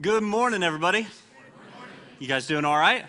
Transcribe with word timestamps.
Good 0.00 0.24
morning, 0.24 0.64
everybody. 0.64 1.06
You 2.18 2.26
guys 2.26 2.48
doing 2.48 2.64
all 2.64 2.76
right? 2.76 3.06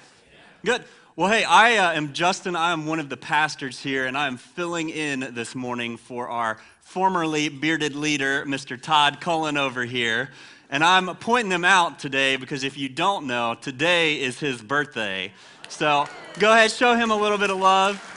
Good. 0.63 0.83
Well, 1.15 1.31
hey, 1.31 1.43
I 1.43 1.77
uh, 1.77 1.93
am 1.93 2.13
Justin. 2.13 2.55
I 2.55 2.73
am 2.73 2.85
one 2.85 2.99
of 2.99 3.09
the 3.09 3.17
pastors 3.17 3.79
here, 3.79 4.05
and 4.05 4.15
I 4.15 4.27
am 4.27 4.37
filling 4.37 4.91
in 4.91 5.31
this 5.33 5.55
morning 5.55 5.97
for 5.97 6.29
our 6.29 6.59
formerly 6.81 7.49
bearded 7.49 7.95
leader, 7.95 8.45
Mr. 8.45 8.79
Todd 8.79 9.19
Cullen, 9.19 9.57
over 9.57 9.83
here. 9.83 10.29
And 10.69 10.83
I'm 10.83 11.07
pointing 11.15 11.51
him 11.51 11.65
out 11.65 11.97
today 11.97 12.35
because 12.35 12.63
if 12.63 12.77
you 12.77 12.87
don't 12.87 13.25
know, 13.25 13.57
today 13.59 14.21
is 14.21 14.39
his 14.39 14.61
birthday. 14.61 15.33
So 15.69 16.07
go 16.37 16.51
ahead, 16.51 16.69
show 16.69 16.93
him 16.93 17.09
a 17.09 17.17
little 17.17 17.39
bit 17.39 17.49
of 17.49 17.57
love. 17.57 18.14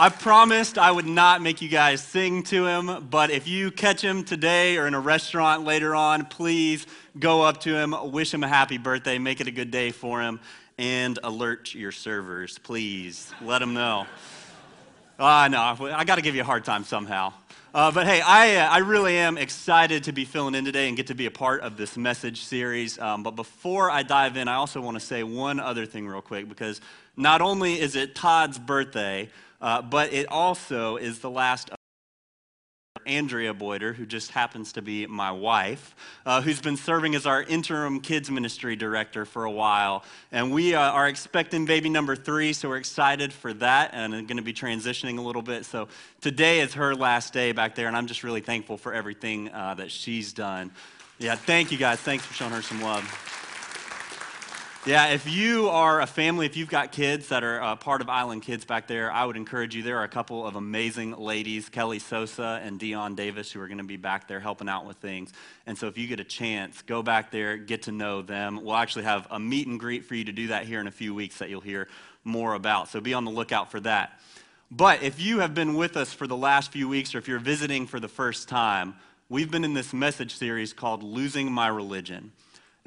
I 0.00 0.10
promised 0.10 0.78
I 0.78 0.92
would 0.92 1.08
not 1.08 1.42
make 1.42 1.60
you 1.60 1.68
guys 1.68 2.00
sing 2.00 2.44
to 2.44 2.66
him, 2.66 3.08
but 3.10 3.32
if 3.32 3.48
you 3.48 3.72
catch 3.72 4.00
him 4.00 4.22
today 4.22 4.76
or 4.76 4.86
in 4.86 4.94
a 4.94 5.00
restaurant 5.00 5.64
later 5.64 5.92
on, 5.92 6.26
please 6.26 6.86
go 7.18 7.42
up 7.42 7.62
to 7.62 7.76
him, 7.76 7.96
wish 8.12 8.32
him 8.32 8.44
a 8.44 8.48
happy 8.48 8.78
birthday, 8.78 9.18
make 9.18 9.40
it 9.40 9.48
a 9.48 9.50
good 9.50 9.72
day 9.72 9.90
for 9.90 10.22
him, 10.22 10.38
and 10.78 11.18
alert 11.24 11.74
your 11.74 11.90
servers, 11.90 12.60
please. 12.60 13.32
Let 13.42 13.58
them 13.58 13.74
know. 13.74 14.06
Ah, 15.18 15.46
uh, 15.46 15.48
no, 15.48 15.90
I 15.92 16.04
got 16.04 16.14
to 16.14 16.22
give 16.22 16.36
you 16.36 16.42
a 16.42 16.44
hard 16.44 16.64
time 16.64 16.84
somehow. 16.84 17.32
Uh, 17.74 17.90
but 17.90 18.06
hey, 18.06 18.20
I, 18.20 18.54
uh, 18.54 18.68
I 18.68 18.78
really 18.78 19.18
am 19.18 19.36
excited 19.36 20.04
to 20.04 20.12
be 20.12 20.24
filling 20.24 20.54
in 20.54 20.64
today 20.64 20.86
and 20.86 20.96
get 20.96 21.08
to 21.08 21.16
be 21.16 21.26
a 21.26 21.30
part 21.32 21.62
of 21.62 21.76
this 21.76 21.96
message 21.96 22.44
series. 22.44 23.00
Um, 23.00 23.24
but 23.24 23.32
before 23.32 23.90
I 23.90 24.04
dive 24.04 24.36
in, 24.36 24.46
I 24.46 24.54
also 24.54 24.80
want 24.80 24.94
to 24.94 25.04
say 25.04 25.24
one 25.24 25.58
other 25.58 25.86
thing 25.86 26.06
real 26.06 26.22
quick 26.22 26.48
because 26.48 26.80
not 27.16 27.42
only 27.42 27.80
is 27.80 27.96
it 27.96 28.14
Todd's 28.14 28.60
birthday, 28.60 29.28
uh, 29.60 29.82
but 29.82 30.12
it 30.12 30.26
also 30.28 30.96
is 30.96 31.18
the 31.20 31.30
last 31.30 31.70
of 31.70 31.78
Andrea 33.06 33.54
Boyter, 33.54 33.94
who 33.94 34.06
just 34.06 34.30
happens 34.30 34.72
to 34.72 34.82
be 34.82 35.06
my 35.06 35.30
wife, 35.30 35.94
uh, 36.26 36.42
who's 36.42 36.60
been 36.60 36.76
serving 36.76 37.14
as 37.14 37.26
our 37.26 37.42
interim 37.42 38.00
kids 38.00 38.30
ministry 38.30 38.76
director 38.76 39.24
for 39.24 39.44
a 39.44 39.50
while. 39.50 40.04
And 40.30 40.52
we 40.52 40.74
uh, 40.74 40.80
are 40.80 41.08
expecting 41.08 41.64
baby 41.64 41.88
number 41.88 42.14
three, 42.14 42.52
so 42.52 42.68
we're 42.68 42.76
excited 42.76 43.32
for 43.32 43.52
that 43.54 43.90
and 43.94 44.12
going 44.12 44.36
to 44.36 44.42
be 44.42 44.52
transitioning 44.52 45.18
a 45.18 45.22
little 45.22 45.42
bit. 45.42 45.64
So 45.64 45.88
today 46.20 46.60
is 46.60 46.74
her 46.74 46.94
last 46.94 47.32
day 47.32 47.52
back 47.52 47.74
there, 47.74 47.88
and 47.88 47.96
I'm 47.96 48.06
just 48.06 48.22
really 48.22 48.42
thankful 48.42 48.76
for 48.76 48.92
everything 48.92 49.50
uh, 49.50 49.74
that 49.74 49.90
she's 49.90 50.32
done. 50.32 50.70
Yeah, 51.18 51.34
thank 51.34 51.72
you 51.72 51.78
guys. 51.78 51.98
Thanks 51.98 52.24
for 52.24 52.34
showing 52.34 52.52
her 52.52 52.62
some 52.62 52.82
love. 52.82 53.37
Yeah, 54.88 55.08
if 55.08 55.30
you 55.30 55.68
are 55.68 56.00
a 56.00 56.06
family, 56.06 56.46
if 56.46 56.56
you've 56.56 56.70
got 56.70 56.92
kids 56.92 57.28
that 57.28 57.44
are 57.44 57.60
uh, 57.62 57.76
part 57.76 58.00
of 58.00 58.08
Island 58.08 58.40
Kids 58.40 58.64
back 58.64 58.86
there, 58.86 59.12
I 59.12 59.26
would 59.26 59.36
encourage 59.36 59.76
you. 59.76 59.82
There 59.82 59.98
are 59.98 60.04
a 60.04 60.08
couple 60.08 60.46
of 60.46 60.56
amazing 60.56 61.12
ladies, 61.12 61.68
Kelly 61.68 61.98
Sosa 61.98 62.58
and 62.64 62.78
Dion 62.78 63.14
Davis, 63.14 63.52
who 63.52 63.60
are 63.60 63.66
going 63.66 63.76
to 63.76 63.84
be 63.84 63.98
back 63.98 64.28
there 64.28 64.40
helping 64.40 64.66
out 64.66 64.86
with 64.86 64.96
things. 64.96 65.30
And 65.66 65.76
so 65.76 65.88
if 65.88 65.98
you 65.98 66.06
get 66.06 66.20
a 66.20 66.24
chance, 66.24 66.80
go 66.80 67.02
back 67.02 67.30
there, 67.30 67.58
get 67.58 67.82
to 67.82 67.92
know 67.92 68.22
them. 68.22 68.64
We'll 68.64 68.76
actually 68.76 69.04
have 69.04 69.26
a 69.30 69.38
meet 69.38 69.66
and 69.66 69.78
greet 69.78 70.06
for 70.06 70.14
you 70.14 70.24
to 70.24 70.32
do 70.32 70.46
that 70.46 70.64
here 70.64 70.80
in 70.80 70.86
a 70.86 70.90
few 70.90 71.14
weeks 71.14 71.36
that 71.36 71.50
you'll 71.50 71.60
hear 71.60 71.86
more 72.24 72.54
about. 72.54 72.88
So 72.88 72.98
be 72.98 73.12
on 73.12 73.26
the 73.26 73.30
lookout 73.30 73.70
for 73.70 73.80
that. 73.80 74.18
But 74.70 75.02
if 75.02 75.20
you 75.20 75.40
have 75.40 75.52
been 75.52 75.74
with 75.74 75.98
us 75.98 76.14
for 76.14 76.26
the 76.26 76.34
last 76.34 76.72
few 76.72 76.88
weeks, 76.88 77.14
or 77.14 77.18
if 77.18 77.28
you're 77.28 77.40
visiting 77.40 77.86
for 77.86 78.00
the 78.00 78.08
first 78.08 78.48
time, 78.48 78.94
we've 79.28 79.50
been 79.50 79.64
in 79.64 79.74
this 79.74 79.92
message 79.92 80.34
series 80.34 80.72
called 80.72 81.02
Losing 81.02 81.52
My 81.52 81.68
Religion. 81.68 82.32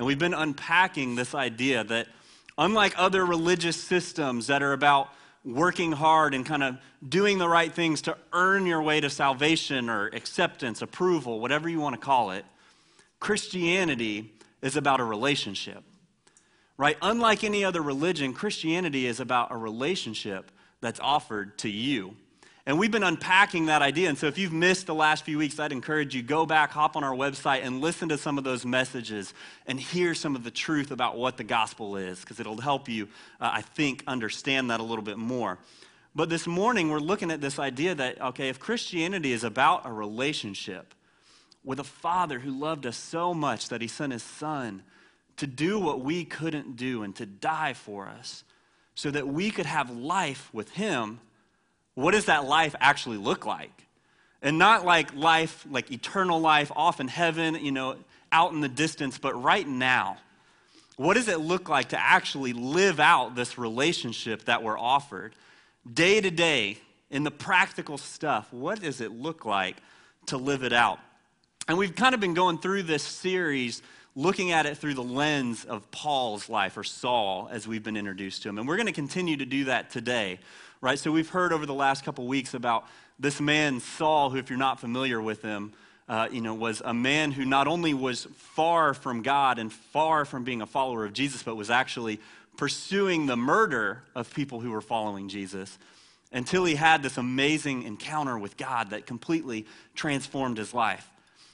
And 0.02 0.08
we've 0.08 0.18
been 0.18 0.34
unpacking 0.34 1.14
this 1.14 1.36
idea 1.36 1.84
that 1.84 2.08
unlike 2.58 2.96
other 2.98 3.24
religious 3.24 3.76
systems 3.76 4.48
that 4.48 4.64
are 4.64 4.74
about 4.74 5.10
working 5.46 5.92
hard 5.92 6.34
and 6.34 6.44
kind 6.44 6.64
of 6.64 6.80
doing 7.08 7.38
the 7.38 7.48
right 7.48 7.72
things 7.72 8.02
to 8.02 8.18
earn 8.34 8.66
your 8.66 8.82
way 8.82 9.00
to 9.00 9.12
salvation 9.12 9.92
or 9.92 10.08
acceptance, 10.08 10.82
approval, 10.82 11.40
whatever 11.40 11.70
you 11.70 11.80
want 11.80 11.94
to 11.94 12.02
call 12.02 12.32
it, 12.32 12.46
Christianity 13.20 14.34
is 14.64 14.76
about 14.76 15.00
a 15.00 15.04
relationship. 15.04 15.84
Right? 16.78 16.98
Unlike 17.04 17.44
any 17.44 17.64
other 17.64 17.84
religion, 17.84 18.34
Christianity 18.34 19.06
is 19.06 19.20
about 19.20 19.52
a 19.52 19.56
relationship 19.56 20.50
that's 20.80 21.00
offered 21.00 21.60
to 21.60 21.70
you. 21.70 22.16
And 22.66 22.78
we've 22.78 22.92
been 22.92 23.04
unpacking 23.04 23.66
that 23.68 23.82
idea. 23.82 24.10
And 24.10 24.18
so 24.18 24.28
if 24.28 24.38
you've 24.38 24.54
missed 24.54 24.86
the 24.86 24.94
last 24.94 25.26
few 25.26 25.38
weeks, 25.38 25.60
I'd 25.60 25.72
encourage 25.72 26.14
you 26.14 26.22
go 26.22 26.46
back, 26.46 26.72
hop 26.72 26.96
on 26.96 27.04
our 27.04 27.16
website 27.16 27.66
and 27.66 27.82
listen 27.82 28.10
to 28.10 28.18
some 28.18 28.38
of 28.38 28.44
those 28.44 28.66
messages 28.66 29.34
and 29.66 29.80
hear 29.80 30.14
some 30.14 30.36
of 30.36 30.44
the 30.44 30.52
truth 30.52 30.92
about 30.92 31.18
what 31.18 31.38
the 31.38 31.44
gospel 31.44 31.98
is 31.98 32.20
because 32.20 32.40
it'll 32.40 32.62
help 32.62 32.88
you, 32.88 33.08
uh, 33.40 33.50
I 33.52 33.62
think, 33.62 34.04
understand 34.06 34.70
that 34.70 34.80
a 34.80 34.84
little 34.84 35.04
bit 35.04 35.18
more. 35.18 35.58
But 36.14 36.30
this 36.30 36.46
morning 36.46 36.90
we're 36.90 37.00
looking 37.00 37.32
at 37.32 37.42
this 37.42 37.58
idea 37.58 37.96
that 37.96 38.22
okay, 38.22 38.50
if 38.50 38.60
Christianity 38.60 39.32
is 39.32 39.44
about 39.44 39.86
a 39.86 39.92
relationship 39.92 40.94
with 41.64 41.80
a 41.80 41.86
father 41.86 42.40
who 42.40 42.52
loved 42.52 42.86
us 42.86 42.98
so 42.98 43.34
much 43.34 43.70
that 43.70 43.82
he 43.82 43.88
sent 43.88 44.14
his 44.14 44.24
son 44.24 44.84
to 45.38 45.48
do 45.48 45.80
what 45.80 46.02
we 46.02 46.26
couldn't 46.26 46.76
do 46.76 47.02
and 47.02 47.16
to 47.16 47.26
die 47.26 47.74
for 47.74 48.08
us 48.08 48.44
so 48.94 49.10
that 49.10 49.28
we 49.28 49.52
could 49.52 49.66
have 49.66 49.90
life 49.90 50.50
with 50.54 50.72
him 50.72 51.20
what 52.02 52.12
does 52.12 52.26
that 52.26 52.46
life 52.46 52.76
actually 52.80 53.18
look 53.18 53.46
like? 53.46 53.72
And 54.42 54.58
not 54.58 54.86
like 54.86 55.14
life, 55.14 55.66
like 55.70 55.92
eternal 55.92 56.40
life 56.40 56.72
off 56.76 57.00
in 57.00 57.08
heaven, 57.08 57.56
you 57.56 57.72
know, 57.72 57.96
out 58.32 58.54
in 58.54 58.62
the 58.62 58.70
distance, 58.70 59.18
but 59.18 59.42
right 59.42 59.68
now. 59.68 60.18
What 60.98 61.16
does 61.16 61.28
it 61.28 61.40
look 61.40 61.70
like 61.70 61.90
to 61.90 62.00
actually 62.00 62.54
live 62.54 63.00
out 63.00 63.36
this 63.36 63.58
relationship 63.58 64.46
that 64.46 64.62
we're 64.62 64.78
offered 64.78 65.34
day 65.92 66.22
to 66.22 66.30
day 66.30 66.78
in 67.10 67.24
the 67.24 67.32
practical 67.32 67.98
stuff? 67.98 68.52
What 68.52 68.82
does 68.82 69.02
it 69.02 69.12
look 69.12 69.46
like 69.46 69.78
to 70.28 70.38
live 70.38 70.64
it 70.64 70.74
out? 70.74 71.00
And 71.68 71.78
we've 71.78 71.96
kind 71.96 72.14
of 72.14 72.22
been 72.22 72.34
going 72.34 72.58
through 72.58 72.84
this 72.84 73.04
series 73.04 73.82
looking 74.16 74.52
at 74.52 74.66
it 74.66 74.78
through 74.78 74.94
the 74.94 75.04
lens 75.04 75.64
of 75.64 75.90
Paul's 75.92 76.50
life 76.50 76.78
or 76.78 76.84
Saul 76.84 77.50
as 77.52 77.68
we've 77.68 77.84
been 77.84 77.98
introduced 77.98 78.44
to 78.44 78.50
him. 78.50 78.58
And 78.58 78.68
we're 78.68 78.76
going 78.76 78.88
to 78.88 78.92
continue 78.92 79.38
to 79.38 79.46
do 79.46 79.66
that 79.66 79.90
today 79.90 80.40
right? 80.82 80.98
So 80.98 81.12
we've 81.12 81.30
heard 81.30 81.54
over 81.54 81.66
the 81.66 81.74
last 81.74 82.04
couple 82.04 82.26
weeks 82.28 82.54
about 82.54 82.86
this 83.20 83.40
man, 83.40 83.80
Saul, 83.80 84.32
who, 84.32 84.38
if 84.38 84.50
you're 84.50 84.60
not 84.60 84.80
familiar 84.80 85.22
with 85.22 85.44
him, 85.44 85.74
uh, 86.10 86.28
you 86.32 86.42
know, 86.42 86.56
was 86.56 86.82
a 86.84 86.94
man 86.94 87.32
who 87.32 87.46
not 87.46 87.68
only 87.68 87.94
was 87.94 88.28
far 88.36 88.94
from 88.94 89.22
God 89.22 89.60
and 89.60 89.72
far 89.72 90.26
from 90.26 90.44
being 90.44 90.62
a 90.62 90.66
follower 90.66 91.06
of 91.06 91.14
Jesus, 91.14 91.44
but 91.44 91.56
was 91.56 91.70
actually 91.70 92.20
pursuing 92.58 93.28
the 93.28 93.38
murder 93.38 94.04
of 94.16 94.34
people 94.34 94.60
who 94.60 94.72
were 94.72 94.82
following 94.82 95.30
Jesus 95.30 95.78
until 96.34 96.66
he 96.66 96.76
had 96.76 97.04
this 97.04 97.18
amazing 97.18 97.84
encounter 97.84 98.38
with 98.38 98.58
God 98.58 98.90
that 98.90 99.06
completely 99.06 99.68
transformed 99.96 100.58
his 100.58 100.74
life. 100.74 101.10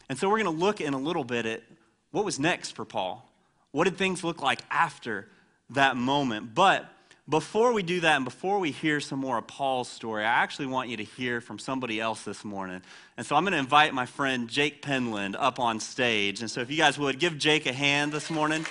And 0.09 0.17
so 0.17 0.29
we're 0.29 0.41
going 0.41 0.57
to 0.57 0.63
look 0.63 0.79
in 0.81 0.94
a 0.94 0.99
little 0.99 1.23
bit 1.23 1.45
at 1.45 1.63
what 2.11 2.23
was 2.23 2.39
next 2.39 2.71
for 2.71 2.85
Paul. 2.85 3.29
What 3.71 3.83
did 3.83 3.97
things 3.97 4.23
look 4.23 4.41
like 4.41 4.61
after 4.71 5.27
that 5.71 5.97
moment? 5.97 6.55
But 6.55 6.85
before 7.29 7.73
we 7.73 7.83
do 7.83 7.99
that 7.99 8.15
and 8.15 8.23
before 8.23 8.59
we 8.59 8.71
hear 8.71 9.01
some 9.01 9.19
more 9.19 9.38
of 9.38 9.47
Paul's 9.47 9.89
story, 9.89 10.23
I 10.23 10.27
actually 10.43 10.67
want 10.67 10.89
you 10.89 10.97
to 10.97 11.03
hear 11.03 11.41
from 11.41 11.59
somebody 11.59 11.99
else 11.99 12.23
this 12.23 12.45
morning. 12.45 12.81
And 13.17 13.25
so 13.25 13.35
I'm 13.35 13.43
going 13.43 13.51
to 13.51 13.59
invite 13.59 13.93
my 13.93 14.05
friend 14.05 14.47
Jake 14.47 14.81
Penland 14.81 15.35
up 15.38 15.59
on 15.59 15.81
stage. 15.81 16.39
And 16.39 16.49
so 16.49 16.61
if 16.61 16.71
you 16.71 16.77
guys 16.77 16.97
would 16.97 17.19
give 17.19 17.38
Jake 17.38 17.65
a 17.65 17.73
hand 17.73 18.13
this 18.13 18.29
morning. 18.29 18.65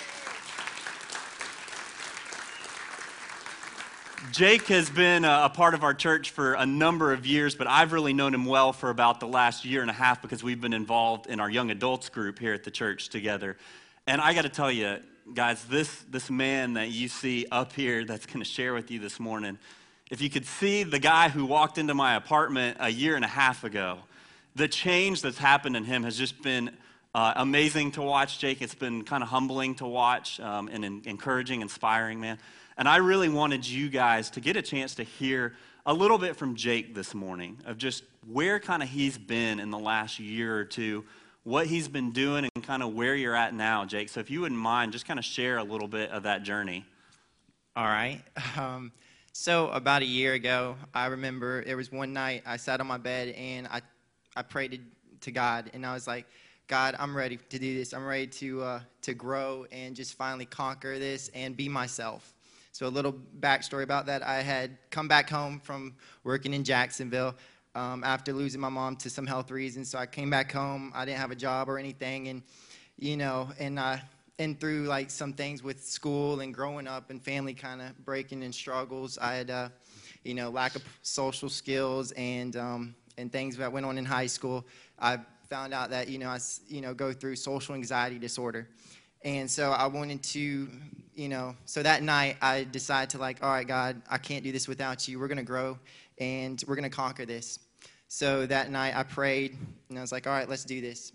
Jake 4.32 4.66
has 4.68 4.88
been 4.90 5.24
a, 5.24 5.50
part 5.50 5.74
of 5.74 5.84
our 5.84 5.94
church 5.94 6.30
for 6.30 6.54
a 6.54 6.66
number 6.66 7.12
of 7.12 7.26
years, 7.26 7.54
but 7.54 7.66
I've 7.66 7.92
really 7.92 8.12
known 8.12 8.34
him 8.34 8.44
well 8.44 8.72
for 8.72 8.90
about 8.90 9.20
the 9.20 9.28
last 9.28 9.64
year 9.64 9.82
and 9.82 9.90
a 9.90 9.94
half 9.94 10.20
because 10.20 10.42
we've 10.42 10.60
been 10.60 10.72
involved 10.72 11.26
in 11.26 11.40
our 11.40 11.48
young 11.48 11.70
adults 11.70 12.08
group 12.08 12.38
here 12.38 12.52
at 12.52 12.64
the 12.64 12.70
church 12.70 13.10
together. 13.10 13.56
And 14.06 14.20
I 14.20 14.34
got 14.34 14.42
to 14.42 14.48
tell 14.48 14.70
you, 14.70 14.98
guys, 15.34 15.64
this, 15.64 16.04
this 16.08 16.30
man 16.30 16.74
that 16.74 16.90
you 16.90 17.08
see 17.08 17.46
up 17.50 17.72
here 17.72 18.04
that's 18.04 18.26
going 18.26 18.38
to 18.38 18.44
share 18.44 18.74
with 18.74 18.90
you 18.90 19.00
this 19.00 19.18
morning, 19.18 19.58
if 20.10 20.20
you 20.20 20.30
could 20.30 20.46
see 20.46 20.84
the 20.84 21.00
guy 21.00 21.28
who 21.28 21.44
walked 21.44 21.78
into 21.78 21.94
my 21.94 22.14
apartment 22.14 22.76
a 22.80 22.88
year 22.88 23.16
and 23.16 23.24
a 23.24 23.28
half 23.28 23.64
ago, 23.64 23.98
the 24.54 24.68
change 24.68 25.22
that's 25.22 25.38
happened 25.38 25.76
in 25.76 25.84
him 25.84 26.04
has 26.04 26.16
just 26.16 26.40
been 26.42 26.70
uh, 27.14 27.32
amazing 27.36 27.90
to 27.92 28.02
watch, 28.02 28.38
Jake. 28.38 28.62
It's 28.62 28.74
been 28.74 29.02
kind 29.02 29.22
of 29.22 29.28
humbling 29.28 29.74
to 29.76 29.86
watch 29.86 30.38
um, 30.38 30.68
and 30.72 30.84
in, 30.84 31.02
encouraging, 31.06 31.60
inspiring, 31.60 32.20
man. 32.20 32.38
And 32.78 32.88
I 32.88 32.98
really 32.98 33.28
wanted 33.28 33.66
you 33.66 33.88
guys 33.88 34.30
to 34.30 34.40
get 34.40 34.56
a 34.56 34.62
chance 34.62 34.94
to 34.96 35.02
hear 35.02 35.54
a 35.84 35.92
little 35.92 36.18
bit 36.18 36.36
from 36.36 36.54
Jake 36.54 36.94
this 36.94 37.14
morning 37.14 37.58
of 37.64 37.78
just 37.78 38.04
where 38.30 38.60
kind 38.60 38.82
of 38.82 38.88
he's 38.88 39.18
been 39.18 39.60
in 39.60 39.70
the 39.70 39.78
last 39.78 40.20
year 40.20 40.56
or 40.56 40.64
two 40.64 41.04
what 41.46 41.68
he's 41.68 41.86
been 41.86 42.10
doing 42.10 42.48
and 42.56 42.64
kind 42.64 42.82
of 42.82 42.92
where 42.92 43.14
you're 43.14 43.36
at 43.36 43.54
now, 43.54 43.84
Jake. 43.84 44.08
So 44.08 44.18
if 44.18 44.32
you 44.32 44.40
wouldn't 44.40 44.60
mind, 44.60 44.90
just 44.90 45.06
kind 45.06 45.16
of 45.16 45.24
share 45.24 45.58
a 45.58 45.62
little 45.62 45.86
bit 45.86 46.10
of 46.10 46.24
that 46.24 46.42
journey. 46.42 46.84
All 47.76 47.84
right. 47.84 48.20
Um, 48.58 48.90
so 49.32 49.68
about 49.68 50.00
a 50.00 50.06
year 50.06 50.32
ago, 50.32 50.76
I 50.94 51.06
remember 51.06 51.62
there 51.62 51.76
was 51.76 51.92
one 51.92 52.14
night 52.14 52.42
I 52.46 52.56
sat 52.56 52.80
on 52.80 52.86
my 52.86 52.96
bed 52.96 53.28
and 53.36 53.68
I, 53.68 53.82
I 54.34 54.42
prayed 54.42 54.72
to, 54.72 54.78
to 55.20 55.30
God 55.30 55.70
and 55.74 55.84
I 55.84 55.92
was 55.92 56.06
like, 56.06 56.26
God, 56.68 56.96
I'm 56.98 57.14
ready 57.14 57.36
to 57.50 57.58
do 57.58 57.76
this. 57.76 57.92
I'm 57.92 58.06
ready 58.06 58.26
to, 58.26 58.62
uh, 58.62 58.80
to 59.02 59.12
grow 59.12 59.66
and 59.70 59.94
just 59.94 60.14
finally 60.14 60.46
conquer 60.46 60.98
this 60.98 61.30
and 61.34 61.54
be 61.54 61.68
myself. 61.68 62.34
So, 62.72 62.86
a 62.86 62.88
little 62.88 63.14
backstory 63.40 63.84
about 63.84 64.06
that 64.06 64.22
I 64.22 64.42
had 64.42 64.78
come 64.90 65.06
back 65.06 65.30
home 65.30 65.60
from 65.60 65.94
working 66.24 66.52
in 66.52 66.64
Jacksonville. 66.64 67.34
Um, 67.76 68.02
after 68.02 68.32
losing 68.32 68.60
my 68.60 68.70
mom 68.70 68.96
to 68.96 69.10
some 69.10 69.26
health 69.26 69.50
reasons. 69.50 69.90
So 69.90 69.98
I 69.98 70.06
came 70.06 70.30
back 70.30 70.50
home. 70.50 70.92
I 70.94 71.04
didn't 71.04 71.18
have 71.18 71.30
a 71.30 71.36
job 71.36 71.68
or 71.68 71.78
anything, 71.78 72.28
and 72.28 72.42
you 72.98 73.16
know, 73.16 73.50
and 73.58 73.78
I 73.78 74.02
and 74.38 74.58
through 74.58 74.84
like 74.84 75.10
some 75.10 75.32
things 75.32 75.62
with 75.62 75.84
school 75.84 76.40
and 76.40 76.52
growing 76.52 76.86
up 76.86 77.10
and 77.10 77.22
family 77.22 77.54
kind 77.54 77.80
of 77.80 77.96
breaking 78.04 78.42
and 78.42 78.54
struggles, 78.54 79.18
I 79.18 79.34
had, 79.34 79.50
uh, 79.50 79.68
you 80.24 80.34
know, 80.34 80.50
lack 80.50 80.76
of 80.76 80.82
social 81.02 81.48
skills 81.48 82.12
and 82.12 82.56
um, 82.56 82.94
and 83.18 83.30
things 83.30 83.56
that 83.58 83.70
went 83.70 83.86
on 83.86 83.98
in 83.98 84.04
high 84.04 84.26
school. 84.26 84.66
I 84.98 85.18
found 85.48 85.72
out 85.74 85.90
that 85.90 86.08
you 86.08 86.18
know 86.18 86.30
I 86.30 86.38
you 86.68 86.80
know 86.80 86.94
go 86.94 87.12
through 87.12 87.36
social 87.36 87.74
anxiety 87.74 88.18
disorder, 88.18 88.68
and 89.22 89.50
so 89.50 89.72
I 89.72 89.86
wanted 89.86 90.22
to, 90.22 90.68
you 91.14 91.28
know, 91.28 91.54
so 91.66 91.82
that 91.82 92.02
night 92.02 92.36
I 92.40 92.64
decided 92.64 93.10
to 93.10 93.18
like, 93.18 93.42
all 93.42 93.50
right, 93.50 93.66
God, 93.66 94.00
I 94.10 94.16
can't 94.16 94.42
do 94.42 94.50
this 94.50 94.66
without 94.66 95.06
you. 95.06 95.18
We're 95.18 95.28
gonna 95.28 95.42
grow, 95.42 95.78
and 96.18 96.62
we're 96.66 96.76
gonna 96.76 96.88
conquer 96.88 97.26
this. 97.26 97.58
So 98.16 98.46
that 98.46 98.70
night 98.70 98.96
I 98.96 99.02
prayed, 99.02 99.58
and 99.90 99.98
I 99.98 100.00
was 100.00 100.10
like, 100.10 100.26
all 100.26 100.32
right, 100.32 100.48
let's 100.48 100.64
do 100.64 100.80
this. 100.80 101.12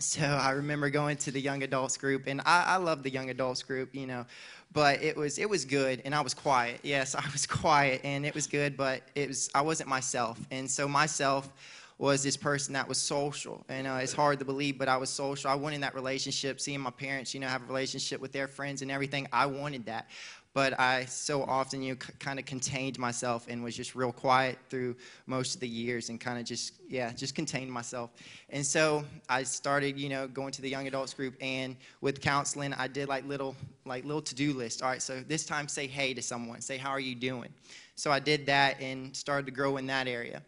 So 0.00 0.24
I 0.24 0.50
remember 0.50 0.90
going 0.90 1.16
to 1.18 1.30
the 1.30 1.40
young 1.40 1.62
adults 1.62 1.96
group, 1.96 2.24
and 2.26 2.40
I, 2.44 2.64
I 2.66 2.76
love 2.78 3.04
the 3.04 3.10
young 3.10 3.30
adults 3.30 3.62
group, 3.62 3.94
you 3.94 4.08
know, 4.08 4.26
but 4.72 5.00
it 5.00 5.16
was 5.16 5.38
it 5.38 5.48
was 5.48 5.64
good, 5.64 6.02
and 6.04 6.12
I 6.12 6.20
was 6.20 6.34
quiet. 6.34 6.80
Yes, 6.82 7.14
I 7.14 7.22
was 7.30 7.46
quiet, 7.46 8.00
and 8.02 8.26
it 8.26 8.34
was 8.34 8.48
good, 8.48 8.76
but 8.76 9.02
it 9.14 9.28
was 9.28 9.48
I 9.54 9.60
wasn't 9.60 9.88
myself, 9.90 10.40
and 10.50 10.68
so 10.68 10.88
myself 10.88 11.52
was 11.98 12.24
this 12.24 12.36
person 12.36 12.72
that 12.72 12.88
was 12.88 12.98
social, 12.98 13.64
and 13.68 13.86
uh, 13.86 14.00
it's 14.02 14.12
hard 14.12 14.40
to 14.40 14.44
believe, 14.44 14.78
but 14.78 14.88
I 14.88 14.96
was 14.96 15.08
social. 15.08 15.50
I 15.50 15.54
wanted 15.54 15.84
that 15.84 15.94
relationship, 15.94 16.60
seeing 16.60 16.80
my 16.80 16.90
parents, 16.90 17.32
you 17.32 17.38
know, 17.38 17.46
have 17.46 17.62
a 17.62 17.66
relationship 17.66 18.20
with 18.20 18.32
their 18.32 18.48
friends 18.48 18.82
and 18.82 18.90
everything. 18.90 19.28
I 19.32 19.46
wanted 19.46 19.86
that, 19.86 20.08
but 20.54 20.78
I 20.78 21.06
so 21.06 21.42
often 21.44 21.82
you 21.82 21.92
know, 21.92 21.98
kind 22.18 22.38
of 22.38 22.44
contained 22.44 22.98
myself 22.98 23.46
and 23.48 23.62
was 23.62 23.76
just 23.76 23.94
real 23.94 24.12
quiet 24.12 24.58
through 24.68 24.96
most 25.26 25.54
of 25.54 25.60
the 25.60 25.68
years 25.68 26.08
and 26.08 26.20
kind 26.20 26.38
of 26.38 26.44
just 26.44 26.74
yeah 26.88 27.12
just 27.12 27.34
contained 27.34 27.72
myself. 27.72 28.10
And 28.50 28.64
so 28.64 29.04
I 29.28 29.42
started 29.42 29.98
you 29.98 30.08
know 30.08 30.28
going 30.28 30.52
to 30.52 30.62
the 30.62 30.68
young 30.68 30.86
adults 30.86 31.14
group 31.14 31.34
and 31.40 31.76
with 32.00 32.20
counseling 32.20 32.72
I 32.74 32.88
did 32.88 33.08
like 33.08 33.26
little 33.26 33.56
like 33.86 34.04
little 34.04 34.22
to-do 34.22 34.52
list. 34.52 34.82
All 34.82 34.88
right 34.88 35.02
so 35.02 35.20
this 35.20 35.44
time 35.44 35.68
say 35.68 35.86
hey 35.86 36.14
to 36.14 36.22
someone. 36.22 36.60
Say 36.60 36.76
how 36.76 36.90
are 36.90 37.00
you 37.00 37.14
doing? 37.14 37.48
So 37.94 38.10
I 38.10 38.18
did 38.18 38.46
that 38.46 38.80
and 38.80 39.14
started 39.16 39.46
to 39.46 39.52
grow 39.52 39.76
in 39.76 39.86
that 39.86 40.08
area. 40.08 40.42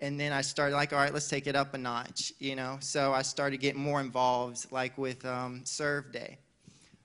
And 0.00 0.18
then 0.18 0.32
I 0.32 0.40
started 0.40 0.74
like, 0.74 0.92
all 0.92 0.98
right, 0.98 1.12
let's 1.14 1.28
take 1.28 1.46
it 1.46 1.56
up 1.56 1.72
a 1.72 1.78
notch, 1.78 2.32
you 2.38 2.56
know. 2.56 2.76
So 2.80 3.12
I 3.12 3.22
started 3.22 3.58
getting 3.58 3.80
more 3.80 4.00
involved, 4.00 4.70
like 4.70 4.98
with 4.98 5.24
um, 5.24 5.62
Serve 5.64 6.12
Day. 6.12 6.38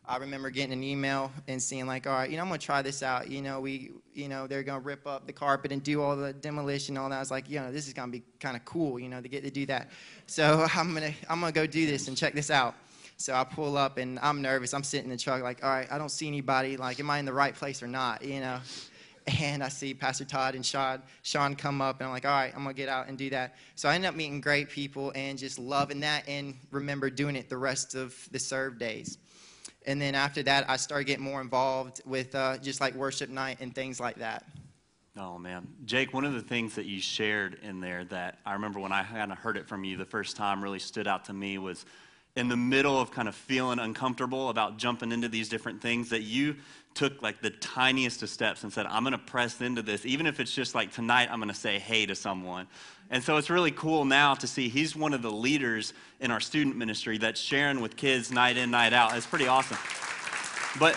I 0.09 0.17
remember 0.17 0.49
getting 0.49 0.73
an 0.73 0.83
email 0.83 1.31
and 1.47 1.61
seeing 1.61 1.85
like, 1.85 2.07
all 2.07 2.13
right, 2.13 2.27
you 2.27 2.35
know, 2.35 2.41
I'm 2.41 2.49
gonna 2.49 2.57
try 2.57 2.81
this 2.81 3.03
out. 3.03 3.29
You 3.29 3.43
know, 3.43 3.59
we, 3.59 3.91
you 4.15 4.27
know, 4.27 4.47
they're 4.47 4.63
gonna 4.63 4.79
rip 4.79 5.05
up 5.05 5.27
the 5.27 5.33
carpet 5.33 5.71
and 5.71 5.83
do 5.83 6.01
all 6.01 6.15
the 6.15 6.33
demolition 6.33 6.97
and 6.97 7.03
all 7.03 7.09
that. 7.11 7.17
I 7.17 7.19
was 7.19 7.29
like, 7.29 7.47
you 7.47 7.59
know, 7.59 7.71
this 7.71 7.87
is 7.87 7.93
gonna 7.93 8.11
be 8.11 8.23
kind 8.39 8.57
of 8.57 8.65
cool, 8.65 8.99
you 8.99 9.07
know, 9.07 9.21
to 9.21 9.27
get 9.29 9.43
to 9.43 9.51
do 9.51 9.67
that. 9.67 9.91
So 10.25 10.65
I'm 10.75 10.95
gonna, 10.95 11.13
I'm 11.29 11.39
gonna 11.39 11.51
go 11.51 11.67
do 11.67 11.85
this 11.85 12.07
and 12.07 12.17
check 12.17 12.33
this 12.33 12.49
out. 12.49 12.73
So 13.17 13.35
I 13.35 13.43
pull 13.43 13.77
up 13.77 13.99
and 13.99 14.17
I'm 14.23 14.41
nervous. 14.41 14.73
I'm 14.73 14.83
sitting 14.83 15.11
in 15.11 15.15
the 15.15 15.21
truck 15.21 15.43
like, 15.43 15.63
all 15.63 15.69
right, 15.69 15.87
I 15.91 15.99
don't 15.99 16.09
see 16.09 16.27
anybody. 16.27 16.75
Like, 16.75 16.99
am 16.99 17.11
I 17.11 17.19
in 17.19 17.25
the 17.25 17.33
right 17.33 17.53
place 17.53 17.83
or 17.83 17.87
not? 17.87 18.23
You 18.23 18.39
know. 18.39 18.59
And 19.39 19.63
I 19.63 19.67
see 19.67 19.93
Pastor 19.93 20.25
Todd 20.25 20.55
and 20.55 20.65
Sean, 20.65 21.03
Sean 21.21 21.55
come 21.55 21.81
up, 21.81 21.99
and 21.99 22.07
I'm 22.07 22.11
like, 22.11 22.25
all 22.25 22.31
right, 22.31 22.51
I'm 22.55 22.63
gonna 22.63 22.73
get 22.73 22.89
out 22.89 23.09
and 23.09 23.15
do 23.15 23.29
that. 23.29 23.57
So 23.75 23.87
I 23.87 23.93
end 23.93 24.03
up 24.05 24.15
meeting 24.15 24.41
great 24.41 24.71
people 24.71 25.11
and 25.13 25.37
just 25.37 25.59
loving 25.59 25.99
that, 25.99 26.27
and 26.27 26.55
remember 26.71 27.11
doing 27.11 27.35
it 27.35 27.47
the 27.47 27.57
rest 27.57 27.93
of 27.93 28.15
the 28.31 28.39
serve 28.39 28.79
days. 28.79 29.19
And 29.85 30.01
then 30.01 30.15
after 30.15 30.43
that, 30.43 30.69
I 30.69 30.77
started 30.77 31.05
getting 31.05 31.23
more 31.23 31.41
involved 31.41 32.01
with 32.05 32.35
uh, 32.35 32.57
just 32.57 32.81
like 32.81 32.93
worship 32.95 33.29
night 33.29 33.57
and 33.59 33.73
things 33.73 33.99
like 33.99 34.17
that. 34.17 34.43
Oh 35.17 35.37
man, 35.37 35.67
Jake, 35.85 36.13
one 36.13 36.23
of 36.23 36.33
the 36.33 36.41
things 36.41 36.75
that 36.75 36.85
you 36.85 37.01
shared 37.01 37.59
in 37.63 37.81
there 37.81 38.05
that 38.05 38.39
I 38.45 38.53
remember 38.53 38.79
when 38.79 38.91
I 38.91 39.03
kind 39.03 39.31
of 39.31 39.37
heard 39.37 39.57
it 39.57 39.67
from 39.67 39.83
you 39.83 39.97
the 39.97 40.05
first 40.05 40.37
time 40.37 40.63
really 40.63 40.79
stood 40.79 41.07
out 41.07 41.25
to 41.25 41.33
me 41.33 41.57
was 41.57 41.85
in 42.35 42.47
the 42.47 42.55
middle 42.55 42.99
of 42.99 43.11
kind 43.11 43.27
of 43.27 43.35
feeling 43.35 43.79
uncomfortable 43.79 44.49
about 44.49 44.77
jumping 44.77 45.11
into 45.11 45.27
these 45.27 45.49
different 45.49 45.81
things 45.81 46.09
that 46.09 46.21
you 46.21 46.55
took 46.93 47.21
like 47.21 47.41
the 47.41 47.49
tiniest 47.49 48.23
of 48.23 48.29
steps 48.29 48.63
and 48.63 48.71
said, 48.71 48.85
I'm 48.85 49.03
going 49.03 49.11
to 49.11 49.17
press 49.17 49.59
into 49.61 49.81
this. 49.81 50.05
Even 50.05 50.25
if 50.25 50.39
it's 50.39 50.53
just 50.53 50.75
like 50.75 50.91
tonight, 50.91 51.29
I'm 51.31 51.39
going 51.39 51.49
to 51.49 51.55
say 51.55 51.79
hey 51.79 52.05
to 52.05 52.15
someone. 52.15 52.67
And 53.09 53.23
so 53.23 53.37
it's 53.37 53.49
really 53.49 53.71
cool 53.71 54.05
now 54.05 54.35
to 54.35 54.47
see 54.47 54.69
he's 54.69 54.95
one 54.95 55.13
of 55.13 55.21
the 55.21 55.31
leaders 55.31 55.93
in 56.19 56.29
our 56.29 56.39
student 56.39 56.77
ministry 56.77 57.17
that's 57.17 57.39
sharing 57.39 57.81
with 57.81 57.95
kids 57.95 58.31
night 58.31 58.57
in, 58.57 58.69
night 58.69 58.93
out. 58.93 59.15
It's 59.17 59.25
pretty 59.25 59.47
awesome. 59.47 59.77
But 60.79 60.95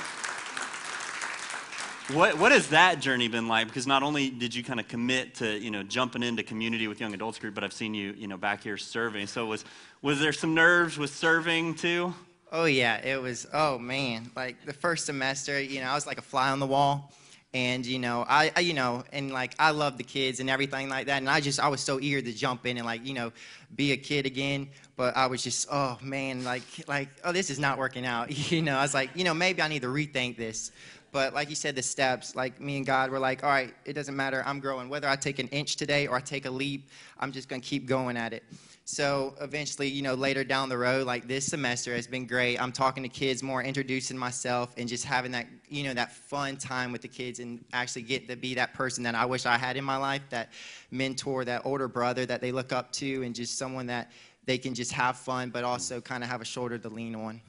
what, 2.14 2.38
what 2.38 2.52
has 2.52 2.68
that 2.68 3.00
journey 3.00 3.28
been 3.28 3.48
like? 3.48 3.68
Because 3.68 3.86
not 3.86 4.02
only 4.02 4.28
did 4.28 4.54
you 4.54 4.62
kind 4.62 4.78
of 4.78 4.88
commit 4.88 5.36
to, 5.36 5.58
you 5.58 5.70
know, 5.70 5.82
jumping 5.82 6.22
into 6.22 6.42
community 6.42 6.86
with 6.86 7.00
young 7.00 7.14
adults 7.14 7.38
group, 7.38 7.54
but 7.54 7.64
I've 7.64 7.72
seen 7.72 7.94
you, 7.94 8.12
you 8.18 8.26
know, 8.26 8.36
back 8.36 8.62
here 8.62 8.76
serving. 8.76 9.26
So 9.26 9.46
was, 9.46 9.64
was 10.02 10.20
there 10.20 10.32
some 10.32 10.54
nerves 10.54 10.98
with 10.98 11.14
serving 11.14 11.76
too? 11.76 12.12
Oh 12.54 12.66
yeah, 12.66 12.98
it 12.98 13.20
was. 13.20 13.46
Oh 13.54 13.78
man, 13.78 14.30
like 14.36 14.62
the 14.66 14.74
first 14.74 15.06
semester, 15.06 15.58
you 15.58 15.80
know, 15.80 15.86
I 15.86 15.94
was 15.94 16.06
like 16.06 16.18
a 16.18 16.22
fly 16.22 16.50
on 16.50 16.58
the 16.58 16.66
wall, 16.66 17.10
and 17.54 17.84
you 17.84 17.98
know, 17.98 18.24
I, 18.28 18.50
I, 18.56 18.60
you 18.60 18.72
know, 18.72 19.04
and 19.12 19.30
like 19.30 19.54
I 19.58 19.70
love 19.70 19.98
the 19.98 20.04
kids 20.04 20.40
and 20.40 20.48
everything 20.48 20.88
like 20.88 21.06
that, 21.06 21.18
and 21.18 21.28
I 21.28 21.40
just 21.40 21.60
I 21.60 21.68
was 21.68 21.80
so 21.80 22.00
eager 22.00 22.22
to 22.22 22.32
jump 22.32 22.66
in 22.66 22.78
and 22.78 22.86
like 22.86 23.04
you 23.04 23.14
know, 23.14 23.32
be 23.76 23.92
a 23.92 23.96
kid 23.96 24.24
again, 24.24 24.68
but 24.96 25.16
I 25.16 25.26
was 25.26 25.42
just 25.42 25.68
oh 25.70 25.98
man, 26.02 26.44
like 26.44 26.62
like 26.88 27.08
oh 27.24 27.32
this 27.32 27.50
is 27.50 27.58
not 27.58 27.78
working 27.78 28.06
out, 28.06 28.30
you 28.50 28.62
know. 28.62 28.76
I 28.76 28.82
was 28.82 28.94
like 28.94 29.10
you 29.14 29.24
know 29.24 29.34
maybe 29.34 29.60
I 29.60 29.68
need 29.68 29.82
to 29.82 29.88
rethink 29.88 30.36
this, 30.38 30.72
but 31.12 31.34
like 31.34 31.50
you 31.50 31.54
said, 31.54 31.74
the 31.74 31.82
steps, 31.82 32.34
like 32.34 32.58
me 32.58 32.78
and 32.78 32.86
God 32.86 33.10
were 33.10 33.18
like, 33.18 33.44
all 33.44 33.50
right, 33.50 33.74
it 33.84 33.92
doesn't 33.92 34.16
matter, 34.16 34.42
I'm 34.46 34.58
growing. 34.58 34.88
Whether 34.88 35.08
I 35.08 35.16
take 35.16 35.38
an 35.38 35.48
inch 35.48 35.76
today 35.76 36.06
or 36.06 36.16
I 36.16 36.20
take 36.20 36.46
a 36.46 36.50
leap, 36.50 36.88
I'm 37.20 37.32
just 37.32 37.50
gonna 37.50 37.60
keep 37.60 37.84
going 37.84 38.16
at 38.16 38.32
it. 38.32 38.44
So 38.92 39.34
eventually, 39.40 39.88
you 39.88 40.02
know, 40.02 40.12
later 40.12 40.44
down 40.44 40.68
the 40.68 40.76
road, 40.76 41.06
like 41.06 41.26
this 41.26 41.46
semester 41.46 41.94
has 41.94 42.06
been 42.06 42.26
great. 42.26 42.58
I'm 42.58 42.72
talking 42.72 43.02
to 43.02 43.08
kids 43.08 43.42
more, 43.42 43.62
introducing 43.62 44.18
myself, 44.18 44.74
and 44.76 44.86
just 44.86 45.06
having 45.06 45.32
that, 45.32 45.46
you 45.70 45.84
know, 45.84 45.94
that 45.94 46.12
fun 46.12 46.58
time 46.58 46.92
with 46.92 47.00
the 47.00 47.08
kids 47.08 47.38
and 47.38 47.64
actually 47.72 48.02
get 48.02 48.28
to 48.28 48.36
be 48.36 48.52
that 48.52 48.74
person 48.74 49.02
that 49.04 49.14
I 49.14 49.24
wish 49.24 49.46
I 49.46 49.56
had 49.56 49.78
in 49.78 49.84
my 49.84 49.96
life, 49.96 50.20
that 50.28 50.50
mentor, 50.90 51.42
that 51.46 51.62
older 51.64 51.88
brother 51.88 52.26
that 52.26 52.42
they 52.42 52.52
look 52.52 52.70
up 52.70 52.92
to, 52.92 53.22
and 53.22 53.34
just 53.34 53.56
someone 53.56 53.86
that 53.86 54.12
they 54.44 54.58
can 54.58 54.74
just 54.74 54.92
have 54.92 55.16
fun, 55.16 55.48
but 55.48 55.64
also 55.64 56.02
kind 56.02 56.22
of 56.22 56.28
have 56.28 56.42
a 56.42 56.44
shoulder 56.44 56.76
to 56.76 56.90
lean 56.90 57.14
on. 57.14 57.40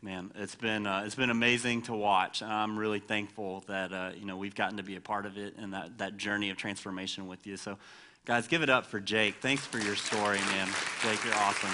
Man, 0.00 0.32
it's 0.34 0.54
been 0.54 0.86
uh, 0.86 1.02
it's 1.04 1.14
been 1.14 1.30
amazing 1.30 1.82
to 1.82 1.92
watch. 1.92 2.42
I'm 2.42 2.78
really 2.78 3.00
thankful 3.00 3.64
that 3.66 3.92
uh, 3.92 4.12
you 4.16 4.24
know 4.24 4.38
we've 4.38 4.54
gotten 4.54 4.78
to 4.78 4.82
be 4.82 4.96
a 4.96 5.00
part 5.00 5.26
of 5.26 5.36
it 5.36 5.56
and 5.58 5.74
that 5.74 5.98
that 5.98 6.16
journey 6.16 6.48
of 6.48 6.56
transformation 6.56 7.26
with 7.26 7.46
you. 7.46 7.58
So, 7.58 7.76
guys, 8.26 8.48
give 8.48 8.62
it 8.62 8.68
up 8.68 8.84
for 8.84 8.98
Jake. 8.98 9.36
Thanks 9.36 9.64
for 9.64 9.78
your 9.78 9.94
story, 9.94 10.38
man. 10.38 10.68
Jake, 11.00 11.24
you're 11.24 11.34
awesome. 11.34 11.70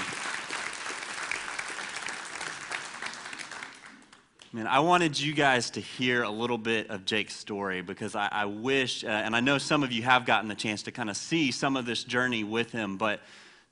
Man, 4.53 4.67
I 4.67 4.81
wanted 4.81 5.19
you 5.19 5.33
guys 5.33 5.71
to 5.71 5.81
hear 5.81 6.25
a 6.25 6.31
little 6.31 6.59
bit 6.59 6.91
of 6.91 7.07
Jake's 7.07 7.35
story 7.35 7.81
because 7.81 8.15
I, 8.15 8.29
I 8.31 8.45
wish, 8.45 9.03
uh, 9.03 9.09
and 9.09 9.35
I 9.35 9.41
know 9.41 9.57
some 9.57 9.83
of 9.83 9.93
you 9.93 10.03
have 10.03 10.27
gotten 10.27 10.47
the 10.47 10.55
chance 10.55 10.83
to 10.83 10.93
kind 10.93 11.09
of 11.09 11.17
see 11.17 11.51
some 11.53 11.75
of 11.75 11.87
this 11.87 12.05
journey 12.05 12.45
with 12.45 12.71
him, 12.71 12.99
but 12.99 13.21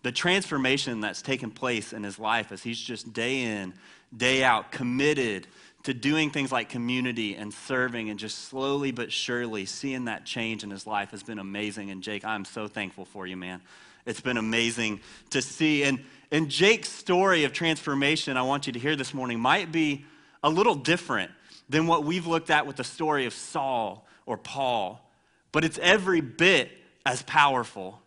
the 0.02 0.11
transformation 0.11 1.02
that's 1.02 1.21
taken 1.21 1.50
place 1.50 1.93
in 1.93 2.02
his 2.02 2.19
life 2.19 2.50
as 2.50 2.62
he's 2.62 2.81
just 2.81 3.12
day 3.12 3.43
in, 3.43 3.75
day 4.16 4.43
out, 4.43 4.73
committed 4.73 5.47
to 5.84 5.94
doing 5.94 6.30
things 6.30 6.52
like 6.52 6.68
community 6.68 7.34
and 7.34 7.52
serving 7.52 8.10
and 8.10 8.18
just 8.18 8.49
slowly 8.49 8.90
but 8.90 9.10
surely 9.10 9.64
seeing 9.64 10.04
that 10.04 10.25
change 10.25 10.62
in 10.62 10.70
his 10.70 10.87
life 10.87 11.10
has 11.10 11.22
been 11.22 11.38
amazing. 11.38 11.90
And 11.90 12.02
Jake, 12.02 12.25
I'm 12.25 12.44
so 12.44 12.68
thankful 12.68 13.04
for 13.04 13.26
you, 13.26 13.37
man. 13.37 13.62
It's 14.06 14.20
been 14.20 14.37
amazing 14.37 15.00
to 15.30 15.42
see. 15.42 15.84
And, 15.84 16.04
and 16.30 16.49
Jake's 16.49 16.90
story 16.90 17.44
of 17.44 17.52
transformation, 17.52 18.37
I 18.37 18.42
want 18.42 18.66
you 18.66 18.72
to 18.72 18.78
hear 18.78 18.96
this 18.96 19.14
morning, 19.14 19.40
might 19.40 19.72
be 19.72 20.04
a 20.42 20.50
little 20.50 20.75
different 20.75 21.30
than 21.68 21.87
what 21.87 22.04
we've 22.04 22.26
looked 22.26 22.50
at 22.50 22.66
with 22.66 22.76
the 22.76 22.84
story 22.84 23.26
of 23.26 23.32
Saul 23.32 24.06
or 24.26 24.37
Paul, 24.37 25.08
but 25.52 25.64
it's 25.64 25.78
every 25.78 26.20
bit 26.20 26.70
as 27.06 27.22
powerful. 27.22 28.00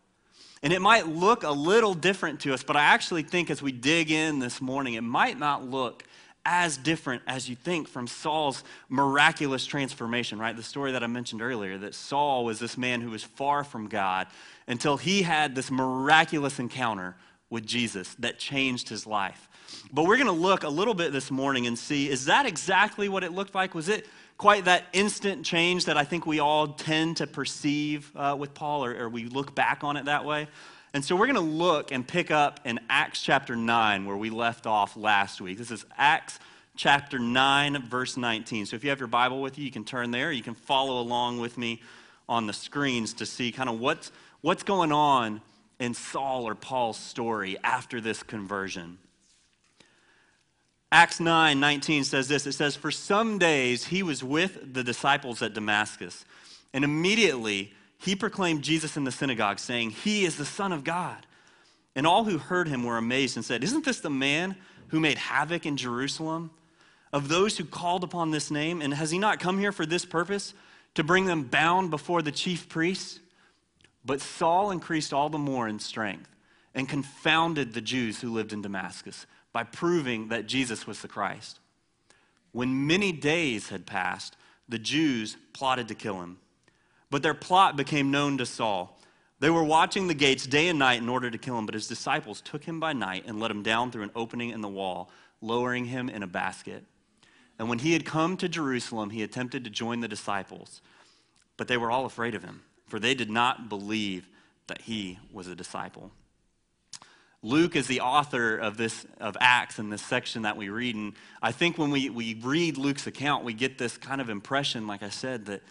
And 0.62 0.72
it 0.72 0.82
might 0.82 1.08
look 1.08 1.44
a 1.44 1.52
little 1.52 1.94
different 1.94 2.42
to 2.42 2.54
us, 2.54 2.64
but 2.64 2.76
I 2.76 2.84
actually 2.84 3.24
think 3.24 3.50
as 3.50 3.62
we 3.62 3.72
dig 3.72 4.12
in 4.12 4.40
this 4.40 4.62
morning, 4.62 4.94
it 4.94 5.02
might 5.02 5.38
not 5.38 5.70
look 5.70 6.04
as 6.46 6.78
different 6.78 7.22
as 7.26 7.50
you 7.50 7.56
think 7.56 7.88
from 7.88 8.08
Saul's 8.08 8.64
miraculous 8.90 9.66
transformation, 9.66 10.40
right? 10.40 10.56
The 10.56 10.64
story 10.64 10.92
that 10.92 11.04
I 11.04 11.08
mentioned 11.08 11.42
earlier 11.42 11.78
that 11.78 11.96
Saul 11.96 12.44
was 12.46 12.60
this 12.60 12.78
man 12.78 13.02
who 13.02 13.12
was 13.12 13.24
far 13.24 13.64
from 13.64 13.88
God 13.88 14.28
until 14.68 14.98
he 14.98 15.22
had 15.22 15.56
this 15.56 15.72
miraculous 15.72 16.60
encounter 16.60 17.16
with 17.50 17.66
Jesus 17.66 18.16
that 18.16 18.40
changed 18.40 18.90
his 18.90 19.08
life. 19.08 19.48
But 19.92 20.06
we're 20.06 20.18
going 20.18 20.28
to 20.28 20.34
look 20.34 20.64
a 20.64 20.70
little 20.70 20.94
bit 20.94 21.14
this 21.14 21.32
morning 21.32 21.68
and 21.68 21.78
see 21.78 22.10
is 22.10 22.26
that 22.26 22.46
exactly 22.46 23.08
what 23.08 23.24
it 23.24 23.32
looked 23.32 23.56
like? 23.56 23.74
Was 23.74 23.90
it 23.90 24.08
quite 24.38 24.66
that 24.66 24.86
instant 24.94 25.46
change 25.46 25.86
that 25.86 25.98
I 25.98 26.04
think 26.04 26.26
we 26.26 26.40
all 26.40 26.68
tend 26.68 27.18
to 27.18 27.28
perceive 27.28 28.12
uh, 28.16 28.36
with 28.38 28.54
Paul, 28.54 28.86
or, 28.86 29.04
or 29.04 29.10
we 29.10 29.26
look 29.26 29.56
back 29.56 29.84
on 29.84 29.96
it 29.98 30.06
that 30.06 30.26
way? 30.26 30.48
And 30.96 31.04
so 31.04 31.16
we're 31.16 31.26
going 31.26 31.36
to 31.36 31.42
look 31.42 31.92
and 31.92 32.08
pick 32.08 32.30
up 32.30 32.60
in 32.66 32.80
Acts 32.88 33.20
chapter 33.20 33.56
9, 33.56 34.06
where 34.06 34.16
we 34.16 34.30
left 34.30 34.68
off 34.68 34.96
last 34.96 35.42
week. 35.42 35.58
This 35.58 35.72
is 35.72 35.86
Acts 35.98 36.38
chapter 36.76 37.18
9, 37.18 37.82
verse 37.90 38.16
19. 38.16 38.68
So 38.68 38.76
if 38.76 38.84
you 38.84 38.92
have 38.92 39.00
your 39.00 39.08
Bible 39.08 39.42
with 39.42 39.58
you, 39.58 39.66
you 39.66 39.72
can 39.72 39.86
turn 39.86 40.12
there. 40.12 40.32
You 40.32 40.44
can 40.44 40.54
follow 40.54 41.02
along 41.02 41.40
with 41.40 41.58
me 41.58 41.82
on 42.30 42.46
the 42.46 42.54
screens 42.54 43.14
to 43.16 43.26
see 43.26 43.52
kind 43.52 43.70
of 43.70 43.80
what's, 43.80 44.12
what's 44.42 44.62
going 44.62 44.92
on 44.92 45.42
in 45.80 45.96
Saul 45.96 46.48
or 46.48 46.54
Paul's 46.54 47.00
story 47.00 47.58
after 47.64 48.00
this 48.00 48.22
conversion. 48.22 49.00
Acts 50.92 51.20
9 51.20 51.60
19 51.60 52.04
says 52.04 52.28
this 52.28 52.46
it 52.46 52.52
says, 52.52 52.76
For 52.76 52.92
some 52.92 53.40
days 53.40 53.86
he 53.86 54.04
was 54.04 54.24
with 54.24 54.76
the 54.76 54.84
disciples 54.84 55.42
at 55.42 55.56
Damascus, 55.56 56.24
and 56.72 56.84
immediately 56.84 57.74
he 58.04 58.18
proclaimed 58.18 58.64
Jesus 58.64 58.98
in 58.98 59.06
the 59.06 59.14
synagogue, 59.14 59.60
saying, 59.60 59.92
He 59.92 60.26
is 60.26 60.36
the 60.36 60.44
Son 60.44 60.74
of 60.74 60.84
God. 60.84 61.26
And 61.96 62.06
all 62.06 62.26
who 62.26 62.38
heard 62.38 62.68
him 62.68 62.84
were 62.84 62.98
amazed 62.98 63.38
and 63.38 63.46
said, 63.46 63.64
Isn't 63.64 63.86
this 63.86 64.02
the 64.02 64.10
man 64.10 64.58
who 64.90 65.00
made 65.00 65.18
havoc 65.18 65.66
in 65.66 65.78
Jerusalem? 65.78 66.52
Of 67.14 67.30
those 67.30 67.58
who 67.58 67.64
called 67.64 68.04
upon 68.04 68.32
this 68.32 68.52
name? 68.52 68.82
And 68.82 68.94
has 68.94 69.10
he 69.10 69.20
not 69.20 69.40
come 69.40 69.58
here 69.58 69.72
for 69.72 69.86
this 69.86 70.04
purpose, 70.04 70.54
to 70.96 71.04
bring 71.04 71.28
them 71.28 71.44
bound 71.44 71.92
before 71.92 72.22
the 72.22 72.32
chief 72.32 72.68
priests? 72.68 73.22
But 74.04 74.20
Saul 74.20 74.72
increased 74.72 75.14
all 75.14 75.30
the 75.30 75.38
more 75.38 75.70
in 75.70 75.80
strength 75.80 76.30
and 76.76 76.90
confounded 76.90 77.74
the 77.74 77.82
Jews 77.82 78.20
who 78.20 78.34
lived 78.34 78.52
in 78.52 78.62
Damascus 78.62 79.26
by 79.54 79.64
proving 79.64 80.28
that 80.28 80.48
Jesus 80.48 80.86
was 80.86 81.02
the 81.02 81.08
Christ. 81.08 81.62
When 82.52 82.86
many 82.86 83.14
days 83.14 83.70
had 83.70 83.86
passed, 83.86 84.36
the 84.68 84.80
Jews 84.80 85.38
plotted 85.54 85.88
to 85.88 85.96
kill 85.96 86.22
him. 86.22 86.40
But 87.14 87.22
their 87.22 87.36
plot 87.36 87.78
became 87.78 88.10
known 88.10 88.40
to 88.40 88.46
Saul. 88.48 88.98
They 89.40 89.52
were 89.52 89.64
watching 89.64 90.08
the 90.08 90.16
gates 90.16 90.48
day 90.48 90.68
and 90.68 90.80
night 90.80 91.00
in 91.00 91.10
order 91.10 91.30
to 91.30 91.38
kill 91.38 91.60
him, 91.60 91.68
but 91.68 91.76
his 91.76 91.88
disciples 91.88 92.42
took 92.42 92.64
him 92.64 92.80
by 92.80 92.94
night 92.94 93.26
and 93.28 93.40
let 93.40 93.52
him 93.52 93.62
down 93.62 93.92
through 93.92 94.02
an 94.02 94.12
opening 94.16 94.50
in 94.50 94.62
the 94.62 94.68
wall, 94.68 95.12
lowering 95.40 95.86
him 95.86 96.10
in 96.10 96.24
a 96.24 96.28
basket. 96.28 96.84
And 97.60 97.70
when 97.70 97.78
he 97.78 97.94
had 97.94 98.04
come 98.04 98.36
to 98.38 98.50
Jerusalem, 98.50 99.12
he 99.12 99.22
attempted 99.22 99.64
to 99.64 99.70
join 99.70 100.00
the 100.00 100.08
disciples, 100.08 100.82
but 101.56 101.68
they 101.68 101.78
were 101.78 101.92
all 101.92 102.08
afraid 102.08 102.34
of 102.34 102.44
him 102.44 102.64
for 102.88 103.00
they 103.00 103.14
did 103.14 103.30
not 103.30 103.70
believe 103.70 104.28
that 104.66 104.82
he 104.82 105.20
was 105.32 105.46
a 105.46 105.56
disciple. 105.56 106.10
Luke 107.44 107.76
is 107.76 107.86
the 107.86 108.02
author 108.02 108.58
of 108.58 108.78
this 108.78 109.06
of 109.20 109.38
Acts 109.40 109.78
in 109.78 109.92
this 109.92 110.02
section 110.02 110.42
that 110.42 110.58
we 110.58 110.70
read. 110.70 110.96
And 110.96 111.14
I 111.44 111.52
think 111.52 111.78
when 111.78 111.92
we, 111.92 112.10
we 112.10 112.34
read 112.34 112.78
Luke's 112.78 113.06
account, 113.06 113.44
we 113.44 113.54
get 113.54 113.78
this 113.78 113.98
kind 113.98 114.20
of 114.20 114.30
impression, 114.30 114.88
like 114.88 115.04
I 115.04 115.10
said, 115.10 115.46
that, 115.46 115.62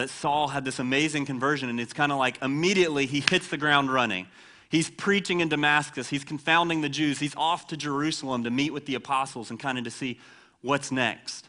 that 0.00 0.08
Saul 0.08 0.48
had 0.48 0.64
this 0.64 0.78
amazing 0.78 1.26
conversion, 1.26 1.68
and 1.68 1.78
it's 1.78 1.92
kind 1.92 2.10
of 2.10 2.16
like 2.16 2.40
immediately 2.40 3.04
he 3.04 3.20
hits 3.20 3.48
the 3.48 3.58
ground 3.58 3.92
running. 3.92 4.26
He's 4.70 4.88
preaching 4.88 5.40
in 5.40 5.50
Damascus, 5.50 6.08
he's 6.08 6.24
confounding 6.24 6.80
the 6.80 6.88
Jews, 6.88 7.18
he's 7.18 7.36
off 7.36 7.66
to 7.66 7.76
Jerusalem 7.76 8.44
to 8.44 8.50
meet 8.50 8.72
with 8.72 8.86
the 8.86 8.94
apostles 8.94 9.50
and 9.50 9.60
kind 9.60 9.76
of 9.76 9.84
to 9.84 9.90
see 9.90 10.18
what's 10.62 10.90
next. 10.90 11.46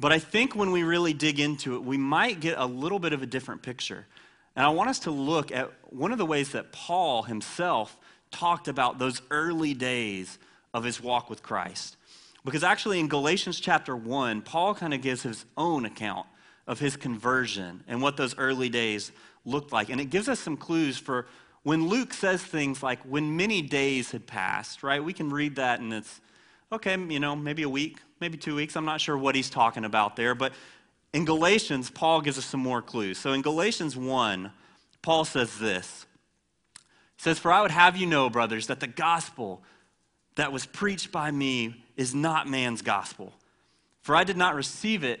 But 0.00 0.10
I 0.10 0.18
think 0.18 0.56
when 0.56 0.72
we 0.72 0.82
really 0.82 1.12
dig 1.12 1.38
into 1.38 1.76
it, 1.76 1.84
we 1.84 1.96
might 1.96 2.40
get 2.40 2.58
a 2.58 2.66
little 2.66 2.98
bit 2.98 3.12
of 3.12 3.22
a 3.22 3.26
different 3.26 3.62
picture. 3.62 4.04
And 4.56 4.66
I 4.66 4.70
want 4.70 4.90
us 4.90 4.98
to 5.00 5.12
look 5.12 5.52
at 5.52 5.70
one 5.90 6.10
of 6.10 6.18
the 6.18 6.26
ways 6.26 6.50
that 6.52 6.72
Paul 6.72 7.22
himself 7.22 7.96
talked 8.32 8.66
about 8.66 8.98
those 8.98 9.22
early 9.30 9.74
days 9.74 10.38
of 10.74 10.82
his 10.82 11.00
walk 11.00 11.30
with 11.30 11.44
Christ. 11.44 11.96
Because 12.44 12.64
actually, 12.64 12.98
in 12.98 13.06
Galatians 13.06 13.60
chapter 13.60 13.94
1, 13.94 14.42
Paul 14.42 14.74
kind 14.74 14.92
of 14.92 15.02
gives 15.02 15.22
his 15.22 15.44
own 15.56 15.84
account 15.84 16.26
of 16.66 16.78
his 16.78 16.96
conversion 16.96 17.82
and 17.88 18.00
what 18.02 18.16
those 18.16 18.36
early 18.38 18.68
days 18.68 19.12
looked 19.44 19.72
like. 19.72 19.88
And 19.88 20.00
it 20.00 20.06
gives 20.06 20.28
us 20.28 20.38
some 20.40 20.56
clues 20.56 20.98
for 20.98 21.26
when 21.62 21.88
Luke 21.88 22.14
says 22.14 22.42
things 22.42 22.82
like, 22.82 23.00
when 23.02 23.36
many 23.36 23.60
days 23.62 24.10
had 24.12 24.26
passed, 24.26 24.82
right? 24.82 25.02
We 25.02 25.12
can 25.12 25.30
read 25.30 25.56
that 25.56 25.80
and 25.80 25.92
it's, 25.92 26.20
okay, 26.72 26.96
you 26.96 27.20
know, 27.20 27.36
maybe 27.36 27.62
a 27.62 27.68
week, 27.68 27.98
maybe 28.20 28.38
two 28.38 28.54
weeks. 28.54 28.76
I'm 28.76 28.84
not 28.84 29.00
sure 29.00 29.16
what 29.16 29.34
he's 29.34 29.50
talking 29.50 29.84
about 29.84 30.16
there. 30.16 30.34
But 30.34 30.52
in 31.12 31.24
Galatians, 31.24 31.90
Paul 31.90 32.20
gives 32.20 32.38
us 32.38 32.44
some 32.44 32.60
more 32.60 32.80
clues. 32.80 33.18
So 33.18 33.32
in 33.32 33.42
Galatians 33.42 33.96
1, 33.96 34.50
Paul 35.02 35.24
says 35.24 35.58
this. 35.58 36.06
He 37.16 37.22
says, 37.22 37.38
For 37.38 37.52
I 37.52 37.60
would 37.60 37.70
have 37.70 37.96
you 37.96 38.06
know, 38.06 38.30
brothers, 38.30 38.68
that 38.68 38.80
the 38.80 38.86
gospel 38.86 39.62
that 40.36 40.52
was 40.52 40.64
preached 40.64 41.12
by 41.12 41.30
me 41.30 41.84
is 41.96 42.14
not 42.14 42.48
man's 42.48 42.80
gospel. 42.80 43.34
For 44.00 44.16
I 44.16 44.24
did 44.24 44.36
not 44.36 44.54
receive 44.54 45.04
it 45.04 45.20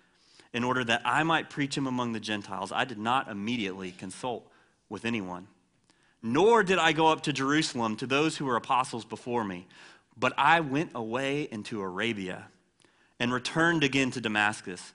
in 0.53 0.63
order 0.63 0.83
that 0.83 1.01
I 1.05 1.23
might 1.23 1.49
preach 1.49 1.77
him 1.77 1.87
among 1.87 2.13
the 2.13 2.19
Gentiles, 2.19 2.71
I 2.71 2.85
did 2.85 2.97
not 2.97 3.29
immediately 3.29 3.91
consult 3.91 4.49
with 4.89 5.05
anyone. 5.05 5.47
Nor 6.21 6.63
did 6.63 6.77
I 6.77 6.91
go 6.91 7.07
up 7.07 7.23
to 7.23 7.33
Jerusalem 7.33 7.95
to 7.97 8.05
those 8.05 8.37
who 8.37 8.45
were 8.45 8.55
apostles 8.55 9.05
before 9.05 9.43
me, 9.43 9.67
but 10.17 10.33
I 10.37 10.59
went 10.59 10.91
away 10.93 11.47
into 11.49 11.81
Arabia 11.81 12.47
and 13.19 13.33
returned 13.33 13.83
again 13.83 14.11
to 14.11 14.21
Damascus. 14.21 14.93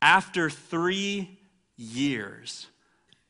After 0.00 0.48
three 0.48 1.38
years, 1.76 2.66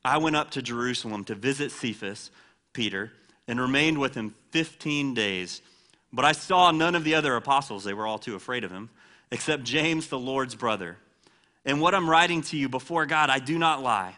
I 0.04 0.18
went 0.18 0.36
up 0.36 0.50
to 0.52 0.62
Jerusalem 0.62 1.24
to 1.24 1.34
visit 1.34 1.72
Cephas, 1.72 2.30
Peter, 2.72 3.12
and 3.48 3.60
remained 3.60 3.98
with 3.98 4.14
him 4.14 4.34
15 4.50 5.14
days. 5.14 5.62
But 6.12 6.24
I 6.24 6.32
saw 6.32 6.70
none 6.70 6.94
of 6.94 7.04
the 7.04 7.14
other 7.14 7.34
apostles, 7.36 7.84
they 7.84 7.94
were 7.94 8.06
all 8.06 8.18
too 8.18 8.36
afraid 8.36 8.62
of 8.62 8.70
him, 8.70 8.90
except 9.30 9.64
James, 9.64 10.08
the 10.08 10.18
Lord's 10.18 10.54
brother. 10.54 10.96
And 11.66 11.80
what 11.80 11.94
I'm 11.94 12.08
writing 12.08 12.42
to 12.42 12.56
you 12.56 12.68
before 12.68 13.04
God, 13.06 13.28
I 13.28 13.40
do 13.40 13.58
not 13.58 13.82
lie. 13.82 14.14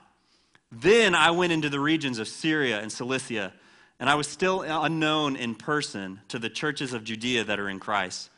Then 0.71 1.14
I 1.14 1.31
went 1.31 1.52
into 1.52 1.71
the 1.71 1.81
regions 1.81 2.19
of 2.19 2.28
Syria 2.28 2.78
and 2.81 2.93
Cilicia, 2.93 3.55
and 3.99 4.11
I 4.11 4.17
was 4.17 4.28
still 4.28 4.61
unknown 4.62 5.35
in 5.35 5.55
person 5.55 6.21
to 6.28 6.38
the 6.38 6.50
churches 6.50 6.93
of 6.93 7.05
Judea 7.05 7.45
that 7.45 7.59
are 7.59 7.71
in 7.71 7.81
Christ. 7.81 8.28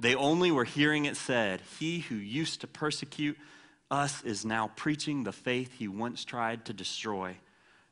They 0.00 0.16
only 0.16 0.50
were 0.50 0.64
hearing 0.64 1.04
it 1.04 1.16
said, 1.16 1.62
He 1.78 2.00
who 2.00 2.16
used 2.16 2.60
to 2.62 2.66
persecute 2.66 3.38
us 3.92 4.22
is 4.24 4.44
now 4.44 4.70
preaching 4.74 5.22
the 5.22 5.32
faith 5.32 5.72
he 5.78 5.86
once 5.86 6.24
tried 6.24 6.64
to 6.64 6.72
destroy, 6.72 7.36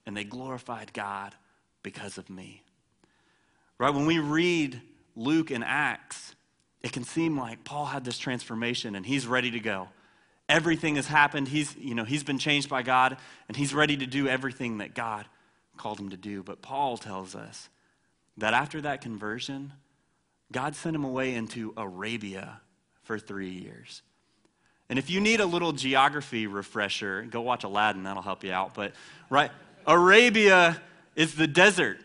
and 0.05 0.17
they 0.17 0.25
glorified 0.25 0.93
God 0.93 1.33
because 1.85 2.19
of 2.19 2.29
me. 2.29 2.63
Right? 3.79 3.95
When 3.95 4.07
we 4.07 4.19
read 4.19 4.81
Luke 5.15 5.53
and 5.53 5.63
Acts, 5.65 6.35
it 6.83 6.93
can 6.93 7.05
seem 7.05 7.39
like 7.39 7.65
Paul 7.65 7.87
had 7.87 8.05
this 8.05 8.19
transformation 8.19 8.95
and 8.95 9.07
he's 9.07 9.27
ready 9.27 9.53
to 9.53 9.61
go. 9.61 9.89
Everything 10.49 10.97
has 10.97 11.07
happened. 11.07 11.49
He's, 11.49 11.75
you 11.77 11.95
know, 11.95 12.05
he's 12.05 12.23
been 12.23 12.39
changed 12.39 12.69
by 12.69 12.83
God 12.83 13.17
and 13.49 13.57
he's 13.57 13.75
ready 13.75 13.97
to 13.97 14.07
do 14.07 14.29
everything 14.29 14.79
that 14.79 14.95
God 14.95 15.27
called 15.77 15.99
him 15.99 16.11
to 16.11 16.17
do. 16.17 16.43
But 16.43 16.63
Paul 16.63 16.97
tells 16.97 17.35
us 17.35 17.69
that 18.37 18.55
after 18.55 18.81
that 18.83 19.01
conversion, 19.01 19.73
God 20.53 20.77
sent 20.77 20.95
him 20.95 21.05
away 21.05 21.35
into 21.35 21.73
Arabia 21.77 22.61
for 23.03 23.19
three 23.19 23.51
years. 23.51 24.03
And 24.89 24.99
if 24.99 25.11
you 25.11 25.21
need 25.21 25.41
a 25.41 25.47
little 25.47 25.73
geography 25.73 26.47
refresher, 26.47 27.23
go 27.23 27.41
watch 27.41 27.65
Aladdin, 27.65 28.05
that'll 28.05 28.23
help 28.23 28.45
you 28.45 28.53
out. 28.53 28.75
But, 28.75 28.93
right, 29.31 29.51
Arabia 29.87 30.81
is 31.17 31.35
the 31.35 31.49
desert. 31.49 31.99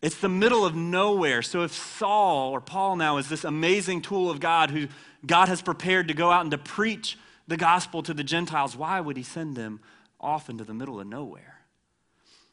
It's 0.00 0.16
the 0.16 0.28
middle 0.28 0.64
of 0.64 0.74
nowhere. 0.74 1.42
So 1.42 1.62
if 1.62 1.72
Saul 1.72 2.50
or 2.50 2.60
Paul 2.60 2.96
now 2.96 3.18
is 3.18 3.28
this 3.28 3.44
amazing 3.44 4.02
tool 4.02 4.30
of 4.30 4.40
God 4.40 4.70
who 4.70 4.88
God 5.26 5.48
has 5.48 5.60
prepared 5.60 6.08
to 6.08 6.14
go 6.14 6.30
out 6.30 6.40
and 6.40 6.50
to 6.50 6.58
preach 6.58 7.18
the 7.46 7.56
gospel 7.56 8.02
to 8.02 8.14
the 8.14 8.24
Gentiles, 8.24 8.76
why 8.76 9.00
would 9.00 9.16
he 9.16 9.22
send 9.22 9.56
them 9.56 9.80
off 10.20 10.48
into 10.48 10.64
the 10.64 10.74
middle 10.74 11.00
of 11.00 11.06
nowhere? 11.06 11.60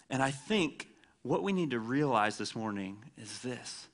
And 0.10 0.24
I 0.24 0.32
think 0.32 0.88
what 1.22 1.44
we 1.44 1.54
need 1.54 1.72
to 1.72 1.80
realize 1.80 2.38
this 2.38 2.56
morning 2.56 2.98
is 3.18 3.40
this 3.40 3.88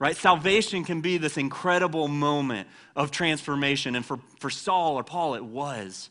right? 0.00 0.16
Salvation 0.16 0.82
can 0.82 1.02
be 1.02 1.18
this 1.18 1.36
incredible 1.36 2.08
moment 2.08 2.66
of 2.96 3.12
transformation. 3.12 3.94
And 3.94 4.04
for, 4.04 4.18
for 4.40 4.50
Saul 4.50 4.96
or 4.96 5.04
Paul, 5.04 5.36
it 5.36 5.44
was. 5.44 6.10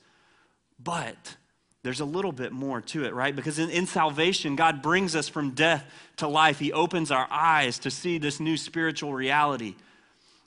But 0.81 1.35
there's 1.83 1.99
a 1.99 2.05
little 2.05 2.31
bit 2.31 2.53
more 2.53 2.81
to 2.81 3.03
it, 3.03 3.13
right? 3.13 3.35
Because 3.35 3.59
in, 3.59 3.69
in 3.69 3.87
salvation, 3.87 4.55
God 4.55 4.81
brings 4.81 5.15
us 5.15 5.27
from 5.27 5.51
death 5.51 5.83
to 6.17 6.27
life. 6.27 6.59
He 6.59 6.71
opens 6.71 7.11
our 7.11 7.27
eyes 7.29 7.79
to 7.79 7.91
see 7.91 8.19
this 8.19 8.39
new 8.39 8.55
spiritual 8.55 9.13
reality. 9.13 9.75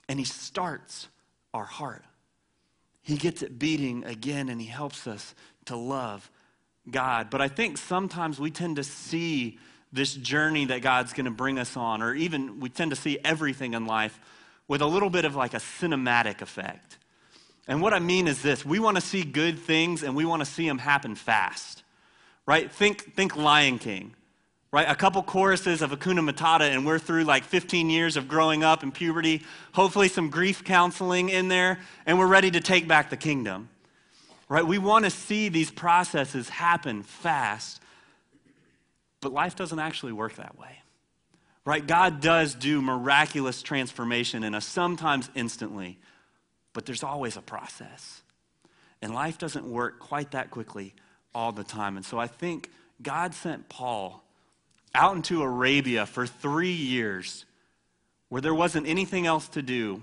And 0.09 0.19
He 0.19 0.25
starts 0.25 1.09
our 1.53 1.65
heart. 1.65 2.05
He 3.03 3.17
gets 3.17 3.43
it 3.43 3.59
beating 3.59 4.05
again 4.05 4.49
and 4.49 4.61
He 4.61 4.69
helps 4.69 5.07
us 5.07 5.35
to 5.67 5.77
love 5.77 6.31
God. 6.91 7.31
But 7.31 7.41
I 7.41 7.49
think 7.49 7.79
sometimes 7.79 8.41
we 8.41 8.51
tend 8.51 8.77
to 8.77 8.85
see 8.85 9.59
this 9.93 10.15
journey 10.15 10.65
that 10.67 10.81
God's 10.81 11.13
going 11.13 11.27
to 11.27 11.31
bring 11.31 11.59
us 11.59 11.77
on, 11.77 12.03
or 12.03 12.15
even 12.15 12.61
we 12.61 12.71
tend 12.71 12.91
to 12.93 12.97
see 12.97 13.19
everything 13.23 13.75
in 13.75 13.87
life 13.87 14.19
with 14.67 14.81
a 14.81 14.87
little 14.87 15.11
bit 15.11 15.25
of 15.25 15.37
like 15.37 15.55
a 15.55 15.59
cinematic 15.59 16.41
effect. 16.41 16.99
And 17.69 17.81
what 17.83 17.93
I 17.93 17.99
mean 17.99 18.27
is 18.27 18.43
this 18.43 18.65
we 18.65 18.79
want 18.79 18.97
to 18.97 19.01
see 19.01 19.23
good 19.23 19.59
things 19.59 20.03
and 20.03 20.17
we 20.17 20.25
want 20.25 20.41
to 20.41 20.47
see 20.47 20.67
them 20.67 20.79
happen 20.79 21.15
fast, 21.15 21.83
right? 22.47 22.71
Think, 22.71 23.15
think 23.15 23.37
Lion 23.37 23.79
King. 23.79 24.15
Right? 24.73 24.89
A 24.89 24.95
couple 24.95 25.23
choruses 25.23 25.83
of 25.83 25.91
Hakuna 25.91 26.29
Matata, 26.29 26.63
and 26.63 26.87
we're 26.87 26.99
through 26.99 27.25
like 27.25 27.45
15 27.45 27.91
years 27.91 28.17
of 28.17 28.27
growing 28.27 28.65
up 28.65 28.83
and 28.83 28.93
puberty, 28.93 29.43
hopefully 29.73 30.09
some 30.09 30.31
grief 30.31 30.65
counseling 30.65 31.29
in 31.29 31.49
there, 31.49 31.79
and 32.07 32.19
we're 32.19 32.27
ready 32.27 32.51
to 32.51 32.61
take 32.61 32.89
back 32.89 33.11
the 33.11 33.17
kingdom, 33.17 33.69
right? 34.49 34.67
We 34.67 34.79
want 34.79 35.05
to 35.05 35.11
see 35.11 35.51
these 35.51 35.71
processes 35.71 36.49
happen 36.49 37.03
fast, 37.03 37.83
but 39.21 39.33
life 39.33 39.55
doesn't 39.55 39.79
actually 39.79 40.13
work 40.13 40.37
that 40.37 40.59
way, 40.59 40.79
right? 41.67 41.87
God 41.87 42.23
does 42.23 42.55
do 42.55 42.81
miraculous 42.81 43.63
transformation 43.63 44.43
in 44.43 44.55
us, 44.55 44.65
sometimes 44.65 45.29
instantly, 45.35 45.99
but 46.73 46.87
there's 46.87 47.03
always 47.03 47.37
a 47.37 47.43
process. 47.43 48.23
And 49.03 49.13
life 49.13 49.37
doesn't 49.37 49.67
work 49.67 49.99
quite 49.99 50.31
that 50.31 50.51
quickly 50.51 50.95
all 51.35 51.53
the 51.53 51.65
time. 51.65 51.97
And 51.97 52.07
so 52.07 52.19
I 52.19 52.29
think 52.29 52.71
God 53.03 53.35
sent 53.35 53.69
Paul 53.69 54.22
out 54.95 55.17
into 55.17 55.43
Arabia 55.43 56.07
for 56.07 56.27
three 56.27 56.73
years 56.73 57.45
where 58.29 58.41
there 58.41 58.55
wasn't 58.55 58.87
anything 58.87 59.27
else 59.27 59.49
to 59.49 59.63
do 59.63 60.03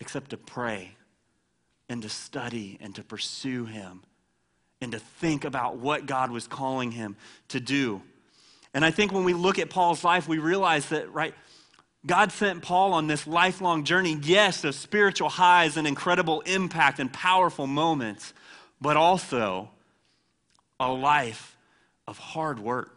except 0.00 0.30
to 0.30 0.36
pray 0.36 0.96
and 1.88 2.02
to 2.02 2.08
study 2.08 2.78
and 2.80 2.94
to 2.94 3.02
pursue 3.02 3.64
him 3.64 4.02
and 4.80 4.92
to 4.92 4.98
think 4.98 5.44
about 5.44 5.78
what 5.78 6.06
God 6.06 6.30
was 6.30 6.46
calling 6.46 6.90
him 6.90 7.16
to 7.48 7.60
do. 7.60 8.02
And 8.74 8.84
I 8.84 8.90
think 8.90 9.12
when 9.12 9.24
we 9.24 9.32
look 9.32 9.58
at 9.58 9.70
Paul's 9.70 10.04
life, 10.04 10.28
we 10.28 10.38
realize 10.38 10.88
that, 10.90 11.12
right, 11.12 11.34
God 12.04 12.30
sent 12.30 12.62
Paul 12.62 12.92
on 12.92 13.06
this 13.06 13.26
lifelong 13.26 13.84
journey, 13.84 14.18
yes, 14.22 14.64
of 14.64 14.74
spiritual 14.74 15.28
highs 15.28 15.76
and 15.76 15.86
incredible 15.86 16.42
impact 16.42 16.98
and 16.98 17.12
powerful 17.12 17.66
moments, 17.66 18.34
but 18.80 18.96
also 18.96 19.70
a 20.78 20.92
life 20.92 21.56
of 22.06 22.18
hard 22.18 22.58
work 22.58 22.95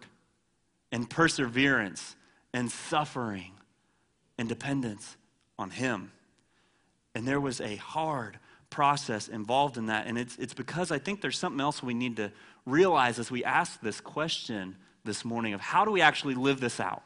and 0.91 1.10
perseverance 1.10 2.15
and 2.53 2.72
suffering 2.72 3.51
and 4.38 4.50
dependence 4.50 5.17
on 5.58 5.69
Him. 5.69 6.12
And 7.15 7.27
there 7.27 7.39
was 7.39 7.62
a 7.62 7.75
hard 7.75 8.39
process 8.69 9.27
involved 9.27 9.77
in 9.77 9.88
that. 9.88 10.08
And 10.08 10.17
it's, 10.17 10.38
it's 10.38 10.53
because 10.53 10.91
I 10.91 11.00
think 11.00 11.22
there's 11.22 11.38
something 11.38 11.62
else 11.62 11.81
we 11.81 11.93
need 11.93 12.17
to 12.17 12.31
realize 12.65 13.19
as 13.19 13.31
we 13.31 13.43
ask 13.43 13.81
this 13.81 14.00
question 14.00 14.75
this 15.03 15.25
morning 15.25 15.53
of 15.53 15.62
how 15.62 15.86
do 15.86 15.91
we 15.91 16.01
actually 16.01 16.36
live 16.36 16.60
this 16.60 16.79
out? 16.79 17.03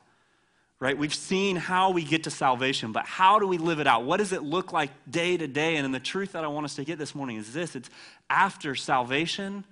Right? 0.80 0.98
We've 0.98 1.14
seen 1.14 1.56
how 1.56 1.92
we 1.92 2.04
get 2.04 2.26
to 2.26 2.30
salvation, 2.30 2.92
but 2.92 3.06
how 3.06 3.40
do 3.40 3.48
we 3.48 3.58
live 3.58 3.80
it 3.80 3.88
out? 3.88 4.04
What 4.04 4.18
does 4.18 4.34
it 4.34 4.44
look 4.44 4.74
like 4.74 4.92
day 5.10 5.38
to 5.38 5.48
day? 5.48 5.78
And 5.78 5.94
the 5.94 6.00
truth 6.00 6.34
that 6.34 6.44
I 6.44 6.48
want 6.48 6.66
us 6.66 6.76
to 6.76 6.84
get 6.84 7.00
this 7.00 7.16
morning 7.16 7.38
is 7.38 7.54
this 7.54 7.76
it's 7.76 7.90
after 8.30 8.76
salvation, 8.76 9.64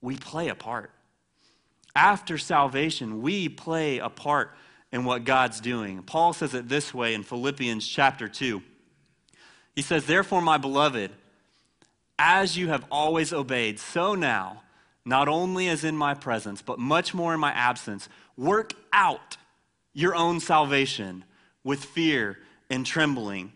we 0.00 0.16
play 0.16 0.48
a 0.48 0.54
part. 0.54 0.92
After 1.96 2.36
salvation, 2.36 3.22
we 3.22 3.48
play 3.48 3.98
a 3.98 4.10
part 4.10 4.52
in 4.92 5.06
what 5.06 5.24
God's 5.24 5.62
doing. 5.62 6.02
Paul 6.02 6.34
says 6.34 6.52
it 6.52 6.68
this 6.68 6.92
way 6.92 7.14
in 7.14 7.22
Philippians 7.22 7.88
chapter 7.88 8.28
2. 8.28 8.62
He 9.74 9.80
says, 9.80 10.04
Therefore, 10.04 10.42
my 10.42 10.58
beloved, 10.58 11.10
as 12.18 12.54
you 12.54 12.68
have 12.68 12.84
always 12.90 13.32
obeyed, 13.32 13.78
so 13.78 14.14
now, 14.14 14.62
not 15.06 15.26
only 15.26 15.68
as 15.68 15.84
in 15.84 15.96
my 15.96 16.12
presence, 16.12 16.60
but 16.60 16.78
much 16.78 17.14
more 17.14 17.32
in 17.32 17.40
my 17.40 17.52
absence, 17.52 18.10
work 18.36 18.74
out 18.92 19.38
your 19.94 20.14
own 20.14 20.38
salvation 20.38 21.24
with 21.64 21.82
fear 21.82 22.38
and 22.68 22.84
trembling. 22.84 23.54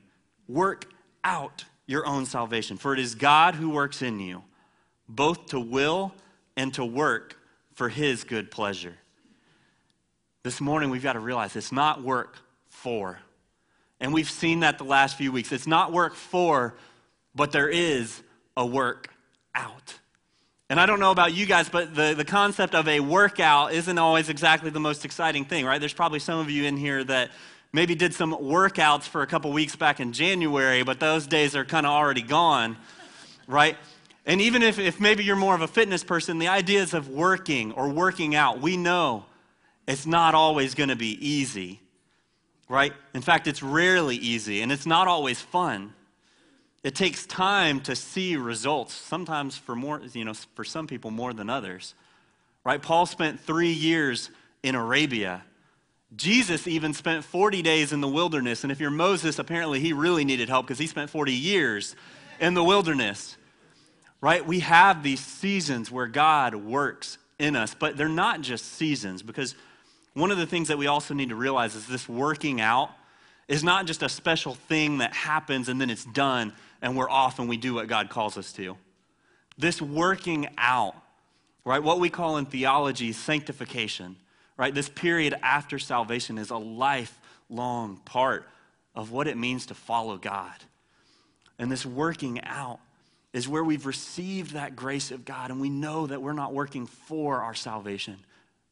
Work 0.48 0.86
out 1.24 1.66
your 1.86 2.06
own 2.06 2.24
salvation, 2.24 2.78
for 2.78 2.94
it 2.94 3.00
is 3.00 3.14
God 3.14 3.54
who 3.54 3.68
works 3.68 4.00
in 4.00 4.18
you, 4.18 4.44
both 5.06 5.46
to 5.48 5.60
will 5.60 6.14
and 6.56 6.72
to 6.74 6.86
work 6.86 7.36
for 7.80 7.88
his 7.88 8.24
good 8.24 8.50
pleasure. 8.50 8.94
This 10.42 10.60
morning, 10.60 10.90
we've 10.90 11.02
got 11.02 11.14
to 11.14 11.18
realize 11.18 11.56
it's 11.56 11.72
not 11.72 12.02
work 12.02 12.36
for. 12.68 13.18
And 14.00 14.12
we've 14.12 14.28
seen 14.28 14.60
that 14.60 14.76
the 14.76 14.84
last 14.84 15.16
few 15.16 15.32
weeks. 15.32 15.50
It's 15.50 15.66
not 15.66 15.90
work 15.90 16.14
for, 16.14 16.74
but 17.34 17.52
there 17.52 17.70
is 17.70 18.22
a 18.54 18.66
work 18.66 19.08
out. 19.54 19.98
And 20.68 20.78
I 20.78 20.84
don't 20.84 21.00
know 21.00 21.10
about 21.10 21.32
you 21.32 21.46
guys, 21.46 21.70
but 21.70 21.94
the, 21.94 22.12
the 22.12 22.24
concept 22.26 22.74
of 22.74 22.86
a 22.86 23.00
workout 23.00 23.72
isn't 23.72 23.96
always 23.96 24.28
exactly 24.28 24.68
the 24.68 24.78
most 24.78 25.06
exciting 25.06 25.46
thing, 25.46 25.64
right? 25.64 25.78
There's 25.78 25.94
probably 25.94 26.18
some 26.18 26.38
of 26.38 26.50
you 26.50 26.64
in 26.64 26.76
here 26.76 27.02
that 27.04 27.30
maybe 27.72 27.94
did 27.94 28.12
some 28.12 28.32
workouts 28.34 29.04
for 29.04 29.22
a 29.22 29.26
couple 29.26 29.50
weeks 29.52 29.74
back 29.74 30.00
in 30.00 30.12
January, 30.12 30.82
but 30.82 31.00
those 31.00 31.26
days 31.26 31.56
are 31.56 31.64
kind 31.64 31.86
of 31.86 31.92
already 31.92 32.20
gone, 32.20 32.76
right? 33.46 33.78
And 34.26 34.40
even 34.40 34.62
if, 34.62 34.78
if 34.78 35.00
maybe 35.00 35.24
you're 35.24 35.36
more 35.36 35.54
of 35.54 35.62
a 35.62 35.68
fitness 35.68 36.04
person, 36.04 36.38
the 36.38 36.48
ideas 36.48 36.94
of 36.94 37.08
working 37.08 37.72
or 37.72 37.88
working 37.88 38.34
out, 38.34 38.60
we 38.60 38.76
know 38.76 39.24
it's 39.88 40.06
not 40.06 40.34
always 40.34 40.74
going 40.74 40.90
to 40.90 40.96
be 40.96 41.16
easy, 41.26 41.80
right? 42.68 42.92
In 43.14 43.22
fact, 43.22 43.46
it's 43.46 43.62
rarely 43.62 44.16
easy 44.16 44.62
and 44.62 44.70
it's 44.70 44.86
not 44.86 45.08
always 45.08 45.40
fun. 45.40 45.94
It 46.82 46.94
takes 46.94 47.26
time 47.26 47.80
to 47.82 47.96
see 47.96 48.36
results, 48.36 48.94
sometimes 48.94 49.56
for 49.56 49.74
more, 49.74 50.00
you 50.12 50.24
know, 50.24 50.34
for 50.54 50.64
some 50.64 50.86
people 50.86 51.10
more 51.10 51.32
than 51.32 51.50
others. 51.50 51.94
Right? 52.64 52.80
Paul 52.80 53.06
spent 53.06 53.40
three 53.40 53.72
years 53.72 54.30
in 54.62 54.74
Arabia. 54.74 55.42
Jesus 56.14 56.66
even 56.66 56.92
spent 56.92 57.24
40 57.24 57.62
days 57.62 57.92
in 57.92 58.00
the 58.00 58.08
wilderness. 58.08 58.64
And 58.64 58.72
if 58.72 58.80
you're 58.80 58.90
Moses, 58.90 59.38
apparently 59.38 59.80
he 59.80 59.92
really 59.92 60.24
needed 60.24 60.48
help 60.48 60.66
because 60.66 60.78
he 60.78 60.86
spent 60.86 61.10
40 61.10 61.32
years 61.32 61.96
in 62.38 62.54
the 62.54 62.64
wilderness 62.64 63.36
right? 64.20 64.46
We 64.46 64.60
have 64.60 65.02
these 65.02 65.20
seasons 65.20 65.90
where 65.90 66.06
God 66.06 66.54
works 66.54 67.18
in 67.38 67.56
us, 67.56 67.74
but 67.74 67.96
they're 67.96 68.08
not 68.08 68.42
just 68.42 68.74
seasons 68.74 69.22
because 69.22 69.54
one 70.14 70.30
of 70.30 70.38
the 70.38 70.46
things 70.46 70.68
that 70.68 70.78
we 70.78 70.86
also 70.86 71.14
need 71.14 71.30
to 71.30 71.36
realize 71.36 71.74
is 71.74 71.86
this 71.86 72.08
working 72.08 72.60
out 72.60 72.90
is 73.48 73.64
not 73.64 73.86
just 73.86 74.02
a 74.02 74.08
special 74.08 74.54
thing 74.54 74.98
that 74.98 75.12
happens 75.14 75.68
and 75.68 75.80
then 75.80 75.90
it's 75.90 76.04
done 76.04 76.52
and 76.82 76.96
we're 76.96 77.10
off 77.10 77.38
and 77.38 77.48
we 77.48 77.56
do 77.56 77.74
what 77.74 77.88
God 77.88 78.10
calls 78.10 78.36
us 78.36 78.52
to. 78.52 78.76
This 79.58 79.80
working 79.80 80.48
out, 80.58 80.94
right? 81.64 81.82
What 81.82 82.00
we 82.00 82.10
call 82.10 82.36
in 82.36 82.46
theology 82.46 83.12
sanctification, 83.12 84.16
right? 84.56 84.74
This 84.74 84.88
period 84.88 85.34
after 85.42 85.78
salvation 85.78 86.38
is 86.38 86.50
a 86.50 86.56
lifelong 86.56 87.96
part 88.04 88.48
of 88.94 89.10
what 89.10 89.26
it 89.26 89.36
means 89.36 89.66
to 89.66 89.74
follow 89.74 90.16
God. 90.16 90.56
And 91.58 91.70
this 91.70 91.84
working 91.84 92.40
out 92.44 92.80
is 93.32 93.48
where 93.48 93.62
we've 93.62 93.86
received 93.86 94.52
that 94.52 94.74
grace 94.74 95.10
of 95.10 95.24
God 95.24 95.50
and 95.50 95.60
we 95.60 95.70
know 95.70 96.06
that 96.06 96.20
we're 96.20 96.32
not 96.32 96.52
working 96.52 96.86
for 96.86 97.42
our 97.42 97.54
salvation, 97.54 98.16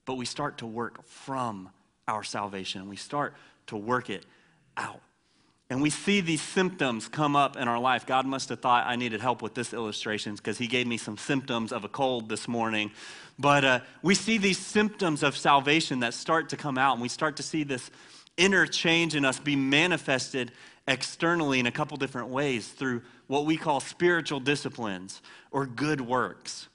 but 0.04 0.14
we 0.14 0.24
start 0.24 0.58
to 0.58 0.66
work 0.66 1.06
from 1.06 1.70
our 2.08 2.24
salvation. 2.24 2.88
We 2.88 2.96
start 2.96 3.34
to 3.68 3.76
work 3.76 4.10
it 4.10 4.24
out. 4.76 5.00
And 5.70 5.82
we 5.82 5.90
see 5.90 6.22
these 6.22 6.40
symptoms 6.40 7.08
come 7.08 7.36
up 7.36 7.56
in 7.56 7.68
our 7.68 7.78
life. 7.78 8.06
God 8.06 8.24
must 8.24 8.48
have 8.48 8.60
thought 8.60 8.86
I 8.86 8.96
needed 8.96 9.20
help 9.20 9.42
with 9.42 9.52
this 9.52 9.74
illustration 9.74 10.34
because 10.34 10.56
He 10.56 10.66
gave 10.66 10.86
me 10.86 10.96
some 10.96 11.18
symptoms 11.18 11.72
of 11.72 11.84
a 11.84 11.88
cold 11.88 12.30
this 12.30 12.48
morning. 12.48 12.90
But 13.38 13.64
uh, 13.64 13.80
we 14.02 14.14
see 14.14 14.38
these 14.38 14.58
symptoms 14.58 15.22
of 15.22 15.36
salvation 15.36 16.00
that 16.00 16.14
start 16.14 16.48
to 16.50 16.56
come 16.56 16.78
out, 16.78 16.94
and 16.94 17.02
we 17.02 17.08
start 17.08 17.36
to 17.36 17.42
see 17.42 17.64
this 17.64 17.90
inner 18.38 18.66
change 18.66 19.14
in 19.14 19.26
us 19.26 19.38
be 19.38 19.56
manifested 19.56 20.52
externally 20.88 21.60
in 21.60 21.66
a 21.66 21.70
couple 21.70 21.96
different 21.96 22.28
ways 22.28 22.66
through 22.66 23.02
what 23.28 23.44
we 23.46 23.56
call 23.56 23.78
spiritual 23.78 24.40
disciplines 24.40 25.22
or 25.50 25.66
good 25.66 26.00
works. 26.00 26.68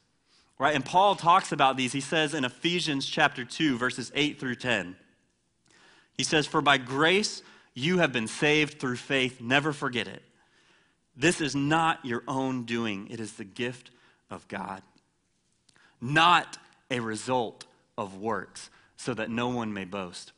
Right? 0.60 0.76
And 0.76 0.86
Paul 0.86 1.16
talks 1.16 1.52
about 1.52 1.76
these. 1.76 1.92
He 1.92 2.00
says 2.00 2.34
in 2.34 2.46
Ephesians 2.46 3.06
chapter 3.06 3.44
2 3.44 3.78
verses 3.78 4.12
8 4.16 4.40
through 4.40 4.56
10. 4.56 4.96
He 6.16 6.24
says, 6.24 6.48
"For 6.48 6.62
by 6.62 6.78
grace 6.78 7.42
you 7.74 7.98
have 7.98 8.14
been 8.14 8.28
saved 8.28 8.80
through 8.80 8.98
faith, 8.98 9.42
never 9.42 9.74
forget 9.74 10.08
it. 10.08 10.22
This 11.16 11.42
is 11.42 11.56
not 11.56 12.06
your 12.06 12.24
own 12.28 12.64
doing, 12.64 13.08
it 13.10 13.20
is 13.20 13.34
the 13.34 13.44
gift 13.44 13.92
of 14.30 14.48
God, 14.48 14.82
not 16.02 16.58
a 16.90 17.00
result 17.00 17.66
of 17.98 18.16
works, 18.16 18.70
so 18.96 19.14
that 19.14 19.30
no 19.30 19.50
one 19.50 19.74
may 19.74 19.86
boast. 19.86 20.32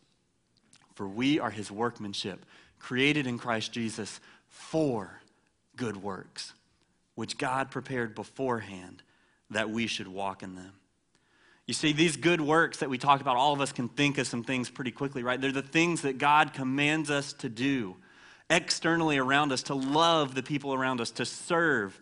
For 0.95 1.07
we 1.07 1.39
are 1.39 1.51
his 1.51 1.71
workmanship, 1.71 2.45
created 2.85 3.25
in 3.25 3.39
Christ 3.39 3.71
Jesus 3.71 4.19
for 4.47 5.19
good 5.75 5.97
works, 5.97 6.53
which 7.15 7.35
God 7.35 7.71
prepared 7.71 8.13
beforehand 8.13 9.01
that 9.49 9.71
we 9.71 9.87
should 9.87 10.07
walk 10.07 10.43
in 10.43 10.53
them. 10.53 10.71
You 11.65 11.73
see, 11.73 11.93
these 11.93 12.15
good 12.15 12.39
works 12.39 12.77
that 12.77 12.89
we 12.91 12.99
talk 12.99 13.21
about, 13.21 13.37
all 13.37 13.53
of 13.53 13.59
us 13.59 13.71
can 13.71 13.89
think 13.89 14.19
of 14.19 14.27
some 14.27 14.43
things 14.43 14.69
pretty 14.69 14.91
quickly, 14.91 15.23
right? 15.23 15.41
They're 15.41 15.51
the 15.51 15.63
things 15.63 16.03
that 16.03 16.19
God 16.19 16.53
commands 16.53 17.09
us 17.09 17.33
to 17.33 17.49
do 17.49 17.95
externally 18.51 19.17
around 19.17 19.51
us, 19.51 19.63
to 19.63 19.73
love 19.73 20.35
the 20.35 20.43
people 20.43 20.71
around 20.71 21.01
us, 21.01 21.09
to 21.09 21.25
serve, 21.25 21.99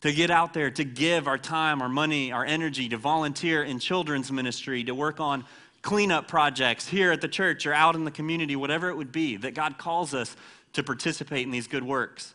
to 0.00 0.12
get 0.12 0.32
out 0.32 0.52
there, 0.52 0.68
to 0.72 0.82
give 0.82 1.28
our 1.28 1.38
time, 1.38 1.80
our 1.80 1.88
money, 1.88 2.32
our 2.32 2.44
energy, 2.44 2.88
to 2.88 2.96
volunteer 2.96 3.62
in 3.62 3.78
children's 3.78 4.32
ministry, 4.32 4.82
to 4.82 4.96
work 4.96 5.20
on 5.20 5.44
cleanup 5.84 6.26
projects 6.26 6.88
here 6.88 7.12
at 7.12 7.20
the 7.20 7.28
church 7.28 7.66
or 7.66 7.74
out 7.74 7.94
in 7.94 8.06
the 8.06 8.10
community, 8.10 8.56
whatever 8.56 8.88
it 8.88 8.96
would 8.96 9.12
be, 9.12 9.36
that 9.36 9.54
God 9.54 9.76
calls 9.76 10.14
us 10.14 10.34
to 10.72 10.82
participate 10.82 11.44
in 11.44 11.50
these 11.50 11.68
good 11.68 11.84
works. 11.84 12.34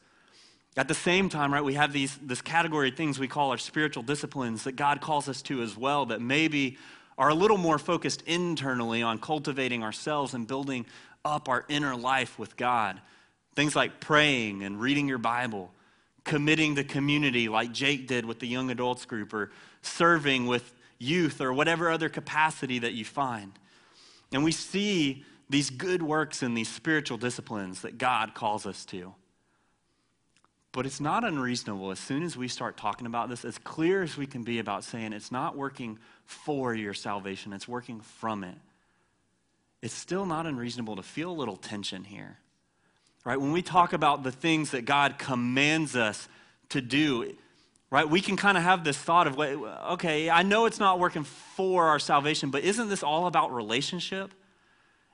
At 0.77 0.87
the 0.87 0.93
same 0.93 1.29
time, 1.29 1.51
right, 1.51 1.63
we 1.63 1.73
have 1.73 1.91
these, 1.91 2.15
this 2.21 2.41
category 2.41 2.89
of 2.89 2.95
things 2.95 3.17
we 3.17 3.27
call 3.27 3.49
our 3.49 3.57
spiritual 3.57 4.03
disciplines 4.03 4.63
that 4.63 4.73
God 4.73 5.01
calls 5.01 5.27
us 5.27 5.41
to 5.41 5.63
as 5.63 5.75
well 5.75 6.05
that 6.05 6.21
maybe 6.21 6.77
are 7.17 7.29
a 7.29 7.33
little 7.33 7.57
more 7.57 7.79
focused 7.79 8.21
internally 8.27 9.01
on 9.01 9.17
cultivating 9.17 9.83
ourselves 9.83 10.35
and 10.35 10.47
building 10.47 10.85
up 11.25 11.49
our 11.49 11.65
inner 11.67 11.95
life 11.95 12.37
with 12.37 12.55
God. 12.55 13.01
Things 13.55 13.75
like 13.75 13.99
praying 13.99 14.61
and 14.61 14.79
reading 14.79 15.07
your 15.07 15.17
Bible, 15.17 15.71
committing 16.23 16.75
to 16.75 16.83
community 16.83 17.49
like 17.49 17.73
Jake 17.73 18.07
did 18.07 18.25
with 18.25 18.39
the 18.39 18.47
young 18.47 18.69
adults 18.69 19.05
group, 19.05 19.33
or 19.33 19.51
serving 19.81 20.45
with 20.45 20.71
youth, 20.99 21.41
or 21.41 21.51
whatever 21.53 21.89
other 21.89 22.09
capacity 22.09 22.79
that 22.79 22.93
you 22.93 23.05
find. 23.05 23.53
And 24.31 24.43
we 24.43 24.51
see 24.51 25.25
these 25.49 25.69
good 25.69 26.03
works 26.03 26.43
and 26.43 26.55
these 26.55 26.69
spiritual 26.69 27.17
disciplines 27.17 27.81
that 27.81 27.97
God 27.97 28.35
calls 28.35 28.65
us 28.65 28.85
to. 28.85 29.15
But 30.71 30.85
it's 30.85 30.99
not 30.99 31.23
unreasonable 31.23 31.89
as 31.89 31.99
soon 31.99 32.21
as 32.21 32.37
we 32.37 32.47
start 32.47 32.77
talking 32.77 33.07
about 33.07 33.29
this, 33.29 33.43
as 33.43 33.57
clear 33.57 34.03
as 34.03 34.17
we 34.17 34.27
can 34.27 34.43
be 34.43 34.59
about 34.59 34.83
saying 34.83 35.13
it's 35.13 35.31
not 35.31 35.57
working 35.57 35.97
for 36.25 36.75
your 36.75 36.93
salvation, 36.93 37.53
it's 37.53 37.67
working 37.67 38.01
from 38.01 38.43
it. 38.43 38.55
It's 39.81 39.93
still 39.93 40.25
not 40.25 40.45
unreasonable 40.45 40.97
to 40.97 41.03
feel 41.03 41.31
a 41.31 41.33
little 41.33 41.55
tension 41.55 42.03
here. 42.03 42.37
Right? 43.25 43.39
When 43.39 43.51
we 43.51 43.61
talk 43.61 43.93
about 43.93 44.23
the 44.23 44.31
things 44.31 44.71
that 44.71 44.85
God 44.85 45.17
commands 45.17 45.95
us 45.95 46.27
to 46.69 46.81
do, 46.81 47.35
right? 47.91 48.07
We 48.07 48.21
can 48.21 48.37
kind 48.37 48.57
of 48.57 48.63
have 48.63 48.83
this 48.83 48.97
thought 48.97 49.27
of, 49.27 49.39
okay, 49.39 50.29
I 50.29 50.43
know 50.43 50.65
it's 50.65 50.79
not 50.79 50.99
working 50.99 51.23
for 51.23 51.85
our 51.87 51.99
salvation, 51.99 52.51
but 52.51 52.63
isn't 52.63 52.89
this 52.89 53.03
all 53.03 53.25
about 53.25 53.53
relationship? 53.53 54.33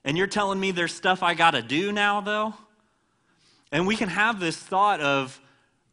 And 0.04 0.18
you're 0.18 0.28
telling 0.28 0.60
me 0.60 0.72
there's 0.72 0.94
stuff 0.94 1.24
I 1.24 1.34
got 1.34 1.52
to 1.52 1.62
do 1.62 1.92
now, 1.92 2.22
though? 2.22 2.54
And 3.72 3.88
we 3.88 3.96
can 3.96 4.10
have 4.10 4.40
this 4.40 4.58
thought 4.58 5.00
of, 5.02 5.40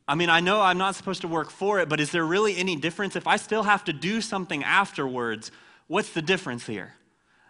I 0.06 0.16
mean, 0.16 0.28
I 0.28 0.40
know 0.40 0.60
I'm 0.60 0.78
not 0.78 0.96
supposed 0.96 1.22
to 1.22 1.28
work 1.28 1.50
for 1.50 1.80
it, 1.80 1.88
but 1.88 2.00
is 2.00 2.10
there 2.10 2.24
really 2.24 2.56
any 2.56 2.76
difference? 2.76 3.16
If 3.16 3.26
I 3.26 3.36
still 3.36 3.62
have 3.62 3.84
to 3.84 3.92
do 3.92 4.20
something 4.20 4.64
afterwards, 4.64 5.50
what's 5.86 6.10
the 6.10 6.22
difference 6.22 6.66
here? 6.66 6.94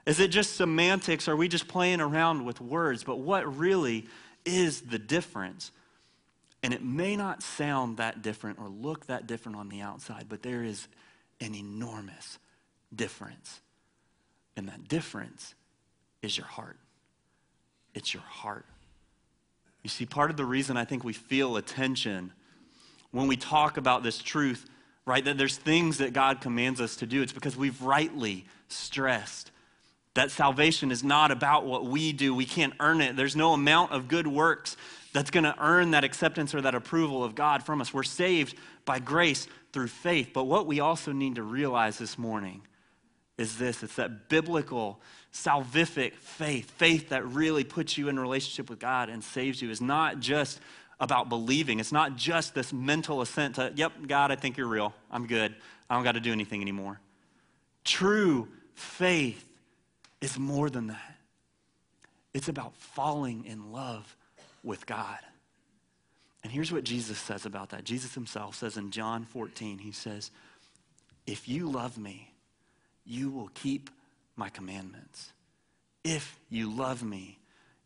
Is 0.05 0.21
it 0.21 0.29
just 0.29 0.57
semantics? 0.57 1.27
Are 1.27 1.37
we 1.37 1.49
just 1.49 1.69
playing 1.69 2.01
around 2.01 2.45
with 2.45 2.61
words? 2.61 3.03
But 3.03 3.19
what 3.19 3.57
really 3.57 4.07
is 4.45 4.83
the 4.83 4.99
difference? 4.99 5.71
And 6.63 6.73
it 6.73 6.83
may 6.83 7.17
not 7.17 7.43
sound 7.43 7.97
that 7.97 8.23
different 8.23 8.59
or 8.59 8.69
look 8.69 9.07
that 9.07 9.27
different 9.27 9.59
on 9.59 9.69
the 9.69 9.81
outside, 9.81 10.27
but 10.29 10.43
there 10.43 10.63
is 10.63 10.87
an 11.41 11.55
enormous 11.55 12.39
difference. 12.95 13.61
And 14.57 14.69
that 14.69 14.87
difference 14.87 15.55
is 16.23 16.37
your 16.37 16.47
heart. 16.47 16.79
It's 17.95 18.15
your 18.15 18.23
heart. 18.23 18.67
You 19.83 19.91
see, 19.91 20.07
part 20.07 20.31
of 20.31 20.37
the 20.37 20.45
reason 20.45 20.77
I 20.77 20.85
think 20.85 21.03
we 21.03 21.13
feel 21.13 21.57
a 21.57 21.63
tension 21.63 22.33
when 23.11 23.27
we 23.27 23.37
talk 23.37 23.77
about 23.77 24.03
this 24.03 24.19
truth, 24.19 24.65
right, 25.05 25.25
that 25.25 25.37
there's 25.37 25.57
things 25.57 25.99
that 25.99 26.13
God 26.13 26.41
commands 26.41 26.81
us 26.81 26.97
to 26.97 27.07
do, 27.07 27.23
it's 27.23 27.33
because 27.33 27.57
we've 27.57 27.81
rightly 27.83 28.47
stressed 28.69 29.51
that 30.15 30.31
salvation 30.31 30.91
is 30.91 31.03
not 31.03 31.31
about 31.31 31.65
what 31.65 31.87
we 31.87 32.13
do. 32.13 32.35
We 32.35 32.45
can't 32.45 32.75
earn 32.81 33.01
it. 33.01 33.17
There's 33.17 33.37
no 33.37 33.53
amount 33.53 33.93
of 33.93 34.09
good 34.09 34.27
works 34.27 34.77
that's 35.13 35.31
going 35.31 35.45
to 35.45 35.55
earn 35.59 35.91
that 35.91 36.05
acceptance 36.05 36.55
or 36.55 36.63
that 36.63 36.75
approval 36.75 37.23
of 37.23 37.35
God 37.35 37.63
from 37.63 37.81
us. 37.81 37.93
We're 37.93 38.03
saved 38.03 38.57
by 38.85 38.99
grace 38.99 39.47
through 39.73 39.89
faith. 39.89 40.31
But 40.33 40.45
what 40.45 40.67
we 40.67 40.81
also 40.81 41.13
need 41.13 41.35
to 41.37 41.43
realize 41.43 41.99
this 41.99 42.19
morning 42.19 42.63
is 43.39 43.59
this 43.59 43.83
it's 43.83 43.97
that 43.97 44.29
biblical, 44.29 45.01
salvific 45.33 46.15
faith, 46.15 46.71
faith 46.71 47.11
that 47.11 47.27
really 47.27 47.65
puts 47.65 47.99
you 47.99 48.09
in 48.09 48.19
relationship 48.19 48.71
with 48.71 48.79
God 48.79 49.09
and 49.09 49.23
saves 49.23 49.61
you, 49.61 49.71
is 49.71 49.81
not 49.81 50.21
just 50.21 50.61
about 51.01 51.29
believing. 51.29 51.81
It's 51.81 51.93
not 51.93 52.17
just 52.17 52.55
this 52.55 52.73
mental 52.73 53.23
assent 53.23 53.57
to, 53.57 53.73
yep, 53.75 53.93
God, 54.07 54.31
I 54.31 54.37
think 54.37 54.57
you're 54.57 54.69
real. 54.69 54.95
I'm 55.11 55.27
good. 55.27 55.55
I 55.91 55.95
don't 55.95 56.05
got 56.05 56.13
to 56.13 56.21
do 56.21 56.33
anything 56.33 56.63
anymore. 56.63 57.01
True 57.85 58.49
faith 58.75 59.45
is 60.21 60.39
more 60.39 60.71
than 60.71 60.87
that. 60.87 61.17
It's 62.33 62.49
about 62.49 62.75
falling 62.77 63.45
in 63.45 63.73
love 63.73 64.17
with 64.63 64.87
God. 64.87 65.19
And 66.43 66.53
here's 66.53 66.73
what 66.73 66.85
Jesus 66.85 67.19
says 67.19 67.47
about 67.47 67.71
that. 67.71 67.85
Jesus 67.85 68.15
himself 68.15 68.57
says 68.57 68.77
in 68.77 68.91
John 68.91 69.25
14, 69.25 69.79
he 69.79 69.93
says, 69.93 70.31
If 71.27 71.49
you 71.49 71.71
love 71.71 71.99
me, 71.99 72.33
you 73.05 73.31
will 73.31 73.51
keep 73.55 73.91
my 74.37 74.49
commandments. 74.49 75.33
If 76.05 76.39
you 76.51 76.71
love 76.71 77.03
me, 77.03 77.39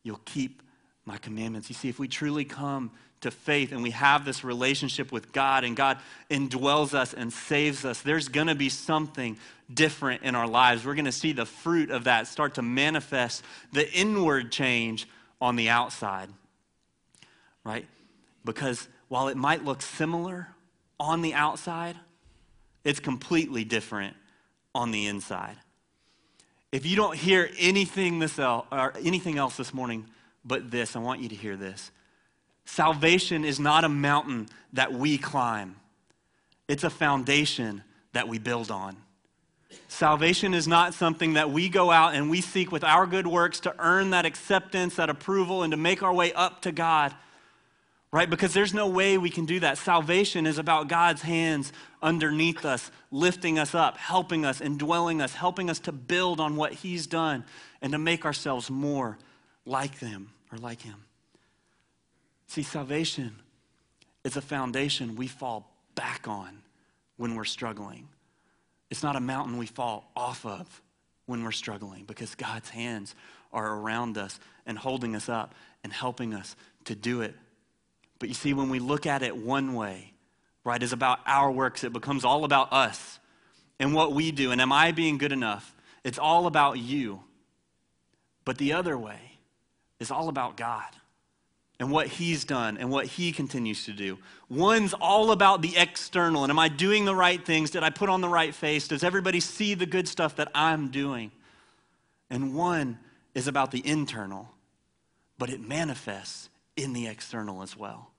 you'll 0.02 0.20
keep 0.24 0.62
my 1.04 1.18
commandments. 1.18 1.68
You 1.68 1.74
see, 1.74 1.88
if 1.88 1.98
we 1.98 2.08
truly 2.08 2.44
come 2.44 2.90
to 3.20 3.30
faith 3.30 3.72
and 3.72 3.82
we 3.82 3.90
have 3.90 4.24
this 4.24 4.44
relationship 4.44 5.10
with 5.12 5.32
God 5.32 5.64
and 5.64 5.76
God 5.76 5.98
indwells 6.30 6.94
us 6.94 7.14
and 7.14 7.32
saves 7.32 7.84
us, 7.84 8.02
there's 8.02 8.28
going 8.28 8.48
to 8.48 8.54
be 8.54 8.68
something 8.68 9.38
different 9.72 10.22
in 10.22 10.34
our 10.34 10.46
lives. 10.46 10.84
We're 10.84 10.94
going 10.94 11.06
to 11.06 11.12
see 11.12 11.32
the 11.32 11.46
fruit 11.46 11.90
of 11.90 12.04
that 12.04 12.26
start 12.26 12.54
to 12.54 12.62
manifest 12.62 13.42
the 13.72 13.90
inward 13.92 14.52
change 14.52 15.08
on 15.40 15.56
the 15.56 15.68
outside, 15.68 16.28
right? 17.66 17.84
Because 18.44 18.88
while 19.08 19.26
it 19.28 19.36
might 19.36 19.64
look 19.64 19.82
similar 19.82 20.48
on 21.00 21.20
the 21.20 21.34
outside, 21.34 21.96
it's 22.84 23.00
completely 23.00 23.64
different 23.64 24.16
on 24.74 24.92
the 24.92 25.06
inside. 25.06 25.56
If 26.70 26.86
you 26.86 26.94
don't 26.94 27.16
hear 27.16 27.50
anything, 27.58 28.20
this 28.20 28.38
el- 28.38 28.66
or 28.70 28.94
anything 29.02 29.36
else 29.36 29.56
this 29.56 29.74
morning 29.74 30.06
but 30.44 30.70
this, 30.70 30.94
I 30.94 31.00
want 31.00 31.20
you 31.20 31.28
to 31.28 31.34
hear 31.34 31.56
this. 31.56 31.90
Salvation 32.64 33.44
is 33.44 33.58
not 33.58 33.82
a 33.82 33.88
mountain 33.88 34.48
that 34.72 34.92
we 34.92 35.18
climb, 35.18 35.76
it's 36.68 36.84
a 36.84 36.90
foundation 36.90 37.82
that 38.12 38.28
we 38.28 38.38
build 38.38 38.70
on. 38.70 38.96
Salvation 39.88 40.54
is 40.54 40.68
not 40.68 40.94
something 40.94 41.34
that 41.34 41.50
we 41.50 41.68
go 41.68 41.90
out 41.90 42.14
and 42.14 42.30
we 42.30 42.40
seek 42.40 42.70
with 42.70 42.84
our 42.84 43.06
good 43.06 43.26
works 43.26 43.60
to 43.60 43.74
earn 43.78 44.10
that 44.10 44.24
acceptance, 44.24 44.96
that 44.96 45.10
approval, 45.10 45.62
and 45.62 45.72
to 45.72 45.76
make 45.76 46.02
our 46.02 46.12
way 46.12 46.32
up 46.32 46.62
to 46.62 46.72
God, 46.72 47.14
right? 48.16 48.30
Because 48.30 48.54
there's 48.54 48.72
no 48.72 48.88
way 48.88 49.18
we 49.18 49.28
can 49.28 49.44
do 49.44 49.60
that. 49.60 49.76
Salvation 49.76 50.46
is 50.46 50.56
about 50.56 50.88
God's 50.88 51.20
hands 51.20 51.70
underneath 52.02 52.64
us, 52.64 52.90
lifting 53.10 53.58
us 53.58 53.74
up, 53.74 53.98
helping 53.98 54.46
us, 54.46 54.62
indwelling 54.62 55.20
us, 55.20 55.34
helping 55.34 55.68
us 55.68 55.80
to 55.80 55.92
build 55.92 56.40
on 56.40 56.56
what 56.56 56.72
He's 56.72 57.06
done 57.06 57.44
and 57.82 57.92
to 57.92 57.98
make 57.98 58.24
ourselves 58.24 58.70
more 58.70 59.18
like 59.66 60.00
them 60.00 60.30
or 60.50 60.56
like 60.56 60.80
Him. 60.80 61.04
See, 62.46 62.62
salvation 62.62 63.36
is 64.24 64.38
a 64.38 64.42
foundation 64.42 65.16
we 65.16 65.26
fall 65.26 65.70
back 65.94 66.26
on 66.26 66.62
when 67.18 67.34
we're 67.34 67.44
struggling. 67.44 68.08
It's 68.90 69.02
not 69.02 69.16
a 69.16 69.20
mountain 69.20 69.58
we 69.58 69.66
fall 69.66 70.10
off 70.16 70.46
of 70.46 70.80
when 71.26 71.44
we're 71.44 71.52
struggling 71.52 72.04
because 72.04 72.34
God's 72.34 72.70
hands 72.70 73.14
are 73.52 73.74
around 73.74 74.16
us 74.16 74.40
and 74.64 74.78
holding 74.78 75.14
us 75.14 75.28
up 75.28 75.54
and 75.84 75.92
helping 75.92 76.32
us 76.32 76.56
to 76.86 76.94
do 76.94 77.20
it. 77.20 77.34
But 78.18 78.28
you 78.28 78.34
see, 78.34 78.54
when 78.54 78.70
we 78.70 78.78
look 78.78 79.06
at 79.06 79.22
it 79.22 79.36
one 79.36 79.74
way, 79.74 80.12
right, 80.64 80.82
is 80.82 80.92
about 80.92 81.20
our 81.26 81.50
works, 81.50 81.84
it 81.84 81.92
becomes 81.92 82.24
all 82.24 82.44
about 82.44 82.72
us 82.72 83.18
and 83.78 83.94
what 83.94 84.12
we 84.12 84.32
do. 84.32 84.52
And 84.52 84.60
am 84.60 84.72
I 84.72 84.92
being 84.92 85.18
good 85.18 85.32
enough? 85.32 85.74
It's 86.04 86.18
all 86.18 86.46
about 86.46 86.78
you. 86.78 87.20
But 88.44 88.58
the 88.58 88.72
other 88.72 88.96
way 88.96 89.38
is 89.98 90.10
all 90.10 90.28
about 90.28 90.56
God 90.56 90.84
and 91.78 91.90
what 91.90 92.06
he's 92.06 92.44
done 92.44 92.78
and 92.78 92.90
what 92.90 93.06
he 93.06 93.32
continues 93.32 93.84
to 93.84 93.92
do. 93.92 94.18
One's 94.48 94.94
all 94.94 95.30
about 95.30 95.62
the 95.62 95.76
external 95.76 96.44
and 96.44 96.50
am 96.50 96.58
I 96.58 96.68
doing 96.68 97.04
the 97.04 97.14
right 97.14 97.44
things? 97.44 97.70
Did 97.70 97.82
I 97.82 97.90
put 97.90 98.08
on 98.08 98.20
the 98.20 98.28
right 98.28 98.54
face? 98.54 98.88
Does 98.88 99.04
everybody 99.04 99.40
see 99.40 99.74
the 99.74 99.84
good 99.84 100.08
stuff 100.08 100.36
that 100.36 100.48
I'm 100.54 100.88
doing? 100.88 101.32
And 102.30 102.54
one 102.54 102.98
is 103.34 103.46
about 103.46 103.72
the 103.72 103.86
internal, 103.86 104.48
but 105.38 105.50
it 105.50 105.60
manifests 105.60 106.48
in 106.76 106.92
the 106.92 107.06
external 107.06 107.62
as 107.62 107.76
well. 107.76 108.10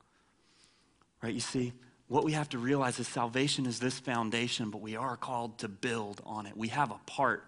Right? 1.22 1.34
You 1.34 1.40
see, 1.40 1.74
what 2.08 2.24
we 2.24 2.34
have 2.34 2.50
to 2.50 2.58
realize 2.58 3.00
is 3.00 3.08
salvation 3.08 3.66
is 3.66 3.80
this 3.80 4.00
foundation, 4.00 4.70
but 4.70 4.82
we 4.82 4.96
are 4.96 5.18
called 5.18 5.60
to 5.60 5.68
build 5.68 6.22
on 6.26 6.46
it. 6.46 6.56
We 6.56 6.70
have 6.70 6.92
a 6.92 7.00
part 7.06 7.44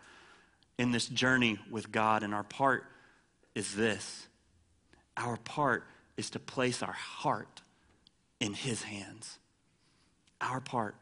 in 0.77 0.91
this 0.91 1.07
journey 1.07 1.59
with 1.69 1.91
God, 1.91 2.23
and 2.23 2.33
our 2.33 2.43
part 2.43 2.85
is 3.55 3.75
this. 3.75 4.27
Our 5.17 5.37
part 5.37 5.85
is 6.17 6.29
to 6.31 6.39
place 6.39 6.81
our 6.83 6.93
heart 6.93 7.61
in 8.39 8.53
His 8.53 8.83
hands. 8.83 9.39
Our 10.41 10.61
part 10.61 10.95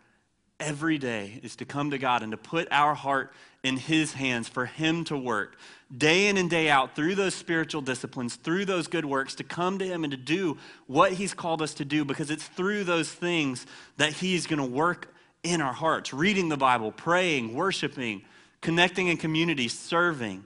every 0.59 0.97
day 0.97 1.39
is 1.43 1.55
to 1.57 1.65
come 1.65 1.91
to 1.91 1.97
God 1.97 2.23
and 2.23 2.31
to 2.31 2.37
put 2.37 2.67
our 2.71 2.95
heart 2.95 3.31
in 3.67 3.77
His 3.77 4.13
hands 4.13 4.47
for 4.47 4.65
Him 4.65 5.03
to 5.05 5.17
work 5.17 5.57
day 5.95 6.27
in 6.27 6.37
and 6.37 6.49
day 6.49 6.69
out 6.69 6.95
through 6.95 7.15
those 7.15 7.33
spiritual 7.33 7.81
disciplines, 7.81 8.35
through 8.35 8.65
those 8.65 8.87
good 8.87 9.05
works, 9.05 9.35
to 9.35 9.43
come 9.43 9.79
to 9.79 9.85
Him 9.85 10.03
and 10.03 10.11
to 10.11 10.17
do 10.17 10.57
what 10.87 11.13
He's 11.13 11.33
called 11.33 11.61
us 11.61 11.73
to 11.75 11.85
do 11.85 12.03
because 12.03 12.29
it's 12.29 12.45
through 12.45 12.83
those 12.83 13.11
things 13.11 13.65
that 13.97 14.13
He's 14.13 14.47
going 14.47 14.59
to 14.59 14.65
work 14.65 15.13
in 15.43 15.61
our 15.61 15.73
hearts 15.73 16.13
reading 16.13 16.49
the 16.49 16.57
Bible, 16.57 16.91
praying, 16.91 17.53
worshiping, 17.53 18.23
connecting 18.61 19.07
in 19.07 19.17
community, 19.17 19.67
serving. 19.67 20.43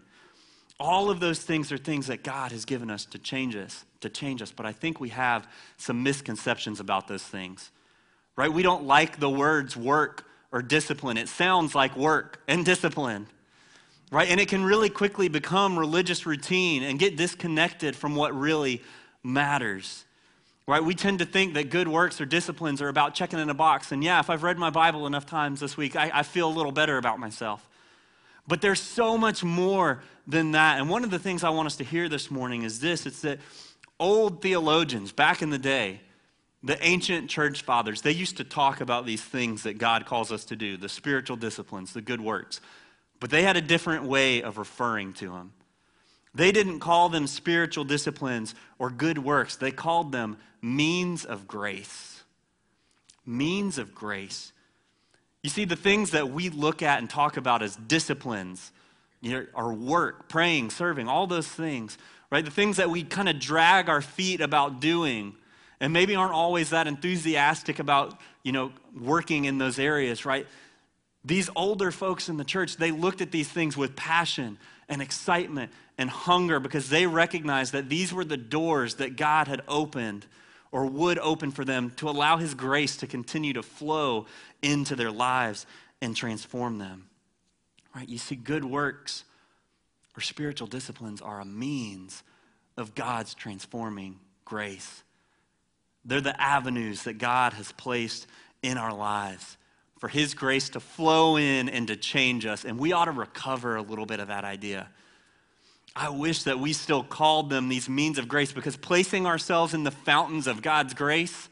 All 0.80 1.10
of 1.10 1.20
those 1.20 1.40
things 1.40 1.72
are 1.72 1.78
things 1.78 2.08
that 2.08 2.24
God 2.24 2.52
has 2.52 2.66
given 2.66 2.90
us 2.90 3.06
to 3.06 3.20
change 3.20 3.56
us, 3.56 3.86
to 4.02 4.10
change 4.10 4.42
us. 4.42 4.52
But 4.52 4.66
I 4.66 4.72
think 4.72 5.00
we 5.00 5.10
have 5.10 5.48
some 5.78 6.02
misconceptions 6.02 6.80
about 6.80 7.08
those 7.08 7.24
things. 7.24 7.72
Right? 8.36 8.52
We 8.52 8.64
don't 8.64 8.86
like 8.86 9.20
the 9.20 9.30
words 9.30 9.78
work 9.78 10.26
or 10.52 10.62
discipline. 10.62 11.18
It 11.18 11.30
sounds 11.30 11.76
like 11.76 11.96
work 11.96 12.42
and 12.48 12.66
discipline. 12.66 13.28
right? 14.12 14.28
And 14.30 14.40
it 14.40 14.50
can 14.50 14.64
really 14.64 14.90
quickly 14.90 15.30
become 15.30 15.80
religious 15.80 16.26
routine 16.26 16.84
and 16.84 17.00
get 17.00 17.16
disconnected 17.16 17.96
from 17.96 18.16
what 18.16 18.38
really 18.38 18.82
matters. 19.24 20.06
Right? 20.68 20.84
We 20.84 20.96
tend 20.96 21.20
to 21.20 21.26
think 21.26 21.56
that 21.56 21.70
good 21.70 21.88
works 21.88 22.22
or 22.22 22.26
disciplines 22.26 22.82
are 22.82 22.88
about 22.88 23.14
checking 23.14 23.40
in 23.40 23.50
a 23.50 23.54
box. 23.54 23.92
And 23.92 24.04
yeah, 24.04 24.20
if 24.20 24.30
I've 24.30 24.44
read 24.44 24.58
my 24.58 24.70
Bible 24.70 25.08
enough 25.08 25.26
times 25.26 25.60
this 25.60 25.76
week, 25.76 25.96
I, 25.96 26.12
I 26.14 26.24
feel 26.24 26.48
a 26.48 26.54
little 26.54 26.72
better 26.72 26.98
about 26.98 27.20
myself. 27.20 27.68
But 28.48 28.62
there's 28.62 28.82
so 28.82 29.18
much 29.18 29.44
more 29.44 30.02
than 30.28 30.52
that. 30.52 30.80
And 30.80 30.90
one 30.90 31.04
of 31.04 31.12
the 31.12 31.20
things 31.20 31.44
I 31.44 31.50
want 31.50 31.68
us 31.68 31.78
to 31.78 31.84
hear 31.84 32.10
this 32.10 32.30
morning 32.30 32.64
is 32.64 32.80
this 32.80 33.06
it's 33.06 33.22
that 33.22 33.40
old 34.00 34.42
theologians 34.42 35.12
back 35.12 35.42
in 35.42 35.50
the 35.50 35.58
day, 35.58 36.02
the 36.64 36.84
ancient 36.86 37.30
church 37.30 37.64
fathers, 37.64 38.02
they 38.02 38.12
used 38.12 38.38
to 38.38 38.44
talk 38.44 38.82
about 38.82 39.06
these 39.06 39.24
things 39.24 39.64
that 39.64 39.78
God 39.78 40.06
calls 40.06 40.32
us 40.32 40.46
to 40.46 40.56
do 40.56 40.78
the 40.78 40.90
spiritual 40.90 41.38
disciplines, 41.38 41.94
the 41.94 42.02
good 42.02 42.22
works. 42.22 42.62
But 43.20 43.30
they 43.30 43.44
had 43.44 43.58
a 43.58 43.62
different 43.62 44.04
way 44.04 44.44
of 44.44 44.58
referring 44.58 45.14
to 45.14 45.32
them. 45.32 45.54
They 46.34 46.52
didn't 46.52 46.80
call 46.80 47.10
them 47.10 47.28
spiritual 47.28 47.84
disciplines 47.84 48.56
or 48.80 48.90
good 48.90 49.18
works, 49.18 49.56
they 49.56 49.72
called 49.72 50.12
them 50.12 50.38
means 50.62 51.26
of 51.26 51.48
grace. 51.48 52.24
Means 53.26 53.78
of 53.78 53.94
grace. 53.94 54.52
You 55.44 55.50
see, 55.50 55.66
the 55.66 55.76
things 55.76 56.12
that 56.12 56.30
we 56.30 56.50
look 56.50 56.84
at 56.84 57.00
and 57.00 57.10
talk 57.10 57.38
about 57.38 57.64
as 57.64 57.76
disciplines, 57.76 58.72
you 59.22 59.32
know, 59.32 59.46
our 59.56 59.74
work, 59.74 60.30
praying, 60.30 60.70
serving, 60.70 61.08
all 61.08 61.26
those 61.26 61.48
things, 61.48 61.98
right? 62.32 62.46
The 62.46 62.52
things 62.52 62.78
that 62.78 62.90
we 62.90 63.04
kind 63.04 63.30
of 63.30 63.40
drag 63.40 63.90
our 63.90 64.02
feet 64.02 64.42
about 64.42 64.80
doing 64.80 65.36
and 65.82 65.92
maybe 65.92 66.16
aren't 66.16 66.32
always 66.32 66.70
that 66.70 66.88
enthusiastic 66.88 67.80
about, 67.80 68.18
you 68.44 68.52
know, 68.52 68.72
working 68.98 69.46
in 69.46 69.58
those 69.58 69.80
areas, 69.80 70.26
right? 70.26 70.46
These 71.26 71.50
older 71.56 71.92
folks 71.92 72.30
in 72.30 72.38
the 72.38 72.46
church, 72.46 72.78
they 72.78 72.92
looked 72.92 73.20
at 73.20 73.32
these 73.32 73.50
things 73.50 73.76
with 73.76 73.96
passion 73.96 74.60
and 74.88 75.02
excitement 75.02 75.72
and 75.98 76.10
hunger 76.10 76.60
because 76.60 76.90
they 76.90 77.08
recognized 77.08 77.74
that 77.74 77.90
these 77.90 78.14
were 78.14 78.24
the 78.24 78.38
doors 78.38 78.96
that 78.96 79.18
God 79.18 79.48
had 79.48 79.64
opened 79.68 80.28
or 80.72 80.86
would 80.86 81.18
open 81.18 81.52
for 81.52 81.66
them 81.66 81.90
to 81.98 82.08
allow 82.08 82.38
His 82.38 82.54
grace 82.54 82.98
to 82.98 83.08
continue 83.08 83.54
to 83.54 83.64
flow 83.64 84.28
into 84.62 84.96
their 84.96 85.12
lives 85.12 85.66
and 86.00 86.16
transform 86.16 86.78
them. 86.78 87.10
Right? 87.96 88.08
You 88.08 88.20
see, 88.20 88.36
good 88.36 88.64
works 88.64 89.24
or 90.16 90.22
spiritual 90.22 90.68
disciplines 90.68 91.22
are 91.22 91.40
a 91.40 91.46
means 91.46 92.22
of 92.78 92.94
God's 92.94 93.34
transforming 93.34 94.20
grace. 94.46 95.04
They're 96.06 96.22
the 96.22 96.40
avenues 96.40 97.04
that 97.04 97.18
God 97.18 97.54
has 97.54 97.72
placed 97.72 98.28
in 98.64 98.78
our 98.78 98.94
lives 98.94 99.58
for 100.00 100.08
His 100.08 100.34
grace 100.34 100.70
to 100.70 100.80
flow 100.80 101.38
in 101.38 101.70
and 101.70 101.88
to 101.88 101.96
change 101.96 102.46
us. 102.46 102.66
And 102.66 102.80
we 102.80 102.92
ought 102.92 103.06
to 103.06 103.12
recover 103.12 103.76
a 103.76 103.82
little 103.82 104.06
bit 104.06 104.20
of 104.20 104.30
that 104.30 104.44
idea. 104.44 104.90
I 105.96 106.10
wish 106.10 106.44
that 106.44 106.60
we 106.60 106.74
still 106.74 107.04
called 107.04 107.50
them 107.50 107.70
these 107.70 107.90
means 107.90 108.18
of 108.18 108.28
grace 108.28 108.52
because 108.52 108.78
placing 108.78 109.26
ourselves 109.26 109.74
in 109.74 109.84
the 109.84 109.92
fountains 109.92 110.48
of 110.48 110.62
God's 110.62 110.94
grace 110.94 111.50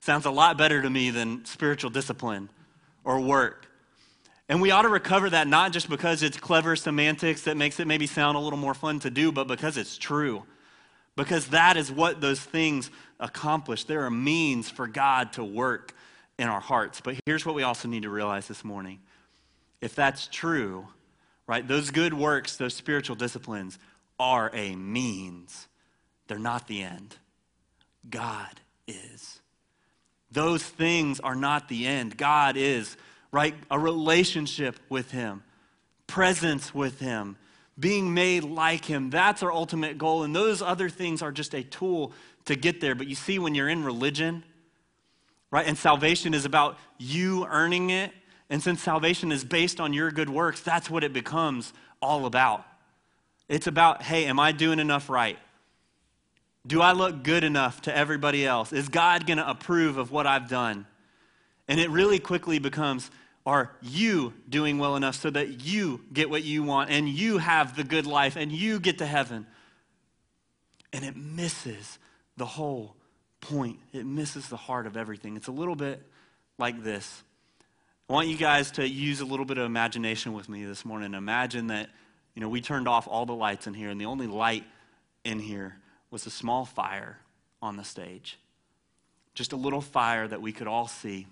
sounds 0.00 0.24
a 0.24 0.30
lot 0.30 0.56
better 0.56 0.80
to 0.80 0.88
me 0.88 1.10
than 1.10 1.44
spiritual 1.44 1.90
discipline 1.90 2.48
or 3.04 3.20
work. 3.20 3.66
And 4.48 4.60
we 4.60 4.70
ought 4.70 4.82
to 4.82 4.88
recover 4.88 5.30
that 5.30 5.46
not 5.46 5.72
just 5.72 5.88
because 5.88 6.22
it's 6.22 6.36
clever 6.36 6.76
semantics 6.76 7.42
that 7.42 7.56
makes 7.56 7.78
it 7.80 7.86
maybe 7.86 8.06
sound 8.06 8.36
a 8.36 8.40
little 8.40 8.58
more 8.58 8.74
fun 8.74 8.98
to 9.00 9.10
do, 9.10 9.30
but 9.30 9.46
because 9.46 9.76
it's 9.76 9.98
true. 9.98 10.44
Because 11.20 11.48
that 11.48 11.76
is 11.76 11.92
what 11.92 12.22
those 12.22 12.40
things 12.40 12.90
accomplish. 13.20 13.84
They're 13.84 14.06
a 14.06 14.10
means 14.10 14.70
for 14.70 14.86
God 14.86 15.34
to 15.34 15.44
work 15.44 15.94
in 16.38 16.48
our 16.48 16.60
hearts. 16.60 17.02
But 17.02 17.16
here's 17.26 17.44
what 17.44 17.54
we 17.54 17.62
also 17.62 17.88
need 17.88 18.04
to 18.04 18.08
realize 18.08 18.48
this 18.48 18.64
morning 18.64 19.00
if 19.82 19.94
that's 19.94 20.28
true, 20.28 20.88
right, 21.46 21.66
those 21.68 21.90
good 21.90 22.14
works, 22.14 22.56
those 22.56 22.72
spiritual 22.72 23.16
disciplines 23.16 23.78
are 24.18 24.50
a 24.54 24.74
means, 24.74 25.68
they're 26.26 26.38
not 26.38 26.66
the 26.68 26.82
end. 26.82 27.16
God 28.08 28.58
is. 28.88 29.40
Those 30.32 30.62
things 30.62 31.20
are 31.20 31.34
not 31.34 31.68
the 31.68 31.86
end. 31.86 32.16
God 32.16 32.56
is, 32.56 32.96
right? 33.30 33.54
A 33.70 33.78
relationship 33.78 34.78
with 34.88 35.10
Him, 35.10 35.42
presence 36.06 36.74
with 36.74 36.98
Him, 36.98 37.36
being 37.80 38.14
made 38.14 38.44
like 38.44 38.84
Him. 38.84 39.10
That's 39.10 39.42
our 39.42 39.50
ultimate 39.50 39.98
goal. 39.98 40.22
And 40.22 40.36
those 40.36 40.62
other 40.62 40.88
things 40.88 41.22
are 41.22 41.32
just 41.32 41.54
a 41.54 41.64
tool 41.64 42.12
to 42.44 42.54
get 42.54 42.80
there. 42.80 42.94
But 42.94 43.08
you 43.08 43.14
see, 43.14 43.38
when 43.38 43.54
you're 43.54 43.68
in 43.68 43.82
religion, 43.82 44.44
right? 45.50 45.66
And 45.66 45.76
salvation 45.76 46.34
is 46.34 46.44
about 46.44 46.78
you 46.98 47.46
earning 47.46 47.90
it. 47.90 48.12
And 48.48 48.62
since 48.62 48.82
salvation 48.82 49.32
is 49.32 49.44
based 49.44 49.80
on 49.80 49.92
your 49.92 50.10
good 50.10 50.28
works, 50.28 50.60
that's 50.60 50.90
what 50.90 51.04
it 51.04 51.12
becomes 51.12 51.72
all 52.02 52.26
about. 52.26 52.64
It's 53.48 53.66
about, 53.66 54.02
hey, 54.02 54.26
am 54.26 54.38
I 54.38 54.52
doing 54.52 54.78
enough 54.78 55.08
right? 55.08 55.38
Do 56.66 56.82
I 56.82 56.92
look 56.92 57.22
good 57.22 57.42
enough 57.42 57.82
to 57.82 57.96
everybody 57.96 58.46
else? 58.46 58.72
Is 58.72 58.88
God 58.88 59.26
going 59.26 59.38
to 59.38 59.48
approve 59.48 59.96
of 59.96 60.12
what 60.12 60.26
I've 60.26 60.48
done? 60.48 60.86
And 61.66 61.80
it 61.80 61.90
really 61.90 62.18
quickly 62.18 62.58
becomes, 62.58 63.10
are 63.50 63.72
you 63.82 64.32
doing 64.48 64.78
well 64.78 64.94
enough 64.94 65.16
so 65.16 65.28
that 65.28 65.64
you 65.66 66.02
get 66.12 66.30
what 66.30 66.44
you 66.44 66.62
want 66.62 66.90
and 66.90 67.08
you 67.08 67.38
have 67.38 67.74
the 67.74 67.82
good 67.82 68.06
life 68.06 68.36
and 68.36 68.52
you 68.52 68.78
get 68.78 68.98
to 68.98 69.06
heaven? 69.06 69.44
And 70.92 71.04
it 71.04 71.16
misses 71.16 71.98
the 72.36 72.46
whole 72.46 72.94
point. 73.40 73.80
It 73.92 74.06
misses 74.06 74.48
the 74.48 74.56
heart 74.56 74.86
of 74.86 74.96
everything. 74.96 75.36
It's 75.36 75.48
a 75.48 75.52
little 75.52 75.74
bit 75.74 76.00
like 76.58 76.84
this. 76.84 77.24
I 78.08 78.12
want 78.12 78.28
you 78.28 78.36
guys 78.36 78.70
to 78.72 78.88
use 78.88 79.20
a 79.20 79.24
little 79.24 79.44
bit 79.44 79.58
of 79.58 79.66
imagination 79.66 80.32
with 80.32 80.48
me 80.48 80.64
this 80.64 80.84
morning. 80.84 81.14
Imagine 81.14 81.66
that, 81.68 81.90
you 82.36 82.40
know, 82.40 82.48
we 82.48 82.60
turned 82.60 82.86
off 82.86 83.08
all 83.08 83.26
the 83.26 83.34
lights 83.34 83.66
in 83.66 83.74
here, 83.74 83.88
and 83.88 84.00
the 84.00 84.06
only 84.06 84.28
light 84.28 84.64
in 85.24 85.40
here 85.40 85.76
was 86.12 86.24
a 86.24 86.30
small 86.30 86.64
fire 86.64 87.18
on 87.60 87.76
the 87.76 87.84
stage. 87.84 88.38
Just 89.34 89.52
a 89.52 89.56
little 89.56 89.80
fire 89.80 90.28
that 90.28 90.40
we 90.40 90.52
could 90.52 90.68
all 90.68 90.86
see. 90.86 91.26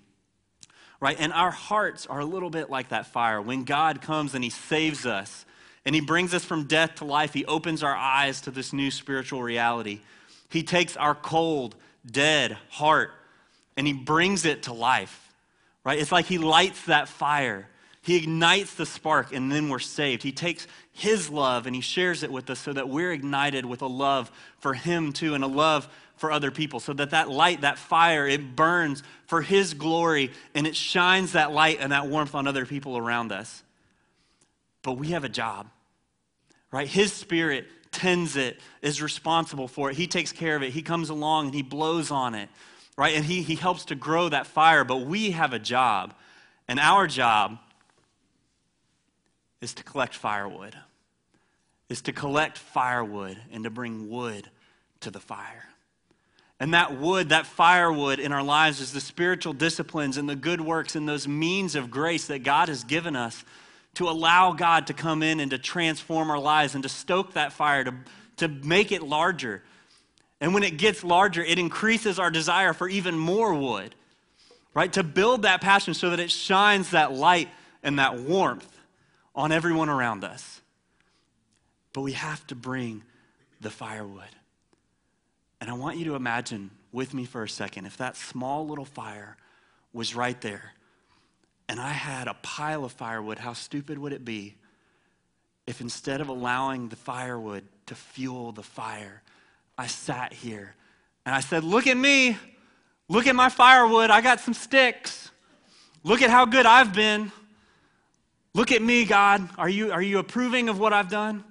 Right? 0.99 1.17
And 1.19 1.31
our 1.31 1.51
hearts 1.51 2.05
are 2.07 2.19
a 2.19 2.25
little 2.25 2.49
bit 2.49 2.69
like 2.69 2.89
that 2.89 3.07
fire. 3.07 3.41
When 3.41 3.63
God 3.63 4.01
comes 4.01 4.35
and 4.35 4.43
He 4.43 4.49
saves 4.49 5.05
us 5.05 5.45
and 5.85 5.95
He 5.95 6.01
brings 6.01 6.33
us 6.33 6.43
from 6.43 6.65
death 6.65 6.95
to 6.95 7.05
life, 7.05 7.33
He 7.33 7.45
opens 7.45 7.83
our 7.83 7.95
eyes 7.95 8.41
to 8.41 8.51
this 8.51 8.73
new 8.73 8.91
spiritual 8.91 9.41
reality. 9.41 10.01
He 10.49 10.63
takes 10.63 10.97
our 10.97 11.15
cold, 11.15 11.75
dead 12.05 12.57
heart 12.69 13.11
and 13.79 13.87
he 13.87 13.93
brings 13.93 14.43
it 14.43 14.63
to 14.63 14.73
life, 14.73 15.33
right? 15.85 15.97
It's 15.97 16.11
like 16.11 16.25
he 16.25 16.37
lights 16.37 16.83
that 16.87 17.07
fire. 17.07 17.65
He 18.01 18.15
ignites 18.15 18.75
the 18.75 18.85
spark 18.85 19.33
and 19.33 19.51
then 19.51 19.69
we're 19.69 19.79
saved. 19.79 20.23
He 20.23 20.31
takes 20.31 20.67
his 20.91 21.29
love 21.29 21.65
and 21.65 21.75
he 21.75 21.81
shares 21.81 22.23
it 22.23 22.31
with 22.31 22.49
us 22.49 22.59
so 22.59 22.73
that 22.73 22.89
we're 22.89 23.11
ignited 23.11 23.65
with 23.65 23.81
a 23.81 23.87
love 23.87 24.31
for 24.59 24.73
him 24.73 25.11
too 25.11 25.33
and 25.33 25.43
a 25.43 25.47
love 25.47 25.87
for 26.15 26.31
other 26.31 26.51
people 26.51 26.79
so 26.79 26.91
that 26.93 27.11
that 27.11 27.29
light 27.29 27.61
that 27.61 27.77
fire 27.77 28.27
it 28.27 28.55
burns 28.55 29.03
for 29.25 29.41
his 29.41 29.73
glory 29.73 30.31
and 30.53 30.67
it 30.67 30.75
shines 30.75 31.31
that 31.31 31.53
light 31.53 31.77
and 31.79 31.93
that 31.93 32.07
warmth 32.07 32.35
on 32.35 32.45
other 32.45 32.65
people 32.65 32.97
around 32.97 33.31
us 33.31 33.63
but 34.81 34.93
we 34.93 35.07
have 35.07 35.23
a 35.23 35.29
job 35.29 35.69
right 36.73 36.89
his 36.89 37.13
spirit 37.13 37.67
tends 37.91 38.35
it, 38.35 38.59
is 38.81 39.01
responsible 39.01 39.67
for 39.67 39.89
it. 39.89 39.97
He 39.97 40.07
takes 40.07 40.31
care 40.31 40.55
of 40.55 40.63
it. 40.63 40.71
He 40.71 40.81
comes 40.81 41.09
along 41.09 41.47
and 41.47 41.55
he 41.55 41.61
blows 41.61 42.11
on 42.11 42.35
it, 42.35 42.49
right? 42.97 43.15
And 43.15 43.25
he, 43.25 43.41
he 43.41 43.55
helps 43.55 43.85
to 43.85 43.95
grow 43.95 44.29
that 44.29 44.47
fire. 44.47 44.83
But 44.83 45.01
we 45.01 45.31
have 45.31 45.53
a 45.53 45.59
job, 45.59 46.13
and 46.67 46.79
our 46.79 47.07
job 47.07 47.57
is 49.61 49.73
to 49.75 49.83
collect 49.83 50.15
firewood, 50.15 50.75
is 51.89 52.01
to 52.03 52.13
collect 52.13 52.57
firewood 52.57 53.37
and 53.51 53.63
to 53.63 53.69
bring 53.69 54.09
wood 54.09 54.49
to 55.01 55.11
the 55.11 55.19
fire. 55.19 55.65
And 56.59 56.73
that 56.73 56.99
wood, 56.99 57.29
that 57.29 57.45
firewood 57.45 58.19
in 58.19 58.33
our 58.33 58.43
lives 58.43 58.81
is 58.81 58.91
the 58.91 58.99
spiritual 58.99 59.53
disciplines 59.53 60.17
and 60.17 60.27
the 60.27 60.35
good 60.35 60.59
works 60.59 60.95
and 60.95 61.07
those 61.07 61.27
means 61.27 61.75
of 61.75 61.89
grace 61.89 62.27
that 62.27 62.43
God 62.43 62.67
has 62.67 62.83
given 62.83 63.15
us 63.15 63.45
to 63.95 64.09
allow 64.09 64.51
God 64.51 64.87
to 64.87 64.93
come 64.93 65.23
in 65.23 65.39
and 65.39 65.51
to 65.51 65.57
transform 65.57 66.29
our 66.29 66.39
lives 66.39 66.75
and 66.75 66.83
to 66.83 66.89
stoke 66.89 67.33
that 67.33 67.53
fire, 67.53 67.85
to, 67.85 67.93
to 68.37 68.47
make 68.47 68.91
it 68.91 69.01
larger. 69.01 69.63
And 70.41 70.53
when 70.53 70.63
it 70.63 70.77
gets 70.77 71.03
larger, 71.03 71.43
it 71.43 71.59
increases 71.59 72.19
our 72.19 72.29
desire 72.29 72.73
for 72.73 72.89
even 72.89 73.17
more 73.17 73.53
wood, 73.53 73.95
right? 74.73 74.91
To 74.93 75.03
build 75.03 75.43
that 75.43 75.61
passion 75.61 75.93
so 75.93 76.09
that 76.09 76.19
it 76.19 76.31
shines 76.31 76.91
that 76.91 77.13
light 77.13 77.49
and 77.83 77.99
that 77.99 78.19
warmth 78.19 78.78
on 79.39 79.53
everyone 79.53 79.87
around 79.87 80.25
us. 80.25 80.59
But 81.93 82.01
we 82.01 82.11
have 82.11 82.45
to 82.47 82.55
bring 82.55 83.03
the 83.61 83.69
firewood. 83.69 84.35
And 85.61 85.69
I 85.69 85.73
want 85.73 85.97
you 85.97 86.05
to 86.05 86.15
imagine 86.15 86.71
with 86.91 87.13
me 87.13 87.23
for 87.23 87.43
a 87.43 87.49
second 87.49 87.85
if 87.85 87.95
that 87.97 88.17
small 88.17 88.67
little 88.67 88.83
fire 88.83 89.37
was 89.93 90.13
right 90.13 90.39
there 90.41 90.73
and 91.69 91.79
I 91.79 91.91
had 91.91 92.27
a 92.27 92.33
pile 92.41 92.83
of 92.83 92.91
firewood, 92.91 93.39
how 93.39 93.53
stupid 93.53 93.97
would 93.97 94.11
it 94.11 94.25
be 94.25 94.55
if 95.65 95.79
instead 95.79 96.19
of 96.19 96.27
allowing 96.27 96.89
the 96.89 96.97
firewood 96.97 97.63
to 97.85 97.95
fuel 97.95 98.51
the 98.51 98.63
fire, 98.63 99.21
I 99.77 99.87
sat 99.87 100.33
here 100.33 100.75
and 101.25 101.33
I 101.33 101.39
said, 101.39 101.63
Look 101.63 101.87
at 101.87 101.95
me. 101.95 102.37
Look 103.07 103.25
at 103.25 103.35
my 103.35 103.47
firewood. 103.47 104.09
I 104.09 104.19
got 104.19 104.41
some 104.41 104.53
sticks. 104.53 105.31
Look 106.03 106.21
at 106.21 106.29
how 106.29 106.45
good 106.45 106.65
I've 106.65 106.93
been. 106.93 107.31
Look 108.53 108.71
at 108.71 108.81
me, 108.81 109.05
God. 109.05 109.47
Are 109.57 109.69
you, 109.69 109.91
are 109.91 110.01
you 110.01 110.19
approving 110.19 110.69
of 110.69 110.79
what 110.79 110.93
I've 110.93 111.09
done? 111.09 111.43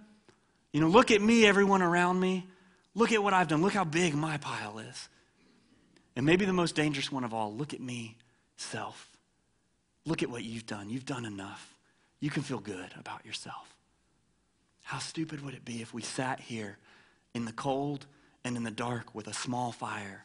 You 0.73 0.81
know, 0.81 0.89
look 0.89 1.11
at 1.11 1.23
me, 1.23 1.47
everyone 1.47 1.83
around 1.83 2.21
me. 2.21 2.47
Look 2.95 3.13
at 3.13 3.23
what 3.23 3.33
I've 3.33 3.49
done. 3.49 3.63
Look 3.63 3.75
how 3.75 3.85
big 3.85 4.15
my 4.15 4.37
pile 4.39 4.79
is. 4.79 5.09
And 6.17 6.27
maybe 6.27 6.45
the 6.45 6.53
most 6.53 6.75
dangerous 6.75 7.13
one 7.13 7.23
of 7.23 7.33
all 7.33 7.55
look 7.55 7.73
at 7.73 7.81
me, 7.81 8.17
self. 8.57 9.17
Look 10.05 10.23
at 10.23 10.31
what 10.31 10.43
you've 10.43 10.67
done. 10.67 10.91
You've 10.91 11.07
done 11.07 11.25
enough. 11.25 11.75
You 12.19 12.31
can 12.31 12.43
feel 12.43 12.59
good 12.59 12.91
about 12.99 13.25
yourself. 13.25 13.73
How 14.83 14.99
stupid 14.99 15.45
would 15.45 15.55
it 15.55 15.65
be 15.65 15.81
if 15.81 15.95
we 15.95 16.03
sat 16.03 16.41
here 16.41 16.79
in 17.35 17.45
the 17.45 17.53
cold 17.53 18.07
and 18.43 18.57
in 18.57 18.65
the 18.65 18.71
dark 18.71 19.15
with 19.15 19.29
a 19.29 19.35
small 19.35 19.71
fire? 19.71 20.25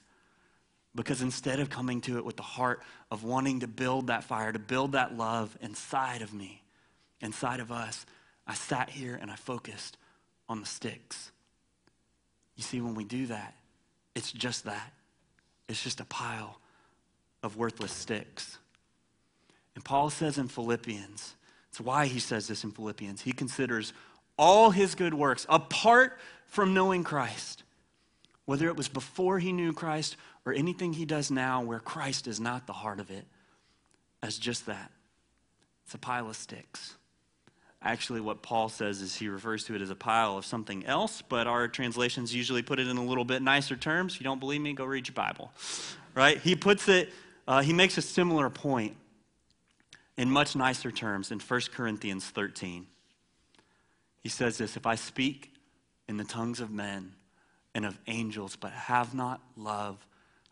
Because 0.96 1.22
instead 1.22 1.60
of 1.60 1.70
coming 1.70 2.02
to 2.02 2.18
it 2.18 2.26
with 2.26 2.38
the 2.38 2.44
heart 2.44 2.82
of 3.12 3.24
wanting 3.24 3.60
to 3.60 3.68
build 3.68 4.08
that 4.08 4.24
fire, 4.24 4.52
to 4.52 4.60
build 4.60 4.94
that 4.94 5.16
love 5.16 5.56
inside 5.62 6.22
of 6.22 6.34
me, 6.34 6.63
inside 7.24 7.60
of 7.60 7.72
us, 7.72 8.06
I 8.46 8.54
sat 8.54 8.90
here 8.90 9.18
and 9.20 9.32
I 9.32 9.36
focused 9.36 9.98
on 10.48 10.60
the 10.60 10.68
sticks. 10.68 11.32
You 12.56 12.64
see, 12.64 12.82
when 12.82 12.94
we 12.94 13.04
do 13.04 13.26
that, 13.28 13.56
it's 14.14 14.32
just 14.32 14.66
that. 14.66 14.94
It's 15.68 15.82
just 15.82 16.00
a 16.00 16.06
pile 16.06 16.60
of 17.42 17.58
worthless 17.58 17.92
sticks. 17.92 18.58
And 19.76 19.84
Paul 19.84 20.10
says 20.10 20.38
in 20.38 20.48
Philippians, 20.50 21.36
it's 21.70 21.82
why 21.82 22.06
he 22.06 22.20
says 22.20 22.48
this 22.48 22.64
in 22.64 22.72
Philippians. 22.72 23.22
He 23.22 23.32
considers 23.32 23.94
all 24.38 24.70
his 24.70 24.94
good 24.94 25.14
works 25.14 25.46
apart 25.50 26.20
from 26.46 26.74
knowing 26.74 27.04
Christ, 27.04 27.64
whether 28.46 28.68
it 28.68 28.76
was 28.76 28.88
before 28.88 29.40
he 29.40 29.52
knew 29.52 29.74
Christ 29.74 30.16
or 30.46 30.54
anything 30.54 30.94
he 30.94 31.06
does 31.06 31.32
now 31.32 31.64
where 31.64 31.80
Christ 31.80 32.28
is 32.28 32.40
not 32.40 32.68
the 32.68 32.74
heart 32.74 33.00
of 33.00 33.10
it, 33.10 33.26
as 34.22 34.38
just 34.38 34.68
that. 34.68 34.92
It's 35.86 35.96
a 35.96 35.98
pile 35.98 36.30
of 36.30 36.36
sticks. 36.36 36.96
Actually, 37.86 38.22
what 38.22 38.42
Paul 38.42 38.70
says 38.70 39.02
is 39.02 39.14
he 39.14 39.28
refers 39.28 39.66
to 39.66 39.76
it 39.76 39.82
as 39.82 39.90
a 39.90 39.96
pile 39.96 40.38
of 40.38 40.46
something 40.46 40.86
else, 40.86 41.22
but 41.22 41.48
our 41.48 41.68
translations 41.68 42.34
usually 42.34 42.62
put 42.62 42.80
it 42.80 42.88
in 42.88 42.96
a 42.96 43.04
little 43.04 43.26
bit 43.26 43.42
nicer 43.42 43.76
terms. 43.76 44.14
If 44.14 44.22
you 44.22 44.24
don't 44.24 44.40
believe 44.40 44.62
me, 44.62 44.72
go 44.72 44.86
read 44.86 45.08
your 45.08 45.16
Bible. 45.16 45.52
Right? 46.16 46.38
He 46.38 46.56
puts 46.56 46.88
it, 46.88 47.12
uh, 47.46 47.62
he 47.62 47.74
makes 47.74 47.98
a 47.98 48.02
similar 48.02 48.50
point 48.50 48.96
in 50.16 50.30
much 50.30 50.56
nicer 50.56 50.92
terms 50.92 51.30
in 51.30 51.40
1 51.40 51.62
Corinthians 51.74 52.26
13. 52.26 52.88
He 54.22 54.30
says 54.30 54.58
this 54.58 54.78
If 54.78 54.86
I 54.86 54.96
speak 54.96 55.54
in 56.08 56.16
the 56.16 56.24
tongues 56.24 56.62
of 56.62 56.72
men 56.72 57.12
and 57.76 57.86
of 57.86 58.00
angels, 58.08 58.56
but 58.56 58.72
have 58.72 59.14
not 59.14 59.42
love, 59.58 59.98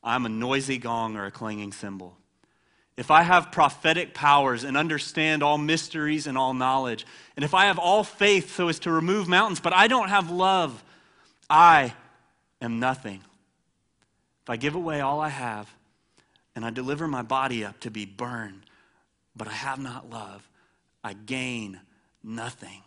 I'm 0.04 0.26
a 0.26 0.30
noisy 0.30 0.78
gong 0.78 1.16
or 1.16 1.26
a 1.26 1.32
clanging 1.32 1.72
cymbal. 1.72 2.18
If 3.02 3.10
I 3.10 3.24
have 3.24 3.52
prophetic 3.52 4.14
powers 4.14 4.64
and 4.64 4.78
understand 4.78 5.42
all 5.42 5.58
mysteries 5.58 6.28
and 6.28 6.38
all 6.38 6.54
knowledge, 6.54 7.08
and 7.36 7.44
if 7.44 7.56
I 7.56 7.66
have 7.66 7.80
all 7.80 8.04
faith 8.04 8.54
so 8.54 8.68
as 8.68 8.78
to 8.82 8.92
remove 8.92 9.28
mountains, 9.28 9.60
but 9.60 9.74
I 9.74 9.88
don't 9.88 10.10
have 10.10 10.30
love, 10.30 10.84
I 11.50 11.96
am 12.62 12.80
nothing. 12.80 13.24
If 14.44 14.52
I 14.52 14.56
give 14.56 14.76
away 14.76 15.02
all 15.02 15.20
I 15.20 15.30
have 15.30 15.68
and 16.56 16.64
I 16.64 16.70
deliver 16.70 17.08
my 17.08 17.24
body 17.24 17.66
up 17.66 17.80
to 17.80 17.90
be 17.90 18.06
burned, 18.06 18.68
but 19.36 19.48
I 19.48 19.54
have 19.54 19.80
not 19.80 20.12
love, 20.12 20.48
I 21.04 21.14
gain 21.14 21.80
nothing. 22.24 22.84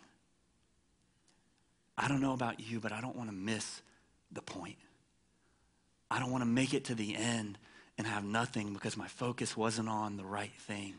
I 1.97 2.07
don't 2.07 2.21
know 2.21 2.31
about 2.31 2.61
you, 2.61 2.79
but 2.79 2.93
I 2.93 3.01
don't 3.01 3.17
want 3.17 3.29
to 3.29 3.35
miss 3.35 3.81
the 4.31 4.41
point. 4.41 4.77
I 6.09 6.19
don't 6.19 6.31
want 6.31 6.43
to 6.43 6.49
make 6.49 6.73
it 6.73 6.85
to 6.85 6.95
the 6.95 7.17
end 7.17 7.57
and 7.97 8.05
have 8.07 8.23
nothing 8.23 8.73
because 8.73 8.97
my 8.97 9.07
focus 9.07 9.55
wasn't 9.55 9.89
on 9.89 10.17
the 10.17 10.25
right 10.25 10.53
thing 10.53 10.93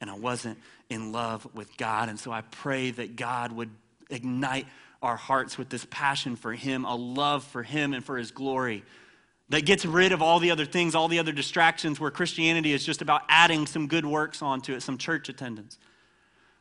and 0.00 0.10
I 0.10 0.14
wasn't 0.14 0.58
in 0.90 1.12
love 1.12 1.46
with 1.54 1.76
God. 1.76 2.08
And 2.08 2.18
so 2.18 2.30
I 2.30 2.42
pray 2.42 2.90
that 2.92 3.16
God 3.16 3.52
would 3.52 3.70
ignite 4.10 4.66
our 5.02 5.16
hearts 5.16 5.56
with 5.56 5.68
this 5.68 5.86
passion 5.90 6.36
for 6.36 6.52
Him, 6.52 6.84
a 6.84 6.94
love 6.94 7.44
for 7.44 7.62
Him 7.62 7.94
and 7.94 8.04
for 8.04 8.16
His 8.16 8.30
glory 8.30 8.84
that 9.50 9.66
gets 9.66 9.84
rid 9.84 10.12
of 10.12 10.22
all 10.22 10.40
the 10.40 10.50
other 10.50 10.64
things, 10.64 10.94
all 10.94 11.08
the 11.08 11.18
other 11.18 11.32
distractions 11.32 12.00
where 12.00 12.10
Christianity 12.10 12.72
is 12.72 12.84
just 12.84 13.02
about 13.02 13.22
adding 13.28 13.66
some 13.66 13.88
good 13.88 14.06
works 14.06 14.40
onto 14.40 14.74
it, 14.74 14.82
some 14.82 14.96
church 14.96 15.28
attendance. 15.28 15.78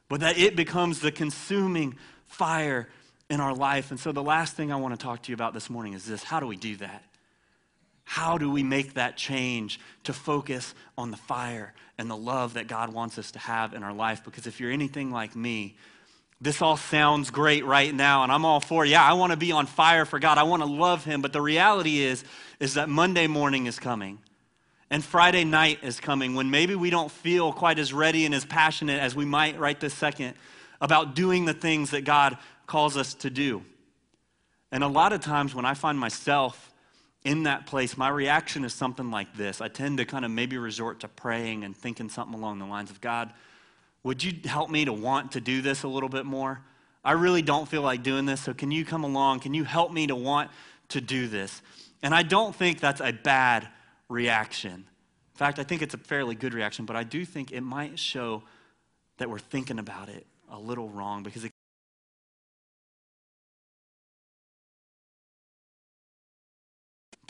But 0.09 0.19
that 0.19 0.37
it 0.37 0.55
becomes 0.55 0.99
the 0.99 1.11
consuming 1.11 1.95
fire 2.25 2.89
in 3.29 3.39
our 3.39 3.53
life. 3.53 3.91
And 3.91 3.99
so 3.99 4.11
the 4.11 4.23
last 4.23 4.55
thing 4.55 4.71
I 4.71 4.75
want 4.75 4.99
to 4.99 5.03
talk 5.03 5.23
to 5.23 5.31
you 5.31 5.33
about 5.33 5.53
this 5.53 5.69
morning 5.69 5.93
is 5.93 6.05
this 6.05 6.23
how 6.23 6.39
do 6.39 6.47
we 6.47 6.57
do 6.57 6.75
that? 6.77 7.03
How 8.03 8.37
do 8.37 8.49
we 8.49 8.63
make 8.63 8.95
that 8.95 9.17
change 9.17 9.79
to 10.03 10.13
focus 10.13 10.75
on 10.97 11.11
the 11.11 11.17
fire 11.17 11.73
and 11.97 12.09
the 12.09 12.17
love 12.17 12.55
that 12.55 12.67
God 12.67 12.93
wants 12.93 13.17
us 13.17 13.31
to 13.31 13.39
have 13.39 13.73
in 13.73 13.83
our 13.83 13.93
life? 13.93 14.23
Because 14.23 14.47
if 14.47 14.59
you're 14.59 14.71
anything 14.71 15.11
like 15.11 15.35
me, 15.35 15.75
this 16.41 16.61
all 16.61 16.75
sounds 16.75 17.31
great 17.31 17.63
right 17.65 17.93
now 17.93 18.23
and 18.23 18.31
I'm 18.31 18.43
all 18.43 18.59
for 18.59 18.85
it. 18.85 18.89
Yeah, 18.89 19.03
I 19.03 19.13
want 19.13 19.31
to 19.31 19.37
be 19.37 19.53
on 19.53 19.65
fire 19.65 20.03
for 20.03 20.19
God. 20.19 20.37
I 20.37 20.43
want 20.43 20.61
to 20.61 20.67
love 20.67 21.05
him, 21.05 21.21
but 21.21 21.31
the 21.31 21.41
reality 21.41 21.99
is 21.99 22.23
is 22.59 22.73
that 22.73 22.89
Monday 22.89 23.27
morning 23.27 23.65
is 23.65 23.79
coming. 23.79 24.19
And 24.89 25.03
Friday 25.03 25.43
night 25.43 25.79
is 25.81 25.99
coming 25.99 26.35
when 26.35 26.51
maybe 26.51 26.75
we 26.75 26.89
don't 26.89 27.09
feel 27.09 27.51
quite 27.51 27.79
as 27.79 27.93
ready 27.93 28.25
and 28.25 28.35
as 28.35 28.45
passionate 28.45 28.99
as 28.99 29.15
we 29.15 29.25
might 29.25 29.57
right 29.57 29.79
this 29.79 29.93
second 29.93 30.35
about 30.81 31.15
doing 31.15 31.45
the 31.45 31.53
things 31.53 31.91
that 31.91 32.03
God 32.03 32.37
calls 32.67 32.97
us 32.97 33.13
to 33.15 33.29
do. 33.29 33.63
And 34.71 34.83
a 34.83 34.87
lot 34.87 35.13
of 35.13 35.21
times 35.21 35.55
when 35.55 35.65
I 35.65 35.73
find 35.73 35.97
myself 35.97 36.72
in 37.23 37.43
that 37.43 37.65
place, 37.65 37.97
my 37.97 38.09
reaction 38.09 38.65
is 38.65 38.73
something 38.73 39.09
like 39.09 39.35
this. 39.35 39.61
I 39.61 39.69
tend 39.69 39.97
to 39.99 40.05
kind 40.05 40.25
of 40.25 40.31
maybe 40.31 40.57
resort 40.57 40.99
to 41.01 41.07
praying 41.07 41.63
and 41.63 41.75
thinking 41.75 42.09
something 42.09 42.37
along 42.37 42.59
the 42.59 42.65
lines 42.65 42.91
of 42.91 42.99
God, 42.99 43.31
would 44.03 44.21
you 44.21 44.33
help 44.45 44.69
me 44.69 44.83
to 44.85 44.91
want 44.91 45.31
to 45.31 45.41
do 45.41 45.61
this 45.61 45.83
a 45.83 45.87
little 45.87 46.09
bit 46.09 46.25
more? 46.25 46.61
I 47.03 47.13
really 47.13 47.41
don't 47.41 47.67
feel 47.67 47.81
like 47.81 48.03
doing 48.03 48.25
this, 48.25 48.41
so 48.41 48.53
can 48.53 48.71
you 48.71 48.83
come 48.83 49.03
along? 49.03 49.39
Can 49.39 49.53
you 49.53 49.63
help 49.63 49.91
me 49.91 50.07
to 50.07 50.15
want 50.15 50.51
to 50.89 50.99
do 50.99 51.27
this? 51.27 51.61
And 52.01 52.13
I 52.13 52.23
don't 52.23 52.53
think 52.53 52.81
that's 52.81 52.99
a 52.99 53.13
bad 53.13 53.69
reaction. 54.09 54.73
In 54.73 55.37
fact, 55.37 55.59
I 55.59 55.63
think 55.63 55.81
it's 55.81 55.93
a 55.93 55.97
fairly 55.97 56.35
good 56.35 56.53
reaction, 56.53 56.85
but 56.85 56.97
I 56.97 57.03
do 57.03 57.23
think 57.23 57.51
it 57.51 57.61
might 57.61 57.97
show 57.97 58.43
that 59.17 59.29
we're 59.29 59.39
thinking 59.39 59.79
about 59.79 60.09
it 60.09 60.27
a 60.51 60.59
little 60.59 60.89
wrong 60.89 61.23
because 61.23 61.45
it 61.45 61.52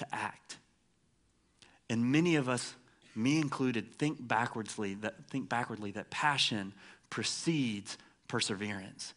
to 0.03 0.15
act. 0.15 0.57
And 1.89 2.11
many 2.11 2.35
of 2.35 2.49
us, 2.49 2.73
me 3.15 3.39
included, 3.39 3.93
think 3.95 4.21
backwardsly 4.21 4.99
that 5.01 5.15
think 5.29 5.49
backwardly 5.49 5.91
that 5.91 6.09
passion 6.09 6.73
precedes 7.09 7.97
perseverance. 8.27 9.13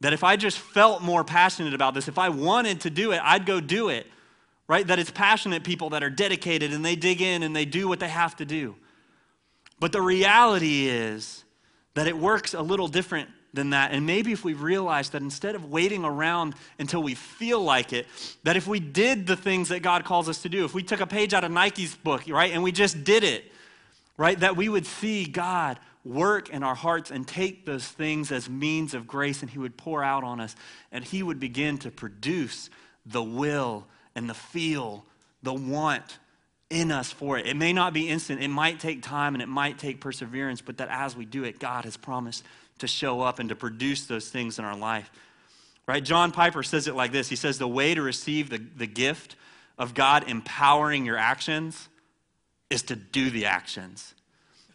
That 0.00 0.12
if 0.12 0.24
I 0.24 0.36
just 0.36 0.58
felt 0.58 1.02
more 1.02 1.24
passionate 1.24 1.74
about 1.74 1.94
this, 1.94 2.08
if 2.08 2.18
I 2.18 2.30
wanted 2.30 2.80
to 2.82 2.90
do 2.90 3.12
it, 3.12 3.20
I'd 3.22 3.44
go 3.44 3.60
do 3.60 3.90
it. 3.90 4.06
Right? 4.66 4.86
That 4.86 4.98
it's 4.98 5.10
passionate 5.10 5.64
people 5.64 5.90
that 5.90 6.02
are 6.02 6.10
dedicated 6.10 6.72
and 6.72 6.84
they 6.84 6.94
dig 6.94 7.20
in 7.20 7.42
and 7.42 7.54
they 7.54 7.64
do 7.64 7.88
what 7.88 7.98
they 7.98 8.08
have 8.08 8.36
to 8.36 8.44
do. 8.44 8.76
But 9.80 9.92
the 9.92 10.00
reality 10.00 10.86
is 10.86 11.44
that 11.94 12.06
it 12.06 12.16
works 12.16 12.54
a 12.54 12.62
little 12.62 12.86
different 12.86 13.28
than 13.52 13.70
that. 13.70 13.92
And 13.92 14.06
maybe 14.06 14.32
if 14.32 14.44
we 14.44 14.54
realized 14.54 15.12
that 15.12 15.22
instead 15.22 15.54
of 15.54 15.70
waiting 15.70 16.04
around 16.04 16.54
until 16.78 17.02
we 17.02 17.14
feel 17.14 17.60
like 17.60 17.92
it, 17.92 18.06
that 18.44 18.56
if 18.56 18.66
we 18.66 18.80
did 18.80 19.26
the 19.26 19.36
things 19.36 19.68
that 19.70 19.80
God 19.80 20.04
calls 20.04 20.28
us 20.28 20.42
to 20.42 20.48
do, 20.48 20.64
if 20.64 20.74
we 20.74 20.82
took 20.82 21.00
a 21.00 21.06
page 21.06 21.34
out 21.34 21.44
of 21.44 21.50
Nike's 21.50 21.94
book, 21.94 22.24
right, 22.28 22.52
and 22.52 22.62
we 22.62 22.72
just 22.72 23.02
did 23.04 23.24
it, 23.24 23.44
right, 24.16 24.38
that 24.40 24.56
we 24.56 24.68
would 24.68 24.86
see 24.86 25.24
God 25.24 25.78
work 26.04 26.48
in 26.48 26.62
our 26.62 26.74
hearts 26.74 27.10
and 27.10 27.26
take 27.26 27.66
those 27.66 27.86
things 27.86 28.32
as 28.32 28.48
means 28.48 28.94
of 28.94 29.06
grace 29.06 29.42
and 29.42 29.50
He 29.50 29.58
would 29.58 29.76
pour 29.76 30.02
out 30.02 30.24
on 30.24 30.40
us 30.40 30.54
and 30.92 31.04
He 31.04 31.22
would 31.22 31.40
begin 31.40 31.78
to 31.78 31.90
produce 31.90 32.70
the 33.04 33.22
will 33.22 33.86
and 34.14 34.28
the 34.28 34.34
feel, 34.34 35.04
the 35.42 35.52
want 35.52 36.18
in 36.70 36.92
us 36.92 37.10
for 37.10 37.36
it. 37.36 37.46
It 37.46 37.56
may 37.56 37.72
not 37.72 37.92
be 37.92 38.08
instant, 38.08 38.42
it 38.42 38.48
might 38.48 38.78
take 38.78 39.02
time 39.02 39.34
and 39.34 39.42
it 39.42 39.48
might 39.48 39.78
take 39.78 40.00
perseverance, 40.00 40.60
but 40.60 40.78
that 40.78 40.88
as 40.88 41.16
we 41.16 41.24
do 41.24 41.44
it, 41.44 41.58
God 41.58 41.84
has 41.84 41.96
promised 41.96 42.44
to 42.80 42.86
show 42.86 43.20
up 43.20 43.38
and 43.38 43.48
to 43.48 43.56
produce 43.56 44.06
those 44.06 44.28
things 44.28 44.58
in 44.58 44.64
our 44.64 44.76
life. 44.76 45.10
Right? 45.86 46.04
John 46.04 46.30
Piper 46.30 46.62
says 46.62 46.86
it 46.86 46.94
like 46.94 47.12
this 47.12 47.28
He 47.28 47.36
says, 47.36 47.58
The 47.58 47.68
way 47.68 47.94
to 47.94 48.02
receive 48.02 48.50
the, 48.50 48.58
the 48.58 48.86
gift 48.86 49.36
of 49.78 49.94
God 49.94 50.28
empowering 50.28 51.06
your 51.06 51.16
actions 51.16 51.88
is 52.68 52.82
to 52.84 52.96
do 52.96 53.30
the 53.30 53.46
actions. 53.46 54.14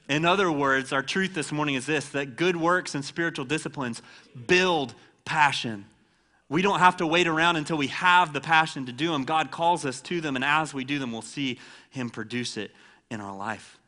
In 0.07 0.25
other 0.25 0.51
words, 0.51 0.93
our 0.93 1.01
truth 1.01 1.33
this 1.33 1.51
morning 1.51 1.75
is 1.75 1.85
this 1.85 2.09
that 2.09 2.35
good 2.35 2.55
works 2.55 2.95
and 2.95 3.03
spiritual 3.03 3.45
disciplines 3.45 4.01
build 4.47 4.93
passion. 5.23 5.85
We 6.47 6.61
don't 6.61 6.79
have 6.79 6.97
to 6.97 7.07
wait 7.07 7.27
around 7.27 7.55
until 7.55 7.77
we 7.77 7.87
have 7.87 8.31
the 8.31 8.41
passion 8.41 8.85
to 8.85 8.91
do 8.91 9.11
them. 9.11 9.23
God 9.23 9.49
calls 9.49 9.83
us 9.83 9.99
to 10.01 10.21
them, 10.21 10.35
and 10.35 10.45
as 10.45 10.73
we 10.73 10.83
do 10.83 10.99
them, 10.99 11.11
we'll 11.11 11.23
see 11.23 11.59
Him 11.89 12.09
produce 12.11 12.57
it 12.57 12.71
in 13.09 13.19
our 13.19 13.35
life. 13.35 13.79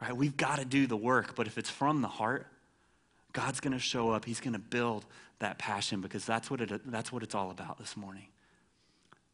Right? 0.00 0.16
We've 0.16 0.36
got 0.36 0.58
to 0.58 0.64
do 0.64 0.88
the 0.88 0.96
work, 0.96 1.36
but 1.36 1.46
if 1.46 1.58
it's 1.58 1.70
from 1.70 2.02
the 2.02 2.08
heart, 2.08 2.46
God's 3.32 3.60
going 3.60 3.72
to 3.72 3.78
show 3.78 4.10
up. 4.10 4.24
He's 4.24 4.40
going 4.40 4.52
to 4.52 4.58
build 4.58 5.04
that 5.38 5.58
passion 5.58 6.00
because 6.00 6.24
that's 6.24 6.50
what, 6.50 6.60
it, 6.60 6.90
that's 6.90 7.12
what 7.12 7.22
it's 7.22 7.34
all 7.34 7.50
about 7.50 7.78
this 7.78 7.96
morning. 7.96 8.26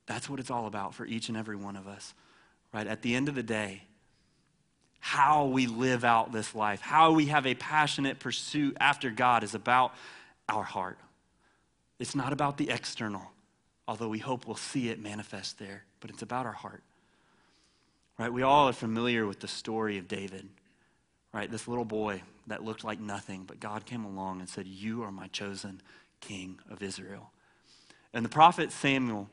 That's 0.07 0.29
what 0.29 0.41
it's 0.41 0.51
all 0.51 0.67
about 0.67 0.95
for 0.95 1.05
each 1.05 1.29
and 1.29 1.37
every 1.37 1.57
one 1.57 1.77
of 1.77 1.87
us, 1.87 2.15
right? 2.73 2.87
At 2.87 3.03
the 3.03 3.15
end 3.15 3.29
of 3.29 3.35
the 3.35 3.43
day, 3.43 3.83
how 5.01 5.47
we 5.47 5.67
live 5.67 6.05
out 6.05 6.33
this 6.33 6.55
life, 6.55 6.81
how 6.81 7.13
we 7.13 7.27
have 7.27 7.47
a 7.47 7.55
passionate 7.55 8.19
pursuit 8.19 8.77
after 8.81 9.11
God 9.11 9.45
is 9.45 9.55
about 9.55 9.93
our 10.49 10.65
heart. 10.65 10.99
It's 11.99 12.15
not 12.15 12.33
about 12.33 12.57
the 12.57 12.71
external, 12.71 13.23
although 13.87 14.09
we 14.09 14.19
hope 14.19 14.47
we'll 14.47 14.57
see 14.57 14.89
it 14.89 15.01
manifest 15.01 15.59
there, 15.59 15.85
but 16.01 16.11
it's 16.11 16.23
about 16.23 16.47
our 16.47 16.53
heart. 16.53 16.83
Right? 18.19 18.33
We 18.33 18.43
all 18.43 18.69
are 18.69 18.73
familiar 18.73 19.27
with 19.27 19.41
the 19.41 19.49
story 19.49 19.99
of 19.99 20.09
David. 20.09 20.49
Right? 21.33 21.51
This 21.51 21.69
little 21.69 21.85
boy 21.85 22.23
that 22.47 22.65
looked 22.65 22.85
like 22.85 23.01
nothing, 23.01 23.45
but 23.47 23.61
God 23.61 23.85
came 23.85 24.05
along 24.05 24.41
and 24.41 24.49
said, 24.49 24.67
"You 24.67 25.03
are 25.03 25.13
my 25.13 25.29
chosen 25.29 25.83
king 26.21 26.59
of 26.71 26.83
Israel." 26.83 27.33
And 28.13 28.25
the 28.25 28.31
prophet 28.31 28.73
Samuel 28.73 29.29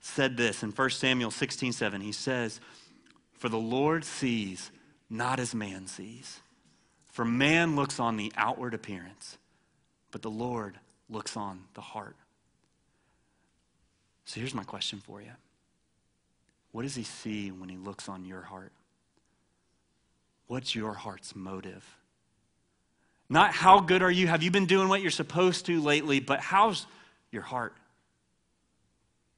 said 0.00 0.36
this 0.36 0.62
in 0.62 0.70
1 0.70 0.90
Samuel 0.90 1.30
16 1.30 1.72
7. 1.72 2.00
He 2.00 2.12
says, 2.12 2.60
For 3.32 3.48
the 3.48 3.58
Lord 3.58 4.04
sees 4.04 4.70
not 5.08 5.40
as 5.40 5.54
man 5.54 5.86
sees. 5.86 6.40
For 7.06 7.24
man 7.24 7.76
looks 7.76 8.00
on 8.00 8.16
the 8.16 8.32
outward 8.36 8.74
appearance, 8.74 9.36
but 10.10 10.22
the 10.22 10.30
Lord 10.30 10.78
looks 11.10 11.36
on 11.36 11.64
the 11.74 11.82
heart. 11.82 12.16
So 14.24 14.40
here's 14.40 14.54
my 14.54 14.64
question 14.64 15.00
for 15.00 15.20
you 15.20 15.32
What 16.72 16.82
does 16.82 16.94
he 16.94 17.02
see 17.02 17.50
when 17.50 17.68
he 17.68 17.76
looks 17.76 18.08
on 18.08 18.24
your 18.24 18.42
heart? 18.42 18.72
What's 20.52 20.74
your 20.74 20.92
heart's 20.92 21.34
motive? 21.34 21.82
Not 23.30 23.54
how 23.54 23.80
good 23.80 24.02
are 24.02 24.10
you? 24.10 24.26
Have 24.26 24.42
you 24.42 24.50
been 24.50 24.66
doing 24.66 24.86
what 24.90 25.00
you're 25.00 25.10
supposed 25.10 25.64
to 25.64 25.80
lately? 25.80 26.20
But 26.20 26.40
how's 26.40 26.84
your 27.30 27.40
heart? 27.40 27.74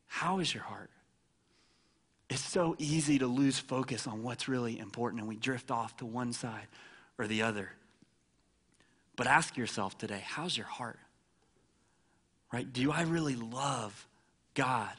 How 0.09 0.41
is 0.41 0.53
your 0.53 0.65
heart? 0.65 0.91
It's 2.29 2.43
so 2.43 2.75
easy 2.81 3.21
to 3.21 3.29
lose 3.29 3.61
focus 3.61 4.09
on 4.09 4.25
what's 4.25 4.49
really 4.49 4.77
important 4.77 5.21
and 5.21 5.29
we 5.29 5.37
drift 5.37 5.71
off 5.71 5.97
to 5.99 6.05
one 6.05 6.33
side 6.33 6.67
or 7.17 7.29
the 7.29 7.43
other. 7.43 7.71
But 9.15 9.29
ask 9.29 9.57
yourself 9.57 9.97
today 9.97 10.25
how's 10.27 10.57
your 10.57 10.67
heart? 10.67 10.99
Right? 12.53 12.67
Do 12.73 12.91
I 12.91 13.03
really 13.03 13.37
love 13.37 14.09
God? 14.55 14.91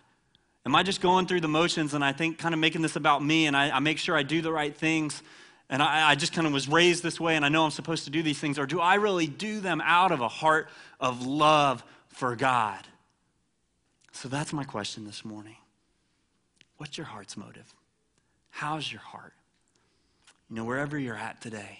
Am 0.65 0.77
I 0.77 0.83
just 0.83 1.01
going 1.01 1.27
through 1.27 1.41
the 1.41 1.49
motions 1.49 1.93
and 1.93 2.05
I 2.05 2.13
think 2.13 2.37
kind 2.37 2.53
of 2.53 2.59
making 2.61 2.83
this 2.83 2.95
about 2.95 3.21
me 3.21 3.47
and 3.47 3.57
I, 3.57 3.71
I 3.71 3.79
make 3.79 3.97
sure 3.97 4.15
I 4.15 4.23
do 4.23 4.41
the 4.41 4.53
right 4.53 4.73
things 4.73 5.21
and 5.69 5.81
I, 5.81 6.11
I 6.11 6.15
just 6.15 6.33
kind 6.33 6.45
of 6.45 6.53
was 6.53 6.67
raised 6.67 7.03
this 7.03 7.19
way 7.19 7.35
and 7.35 7.43
I 7.43 7.49
know 7.49 7.65
I'm 7.65 7.71
supposed 7.71 8.05
to 8.05 8.11
do 8.11 8.21
these 8.21 8.39
things? 8.39 8.59
Or 8.59 8.65
do 8.65 8.79
I 8.79 8.95
really 8.95 9.27
do 9.27 9.59
them 9.59 9.81
out 9.83 10.11
of 10.11 10.21
a 10.21 10.27
heart 10.27 10.69
of 10.99 11.25
love 11.25 11.83
for 12.09 12.35
God? 12.35 12.85
So 14.11 14.29
that's 14.29 14.53
my 14.53 14.63
question 14.63 15.05
this 15.05 15.25
morning. 15.25 15.57
What's 16.77 16.97
your 16.97 17.07
heart's 17.07 17.35
motive? 17.35 17.73
How's 18.49 18.91
your 18.91 19.01
heart? 19.01 19.33
You 20.49 20.57
know, 20.57 20.65
wherever 20.65 20.97
you're 20.97 21.17
at 21.17 21.41
today, 21.41 21.79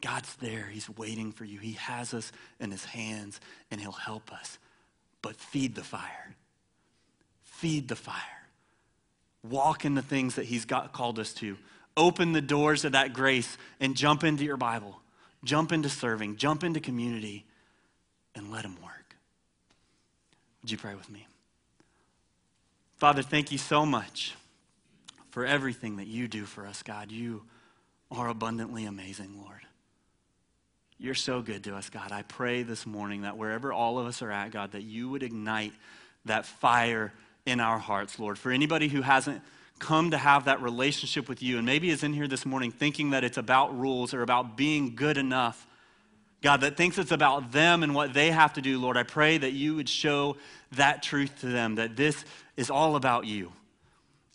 God's 0.00 0.34
there. 0.36 0.66
He's 0.70 0.88
waiting 0.90 1.32
for 1.32 1.44
you. 1.44 1.58
He 1.58 1.72
has 1.72 2.14
us 2.14 2.32
in 2.60 2.70
his 2.70 2.84
hands 2.84 3.40
and 3.70 3.80
he'll 3.80 3.92
help 3.92 4.32
us. 4.32 4.58
But 5.20 5.36
feed 5.36 5.74
the 5.74 5.84
fire. 5.84 6.34
Feed 7.42 7.88
the 7.88 7.96
fire. 7.96 8.16
Walk 9.42 9.84
in 9.84 9.94
the 9.94 10.02
things 10.02 10.36
that 10.36 10.44
he's 10.44 10.64
got, 10.64 10.92
called 10.92 11.18
us 11.18 11.32
to. 11.34 11.56
Open 11.96 12.32
the 12.32 12.42
doors 12.42 12.84
of 12.84 12.92
that 12.92 13.12
grace 13.12 13.56
and 13.80 13.96
jump 13.96 14.22
into 14.24 14.44
your 14.44 14.56
Bible. 14.56 15.00
Jump 15.44 15.72
into 15.72 15.88
serving. 15.88 16.36
Jump 16.36 16.64
into 16.64 16.80
community 16.80 17.44
and 18.34 18.50
let 18.50 18.64
him 18.64 18.76
work. 18.82 19.16
Would 20.62 20.70
you 20.70 20.78
pray 20.78 20.94
with 20.94 21.08
me? 21.10 21.26
Father, 22.96 23.22
thank 23.22 23.52
you 23.52 23.58
so 23.58 23.86
much 23.86 24.34
for 25.30 25.44
everything 25.44 25.96
that 25.96 26.06
you 26.06 26.28
do 26.28 26.44
for 26.44 26.66
us, 26.66 26.82
God. 26.82 27.12
You 27.12 27.42
are 28.10 28.28
abundantly 28.28 28.84
amazing, 28.84 29.40
Lord. 29.42 29.60
You're 30.98 31.14
so 31.14 31.42
good 31.42 31.64
to 31.64 31.76
us, 31.76 31.90
God. 31.90 32.10
I 32.10 32.22
pray 32.22 32.62
this 32.62 32.86
morning 32.86 33.22
that 33.22 33.36
wherever 33.36 33.72
all 33.72 33.98
of 33.98 34.06
us 34.06 34.22
are 34.22 34.30
at, 34.30 34.50
God, 34.50 34.72
that 34.72 34.82
you 34.82 35.10
would 35.10 35.22
ignite 35.22 35.72
that 36.24 36.46
fire 36.46 37.12
in 37.44 37.60
our 37.60 37.78
hearts, 37.78 38.18
Lord. 38.18 38.38
For 38.38 38.50
anybody 38.50 38.88
who 38.88 39.02
hasn't 39.02 39.42
come 39.78 40.10
to 40.10 40.16
have 40.16 40.46
that 40.46 40.62
relationship 40.62 41.28
with 41.28 41.42
you 41.42 41.58
and 41.58 41.66
maybe 41.66 41.90
is 41.90 42.02
in 42.02 42.12
here 42.12 42.28
this 42.28 42.46
morning 42.46 42.70
thinking 42.70 43.10
that 43.10 43.24
it's 43.24 43.36
about 43.36 43.78
rules 43.78 44.14
or 44.14 44.22
about 44.22 44.56
being 44.56 44.94
good 44.94 45.18
enough, 45.18 45.66
God, 46.42 46.60
that 46.62 46.76
thinks 46.76 46.98
it's 46.98 47.12
about 47.12 47.52
them 47.52 47.82
and 47.82 47.94
what 47.94 48.14
they 48.14 48.30
have 48.30 48.54
to 48.54 48.62
do, 48.62 48.80
Lord, 48.80 48.96
I 48.96 49.02
pray 49.02 49.38
that 49.38 49.52
you 49.52 49.76
would 49.76 49.88
show 49.88 50.36
that 50.72 51.02
truth 51.02 51.40
to 51.40 51.46
them, 51.46 51.76
that 51.76 51.96
this 51.96 52.24
is 52.56 52.70
all 52.70 52.96
about 52.96 53.26
you. 53.26 53.52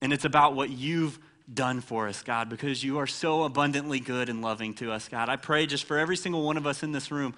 And 0.02 0.12
it's 0.12 0.26
about 0.26 0.56
what 0.56 0.70
you've 0.70 1.20
done 1.52 1.82
for 1.82 2.08
us, 2.08 2.24
God, 2.24 2.50
because 2.50 2.84
you 2.84 2.98
are 3.00 3.08
so 3.08 3.44
abundantly 3.44 4.00
good 4.00 4.30
and 4.30 4.42
loving 4.42 4.74
to 4.76 4.92
us, 4.92 5.08
God. 5.08 5.30
I 5.30 5.36
pray 5.36 5.66
just 5.66 5.86
for 5.86 5.98
every 5.98 6.18
single 6.18 6.44
one 6.44 6.58
of 6.58 6.66
us 6.66 6.84
in 6.84 6.92
this 6.92 7.12
room, 7.12 7.34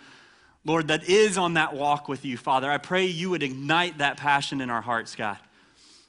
Lord, 0.65 0.87
that 0.87 1.09
is 1.09 1.37
on 1.37 1.55
that 1.55 1.73
walk 1.73 2.07
with 2.07 2.23
you, 2.23 2.37
Father. 2.37 2.71
I 2.71 2.77
pray 2.77 3.05
you 3.05 3.29
would 3.31 3.43
ignite 3.43 3.97
that 3.97 4.17
passion 4.17 4.61
in 4.61 4.69
our 4.69 4.81
hearts, 4.81 5.15
God. 5.15 5.37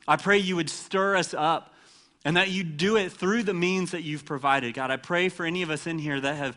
I 0.06 0.16
pray 0.16 0.38
you 0.38 0.56
would 0.56 0.70
stir 0.70 1.16
us 1.16 1.34
up 1.34 1.73
and 2.24 2.36
that 2.36 2.50
you 2.50 2.64
do 2.64 2.96
it 2.96 3.12
through 3.12 3.42
the 3.42 3.54
means 3.54 3.90
that 3.90 4.02
you've 4.02 4.24
provided, 4.24 4.74
God. 4.74 4.90
I 4.90 4.96
pray 4.96 5.28
for 5.28 5.44
any 5.44 5.62
of 5.62 5.70
us 5.70 5.86
in 5.86 5.98
here 5.98 6.20
that 6.20 6.36
have 6.36 6.56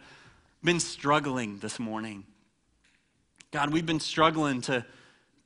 been 0.64 0.80
struggling 0.80 1.60
this 1.60 1.80
morning. 1.80 2.24
God, 3.52 3.72
we've 3.72 3.86
been 3.86 4.00
struggling 4.00 4.62
to, 4.62 4.86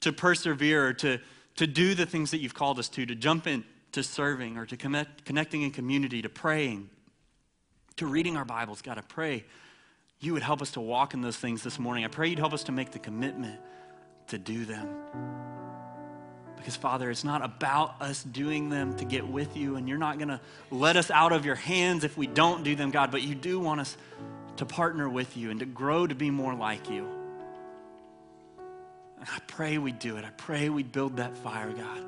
to 0.01 0.13
persevere, 0.13 0.93
to, 0.93 1.19
to 1.55 1.67
do 1.67 1.93
the 1.95 2.05
things 2.05 2.31
that 2.31 2.39
you've 2.39 2.53
called 2.53 2.79
us 2.79 2.89
to, 2.89 3.05
to 3.05 3.15
jump 3.15 3.47
in 3.47 3.63
to 3.91 4.03
serving 4.03 4.57
or 4.57 4.65
to 4.65 4.77
connect, 4.77 5.25
connecting 5.25 5.63
in 5.63 5.71
community, 5.71 6.21
to 6.21 6.29
praying, 6.29 6.89
to 7.97 8.05
reading 8.05 8.37
our 8.37 8.45
Bibles. 8.45 8.81
God, 8.81 8.97
I 8.97 9.01
pray 9.01 9.43
you 10.19 10.33
would 10.33 10.43
help 10.43 10.61
us 10.61 10.71
to 10.71 10.81
walk 10.81 11.13
in 11.13 11.21
those 11.21 11.37
things 11.37 11.63
this 11.63 11.79
morning. 11.79 12.05
I 12.05 12.07
pray 12.07 12.29
you'd 12.29 12.39
help 12.39 12.53
us 12.53 12.63
to 12.65 12.71
make 12.71 12.91
the 12.91 12.99
commitment 12.99 13.59
to 14.27 14.37
do 14.37 14.65
them. 14.65 14.87
Because, 16.61 16.75
Father, 16.75 17.09
it's 17.09 17.23
not 17.23 17.43
about 17.43 17.99
us 18.01 18.23
doing 18.23 18.69
them 18.69 18.95
to 18.97 19.05
get 19.05 19.27
with 19.27 19.57
you, 19.57 19.77
and 19.77 19.89
you're 19.89 19.97
not 19.97 20.19
going 20.19 20.27
to 20.27 20.39
let 20.69 20.95
us 20.95 21.09
out 21.09 21.31
of 21.31 21.43
your 21.43 21.55
hands 21.55 22.03
if 22.03 22.15
we 22.15 22.27
don't 22.27 22.63
do 22.63 22.75
them, 22.75 22.91
God, 22.91 23.09
but 23.09 23.23
you 23.23 23.33
do 23.33 23.59
want 23.59 23.81
us 23.81 23.97
to 24.57 24.65
partner 24.65 25.09
with 25.09 25.35
you 25.35 25.49
and 25.49 25.59
to 25.61 25.65
grow 25.65 26.05
to 26.05 26.13
be 26.13 26.29
more 26.29 26.53
like 26.53 26.87
you. 26.87 27.07
And 29.19 29.27
I 29.27 29.39
pray 29.47 29.79
we 29.79 29.91
do 29.91 30.17
it. 30.17 30.25
I 30.25 30.29
pray 30.37 30.69
we 30.69 30.83
build 30.83 31.17
that 31.17 31.35
fire, 31.37 31.71
God. 31.71 32.05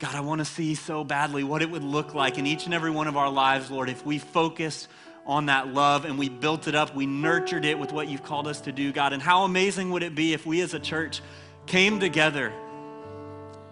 God, 0.00 0.14
I 0.16 0.20
want 0.20 0.40
to 0.40 0.44
see 0.44 0.74
so 0.74 1.04
badly 1.04 1.44
what 1.44 1.62
it 1.62 1.70
would 1.70 1.84
look 1.84 2.14
like 2.14 2.36
in 2.36 2.48
each 2.48 2.64
and 2.64 2.74
every 2.74 2.90
one 2.90 3.06
of 3.06 3.16
our 3.16 3.30
lives, 3.30 3.70
Lord, 3.70 3.88
if 3.88 4.04
we 4.04 4.18
focused 4.18 4.88
on 5.24 5.46
that 5.46 5.68
love 5.72 6.04
and 6.04 6.18
we 6.18 6.28
built 6.28 6.66
it 6.66 6.74
up, 6.74 6.96
we 6.96 7.06
nurtured 7.06 7.64
it 7.64 7.78
with 7.78 7.92
what 7.92 8.08
you've 8.08 8.24
called 8.24 8.48
us 8.48 8.62
to 8.62 8.72
do, 8.72 8.90
God. 8.90 9.12
And 9.12 9.22
how 9.22 9.44
amazing 9.44 9.90
would 9.90 10.02
it 10.02 10.16
be 10.16 10.32
if 10.32 10.44
we 10.44 10.62
as 10.62 10.74
a 10.74 10.80
church 10.80 11.20
came 11.68 12.00
together 12.00 12.52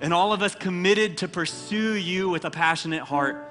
and 0.01 0.12
all 0.12 0.32
of 0.32 0.42
us 0.42 0.55
committed 0.55 1.18
to 1.18 1.28
pursue 1.28 1.94
you 1.94 2.28
with 2.28 2.44
a 2.44 2.51
passionate 2.51 3.03
heart? 3.03 3.51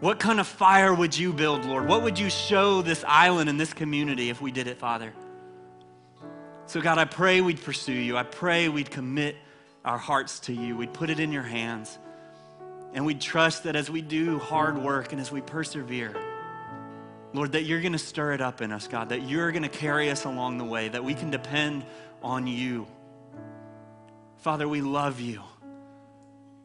What 0.00 0.18
kind 0.18 0.40
of 0.40 0.46
fire 0.46 0.92
would 0.92 1.16
you 1.16 1.32
build, 1.32 1.64
Lord? 1.64 1.88
What 1.88 2.02
would 2.02 2.18
you 2.18 2.28
show 2.28 2.82
this 2.82 3.02
island 3.08 3.48
and 3.48 3.58
this 3.58 3.72
community 3.72 4.28
if 4.28 4.42
we 4.42 4.52
did 4.52 4.66
it, 4.66 4.78
Father? 4.78 5.12
So, 6.66 6.80
God, 6.80 6.98
I 6.98 7.04
pray 7.04 7.40
we'd 7.40 7.62
pursue 7.62 7.92
you. 7.92 8.16
I 8.16 8.24
pray 8.24 8.68
we'd 8.68 8.90
commit 8.90 9.36
our 9.84 9.96
hearts 9.96 10.40
to 10.40 10.52
you. 10.52 10.76
We'd 10.76 10.92
put 10.92 11.08
it 11.08 11.20
in 11.20 11.32
your 11.32 11.44
hands. 11.44 11.98
And 12.92 13.06
we'd 13.06 13.20
trust 13.20 13.64
that 13.64 13.76
as 13.76 13.88
we 13.88 14.02
do 14.02 14.38
hard 14.38 14.76
work 14.76 15.12
and 15.12 15.20
as 15.20 15.30
we 15.30 15.40
persevere, 15.40 16.14
Lord, 17.32 17.52
that 17.52 17.62
you're 17.62 17.80
going 17.80 17.92
to 17.92 17.98
stir 17.98 18.32
it 18.32 18.40
up 18.40 18.62
in 18.62 18.72
us, 18.72 18.88
God, 18.88 19.10
that 19.10 19.22
you're 19.22 19.52
going 19.52 19.62
to 19.62 19.68
carry 19.68 20.10
us 20.10 20.24
along 20.24 20.58
the 20.58 20.64
way, 20.64 20.88
that 20.88 21.04
we 21.04 21.14
can 21.14 21.30
depend 21.30 21.84
on 22.22 22.46
you. 22.46 22.86
Father, 24.46 24.68
we 24.68 24.80
love 24.80 25.18
you. 25.18 25.42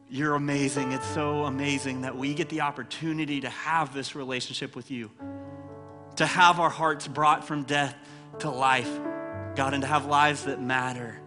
You're 0.08 0.36
amazing. 0.36 0.92
It's 0.92 1.08
so 1.08 1.46
amazing 1.46 2.02
that 2.02 2.16
we 2.16 2.32
get 2.32 2.48
the 2.48 2.60
opportunity 2.60 3.40
to 3.40 3.48
have 3.48 3.92
this 3.92 4.14
relationship 4.14 4.76
with 4.76 4.92
you, 4.92 5.10
to 6.14 6.24
have 6.24 6.60
our 6.60 6.70
hearts 6.70 7.08
brought 7.08 7.44
from 7.44 7.64
death 7.64 7.96
to 8.38 8.50
life, 8.50 8.88
God, 9.56 9.74
and 9.74 9.82
to 9.82 9.88
have 9.88 10.06
lives 10.06 10.44
that 10.44 10.62
matter 10.62 11.20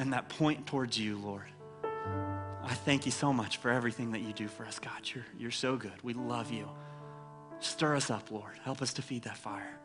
and 0.00 0.12
that 0.12 0.28
point 0.28 0.66
towards 0.66 0.98
you, 0.98 1.16
Lord. 1.16 1.46
I 1.84 2.74
thank 2.74 3.06
you 3.06 3.12
so 3.12 3.32
much 3.32 3.58
for 3.58 3.70
everything 3.70 4.10
that 4.10 4.22
you 4.22 4.32
do 4.32 4.48
for 4.48 4.66
us, 4.66 4.80
God. 4.80 5.02
You're, 5.04 5.26
you're 5.38 5.52
so 5.52 5.76
good. 5.76 6.02
We 6.02 6.14
love 6.14 6.50
you. 6.50 6.68
Stir 7.60 7.94
us 7.94 8.10
up, 8.10 8.32
Lord. 8.32 8.58
Help 8.64 8.82
us 8.82 8.94
to 8.94 9.02
feed 9.02 9.22
that 9.22 9.36
fire. 9.36 9.78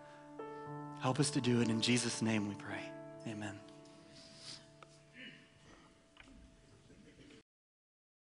Help 1.01 1.19
us 1.19 1.29
to 1.29 1.39
do 1.39 1.61
it. 1.61 1.69
In 1.69 1.81
Jesus' 1.81 2.23
name 2.23 2.47
we 2.47 2.55
pray. 2.55 2.81
Amen. 3.27 3.59